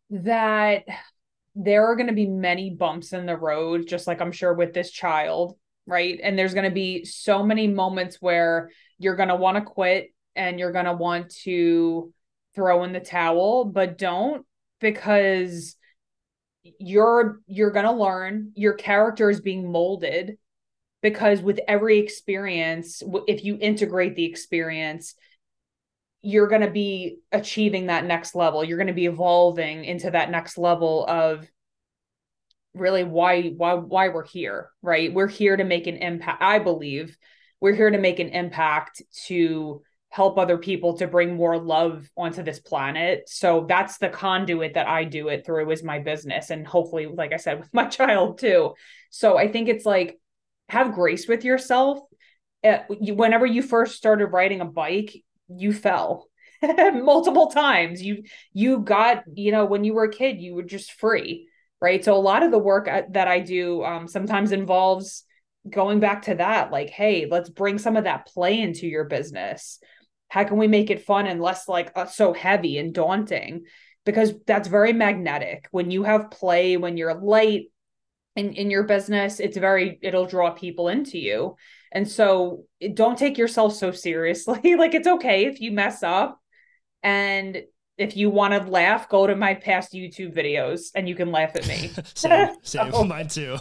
that 0.09 0.85
there 1.55 1.85
are 1.85 1.95
going 1.95 2.07
to 2.07 2.13
be 2.13 2.27
many 2.27 2.69
bumps 2.69 3.13
in 3.13 3.25
the 3.25 3.35
road, 3.35 3.87
just 3.87 4.07
like 4.07 4.21
I'm 4.21 4.31
sure 4.31 4.53
with 4.53 4.73
this 4.73 4.91
child, 4.91 5.57
right? 5.87 6.19
And 6.21 6.37
there's 6.37 6.53
going 6.53 6.69
to 6.69 6.73
be 6.73 7.05
so 7.05 7.41
many 7.41 7.67
moments 7.67 8.17
where 8.21 8.69
you're 8.99 9.15
going 9.15 9.29
to 9.29 9.35
want 9.35 9.57
to 9.57 9.61
quit 9.61 10.13
and 10.35 10.59
you're 10.59 10.71
going 10.71 10.85
to 10.85 10.93
want 10.93 11.31
to 11.43 12.13
throw 12.53 12.83
in 12.83 12.93
the 12.93 12.99
towel, 12.99 13.65
but 13.65 13.97
don't 13.97 14.45
because 14.79 15.75
you're 16.79 17.39
you're 17.47 17.71
going 17.71 17.85
to 17.85 17.91
learn 17.91 18.51
your 18.55 18.73
character 18.73 19.29
is 19.29 19.41
being 19.41 19.71
molded 19.71 20.37
because 21.01 21.41
with 21.41 21.59
every 21.67 21.99
experience 21.99 23.01
if 23.27 23.45
you 23.45 23.57
integrate 23.61 24.15
the 24.15 24.25
experience 24.25 25.15
you're 26.21 26.47
going 26.47 26.61
to 26.61 26.69
be 26.69 27.19
achieving 27.31 27.87
that 27.87 28.05
next 28.05 28.35
level 28.35 28.63
you're 28.63 28.77
going 28.77 28.87
to 28.87 28.93
be 28.93 29.05
evolving 29.05 29.85
into 29.85 30.11
that 30.11 30.29
next 30.29 30.57
level 30.57 31.05
of 31.07 31.47
really 32.79 33.03
why 33.03 33.49
why 33.49 33.73
why 33.73 34.09
we're 34.09 34.25
here 34.25 34.69
right? 34.81 35.13
We're 35.13 35.27
here 35.27 35.57
to 35.57 35.63
make 35.63 35.87
an 35.87 35.97
impact 35.97 36.41
i 36.41 36.59
believe 36.59 37.17
we're 37.59 37.75
here 37.75 37.89
to 37.89 37.97
make 37.97 38.19
an 38.19 38.29
impact 38.29 39.01
to 39.25 39.81
help 40.09 40.37
other 40.37 40.57
people 40.57 40.97
to 40.97 41.07
bring 41.07 41.35
more 41.35 41.57
love 41.57 42.09
onto 42.15 42.41
this 42.41 42.59
planet. 42.59 43.27
So 43.27 43.65
that's 43.67 43.97
the 43.97 44.09
conduit 44.09 44.75
that 44.75 44.87
i 44.87 45.03
do 45.03 45.27
it 45.27 45.45
through 45.45 45.69
is 45.71 45.83
my 45.83 45.99
business 45.99 46.49
and 46.49 46.65
hopefully 46.65 47.07
like 47.07 47.33
i 47.33 47.37
said 47.37 47.59
with 47.61 47.73
my 47.73 47.85
child 47.85 48.39
too. 48.39 48.73
So 49.09 49.37
i 49.37 49.47
think 49.47 49.69
it's 49.69 49.85
like 49.85 50.19
have 50.69 50.93
grace 50.93 51.27
with 51.27 51.43
yourself. 51.45 51.99
Uh, 52.63 52.79
whenever 52.89 53.45
you 53.45 53.61
first 53.61 53.95
started 53.95 54.27
riding 54.27 54.61
a 54.61 54.65
bike 54.65 55.23
you 55.47 55.71
fell 55.71 56.27
multiple 56.61 57.47
times. 57.47 58.01
You 58.01 58.23
you 58.53 58.79
got 58.79 59.23
you 59.33 59.51
know 59.51 59.65
when 59.65 59.83
you 59.83 59.93
were 59.93 60.05
a 60.05 60.11
kid 60.11 60.41
you 60.41 60.55
were 60.55 60.63
just 60.63 60.93
free 60.93 61.47
right? 61.81 62.03
So 62.03 62.15
a 62.15 62.19
lot 62.19 62.43
of 62.43 62.51
the 62.51 62.57
work 62.57 62.89
that 63.11 63.27
i 63.27 63.39
do 63.39 63.83
um, 63.83 64.07
sometimes 64.07 64.51
involves 64.51 65.23
going 65.69 65.99
back 65.99 66.21
to 66.23 66.35
that 66.35 66.71
like 66.71 66.89
hey 66.89 67.27
let's 67.29 67.49
bring 67.49 67.77
some 67.77 67.97
of 67.97 68.05
that 68.05 68.27
play 68.27 68.61
into 68.61 68.87
your 68.87 69.05
business. 69.05 69.79
How 70.29 70.43
can 70.43 70.57
we 70.57 70.67
make 70.67 70.89
it 70.89 71.05
fun 71.05 71.25
and 71.25 71.41
less 71.41 71.67
like 71.67 71.91
uh, 71.95 72.05
so 72.05 72.33
heavy 72.33 72.77
and 72.77 72.93
daunting? 72.93 73.65
Because 74.05 74.33
that's 74.45 74.67
very 74.67 74.93
magnetic. 74.93 75.67
When 75.71 75.91
you 75.91 76.03
have 76.03 76.31
play 76.31 76.77
when 76.77 76.97
you're 76.97 77.13
light 77.13 77.65
in, 78.35 78.53
in 78.53 78.69
your 78.69 78.83
business 78.83 79.39
it's 79.39 79.57
very 79.57 79.97
it'll 80.01 80.25
draw 80.25 80.51
people 80.51 80.87
into 80.87 81.17
you. 81.17 81.55
And 81.91 82.07
so 82.07 82.65
don't 82.93 83.17
take 83.17 83.37
yourself 83.37 83.73
so 83.73 83.91
seriously. 83.91 84.75
Like 84.77 84.93
it's 84.93 85.07
okay 85.07 85.45
if 85.45 85.59
you 85.59 85.71
mess 85.71 86.03
up. 86.03 86.39
And 87.03 87.63
if 87.97 88.15
you 88.15 88.29
want 88.29 88.53
to 88.53 88.69
laugh 88.69 89.09
go 89.09 89.25
to 89.27 89.35
my 89.35 89.53
past 89.53 89.93
youtube 89.93 90.33
videos 90.35 90.91
and 90.95 91.07
you 91.09 91.15
can 91.15 91.31
laugh 91.31 91.55
at 91.55 91.67
me 91.67 91.89
same, 92.13 92.55
same. 92.61 92.91
Oh. 92.93 93.03
Mine 93.03 93.27
too. 93.27 93.57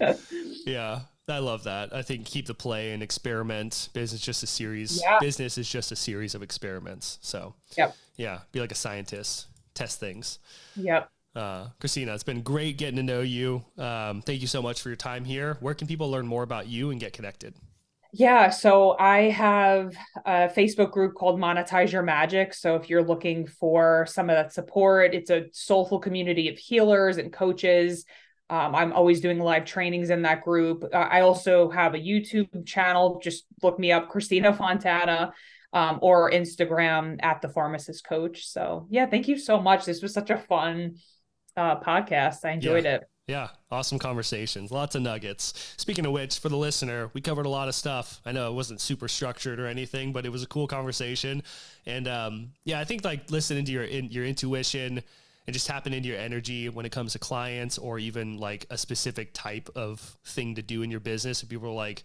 yeah. 0.66 1.00
I 1.28 1.38
love 1.38 1.62
that. 1.64 1.94
I 1.94 2.02
think 2.02 2.26
keep 2.26 2.46
the 2.46 2.54
play 2.54 2.90
and 2.92 3.04
experiment. 3.04 3.90
Business 3.92 4.20
is 4.20 4.26
just 4.26 4.42
a 4.42 4.48
series. 4.48 5.00
Yeah. 5.00 5.18
Business 5.20 5.58
is 5.58 5.68
just 5.70 5.92
a 5.92 5.96
series 5.96 6.34
of 6.34 6.42
experiments. 6.42 7.18
So 7.22 7.54
Yep. 7.78 7.96
yeah, 8.16 8.40
be 8.50 8.58
like 8.58 8.72
a 8.72 8.74
scientist, 8.76 9.46
test 9.74 10.00
things. 10.00 10.40
yep 10.74 11.08
Uh, 11.36 11.68
Christina, 11.78 12.14
it's 12.14 12.24
been 12.24 12.42
great 12.42 12.78
getting 12.78 12.96
to 12.96 13.04
know 13.04 13.20
you. 13.20 13.64
Um, 13.78 14.22
thank 14.22 14.40
you 14.40 14.48
so 14.48 14.60
much 14.60 14.82
for 14.82 14.88
your 14.88 14.96
time 14.96 15.24
here. 15.24 15.56
Where 15.60 15.74
can 15.74 15.86
people 15.86 16.10
learn 16.10 16.26
more 16.26 16.42
about 16.42 16.66
you 16.66 16.90
and 16.90 16.98
get 16.98 17.12
connected? 17.12 17.54
Yeah, 18.12 18.50
so 18.50 18.96
I 18.98 19.30
have 19.30 19.94
a 20.24 20.48
Facebook 20.48 20.90
group 20.90 21.14
called 21.14 21.38
Monetize 21.38 21.92
Your 21.92 22.02
Magic. 22.02 22.54
So 22.54 22.74
if 22.74 22.90
you're 22.90 23.04
looking 23.04 23.46
for 23.46 24.06
some 24.08 24.28
of 24.28 24.36
that 24.36 24.52
support, 24.52 25.14
it's 25.14 25.30
a 25.30 25.44
soulful 25.52 26.00
community 26.00 26.48
of 26.48 26.58
healers 26.58 27.18
and 27.18 27.32
coaches. 27.32 28.04
Um, 28.48 28.74
I'm 28.74 28.92
always 28.92 29.20
doing 29.20 29.38
live 29.38 29.64
trainings 29.64 30.10
in 30.10 30.22
that 30.22 30.42
group. 30.42 30.84
Uh, 30.92 30.96
I 30.96 31.20
also 31.20 31.70
have 31.70 31.94
a 31.94 31.98
YouTube 31.98 32.66
channel. 32.66 33.20
Just 33.22 33.44
look 33.62 33.78
me 33.78 33.92
up, 33.92 34.08
Christina 34.08 34.52
Fontana, 34.52 35.32
um, 35.72 36.00
or 36.02 36.32
Instagram 36.32 37.18
at 37.22 37.40
the 37.42 37.48
Pharmacist 37.48 38.04
Coach. 38.04 38.48
So 38.48 38.88
yeah, 38.90 39.06
thank 39.06 39.28
you 39.28 39.38
so 39.38 39.60
much. 39.60 39.84
This 39.84 40.02
was 40.02 40.12
such 40.12 40.30
a 40.30 40.36
fun 40.36 40.96
uh, 41.56 41.78
podcast. 41.78 42.44
I 42.44 42.50
enjoyed 42.50 42.86
it. 42.86 43.04
Yeah, 43.30 43.50
awesome 43.70 44.00
conversations. 44.00 44.72
Lots 44.72 44.96
of 44.96 45.02
nuggets. 45.02 45.72
Speaking 45.76 46.04
of 46.04 46.10
which, 46.10 46.40
for 46.40 46.48
the 46.48 46.56
listener, 46.56 47.10
we 47.14 47.20
covered 47.20 47.46
a 47.46 47.48
lot 47.48 47.68
of 47.68 47.76
stuff. 47.76 48.20
I 48.26 48.32
know 48.32 48.50
it 48.50 48.54
wasn't 48.54 48.80
super 48.80 49.06
structured 49.06 49.60
or 49.60 49.68
anything, 49.68 50.12
but 50.12 50.26
it 50.26 50.30
was 50.30 50.42
a 50.42 50.48
cool 50.48 50.66
conversation. 50.66 51.44
And 51.86 52.08
um, 52.08 52.50
yeah, 52.64 52.80
I 52.80 52.84
think 52.84 53.04
like 53.04 53.30
listening 53.30 53.64
to 53.66 53.70
your 53.70 53.84
in, 53.84 54.10
your 54.10 54.24
intuition 54.24 55.00
and 55.46 55.54
just 55.54 55.68
tapping 55.68 55.92
into 55.92 56.08
your 56.08 56.18
energy 56.18 56.70
when 56.70 56.84
it 56.84 56.90
comes 56.90 57.12
to 57.12 57.20
clients 57.20 57.78
or 57.78 58.00
even 58.00 58.36
like 58.38 58.66
a 58.68 58.76
specific 58.76 59.32
type 59.32 59.70
of 59.76 60.00
thing 60.24 60.56
to 60.56 60.62
do 60.62 60.82
in 60.82 60.90
your 60.90 60.98
business. 60.98 61.44
People 61.44 61.68
are 61.68 61.72
like 61.72 62.02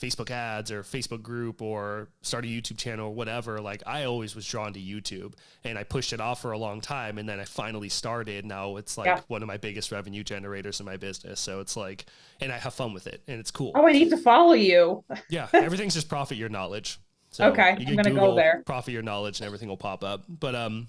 Facebook 0.00 0.30
ads 0.30 0.72
or 0.72 0.82
Facebook 0.82 1.22
group 1.22 1.62
or 1.62 2.08
start 2.22 2.44
a 2.44 2.48
YouTube 2.48 2.76
channel 2.78 3.06
or 3.06 3.14
whatever, 3.14 3.60
like 3.60 3.82
I 3.86 4.04
always 4.04 4.34
was 4.34 4.44
drawn 4.46 4.72
to 4.72 4.80
YouTube 4.80 5.34
and 5.62 5.78
I 5.78 5.84
pushed 5.84 6.12
it 6.12 6.20
off 6.20 6.42
for 6.42 6.50
a 6.52 6.58
long 6.58 6.80
time 6.80 7.16
and 7.16 7.28
then 7.28 7.38
I 7.38 7.44
finally 7.44 7.88
started. 7.88 8.44
Now 8.44 8.76
it's 8.76 8.98
like 8.98 9.06
Yeah. 9.06 9.20
one 9.28 9.42
of 9.42 9.46
my 9.46 9.56
biggest 9.56 9.92
revenue 9.92 10.24
generators 10.24 10.80
in 10.80 10.86
my 10.86 10.96
business. 10.96 11.38
So 11.38 11.60
it's 11.60 11.76
like, 11.76 12.06
and 12.40 12.50
I 12.52 12.58
have 12.58 12.74
fun 12.74 12.92
with 12.92 13.06
it 13.06 13.22
and 13.28 13.38
it's 13.38 13.52
cool. 13.52 13.70
Oh, 13.76 13.86
I 13.86 13.92
need 13.92 14.10
to 14.10 14.16
follow 14.16 14.54
you. 14.54 15.04
Yeah, 15.28 15.48
everything's 15.54 15.94
just 15.94 16.08
profit 16.08 16.36
your 16.38 16.48
knowledge. 16.48 16.98
So 17.30 17.46
Okay, 17.50 17.76
I'm 17.86 17.96
gonna 17.96 18.10
go 18.12 18.34
there. 18.34 18.62
Profit 18.66 18.92
your 18.94 19.02
knowledge, 19.02 19.40
and 19.40 19.46
everything 19.46 19.68
will 19.68 19.76
pop 19.76 20.04
up. 20.04 20.22
But 20.28 20.54
um, 20.54 20.86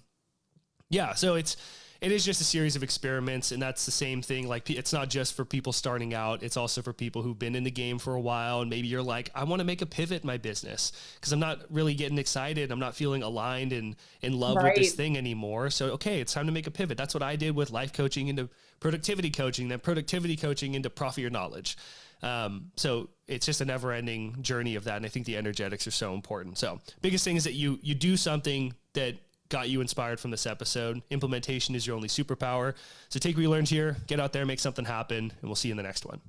yeah. 0.89 1.13
So 1.15 1.33
it's 1.35 1.57
it 2.05 2.11
is 2.11 2.23
just 2.23 2.39
a 2.39 2.43
series 2.43 2.75
of 2.75 2.83
experiments, 2.83 3.51
and 3.51 3.59
that's 3.59 3.87
the 3.87 3.91
same 3.91 4.21
thing. 4.21 4.47
Like 4.47 4.69
it's 4.69 4.93
not 4.93 5.09
just 5.09 5.33
for 5.33 5.43
people 5.43 5.73
starting 5.73 6.13
out; 6.13 6.43
it's 6.43 6.55
also 6.55 6.83
for 6.83 6.93
people 6.93 7.23
who've 7.23 7.37
been 7.37 7.56
in 7.56 7.63
the 7.63 7.71
game 7.71 7.97
for 7.97 8.13
a 8.13 8.19
while, 8.19 8.62
and 8.62 8.69
maybe 8.69 8.87
you're 8.87 9.01
like, 9.01 9.31
I 9.33 9.43
want 9.43 9.60
to 9.60 9.63
make 9.63 9.81
a 9.81 9.87
pivot 9.87 10.21
in 10.21 10.27
my 10.27 10.37
business 10.37 10.91
because 11.15 11.33
I'm 11.33 11.39
not 11.39 11.62
really 11.71 11.95
getting 11.95 12.19
excited. 12.19 12.71
I'm 12.71 12.79
not 12.79 12.95
feeling 12.95 13.23
aligned 13.23 13.73
and 13.73 13.95
in 14.21 14.39
love 14.39 14.62
with 14.62 14.75
this 14.75 14.93
thing 14.93 15.17
anymore. 15.17 15.71
So 15.71 15.93
okay, 15.93 16.21
it's 16.21 16.31
time 16.31 16.45
to 16.45 16.51
make 16.51 16.67
a 16.67 16.71
pivot. 16.71 16.95
That's 16.95 17.15
what 17.15 17.23
I 17.23 17.35
did 17.37 17.56
with 17.56 17.71
life 17.71 17.91
coaching 17.91 18.27
into 18.27 18.49
productivity 18.79 19.31
coaching, 19.31 19.67
then 19.67 19.79
productivity 19.79 20.35
coaching 20.35 20.75
into 20.75 20.91
profit 20.91 21.23
your 21.23 21.31
knowledge. 21.31 21.75
Um, 22.21 22.71
so 22.75 23.10
it's 23.27 23.47
just 23.47 23.62
a 23.62 23.65
never 23.65 23.91
ending 23.91 24.43
journey 24.43 24.75
of 24.75 24.83
that. 24.83 24.97
And 24.97 25.08
I 25.08 25.10
think 25.10 25.25
the 25.25 25.37
energetics 25.37 25.87
are 25.87 25.91
so 25.91 26.13
important. 26.13 26.60
So 26.60 26.79
biggest 27.01 27.25
thing 27.25 27.35
is 27.35 27.45
that 27.45 27.53
you, 27.53 27.79
you 27.81 27.95
do 27.95 28.15
something 28.15 28.73
that 28.93 29.15
got 29.56 29.69
you 29.69 29.79
inspired 29.79 30.19
from 30.19 30.31
this 30.31 30.45
episode. 30.45 31.01
Implementation 31.12 31.75
is 31.75 31.87
your 31.87 31.95
only 31.95 32.10
superpower. 32.10 32.75
So 33.08 33.19
take 33.19 33.37
what 33.37 33.41
you 33.41 33.49
learned 33.49 33.69
here, 33.69 33.95
get 34.06 34.19
out 34.19 34.33
there, 34.33 34.45
make 34.45 34.60
something 34.60 34.83
happen, 34.83 35.31
and 35.31 35.43
we'll 35.43 35.56
see 35.56 35.69
you 35.69 35.71
in 35.71 35.77
the 35.77 35.83
next 35.83 36.06
one. 36.06 36.19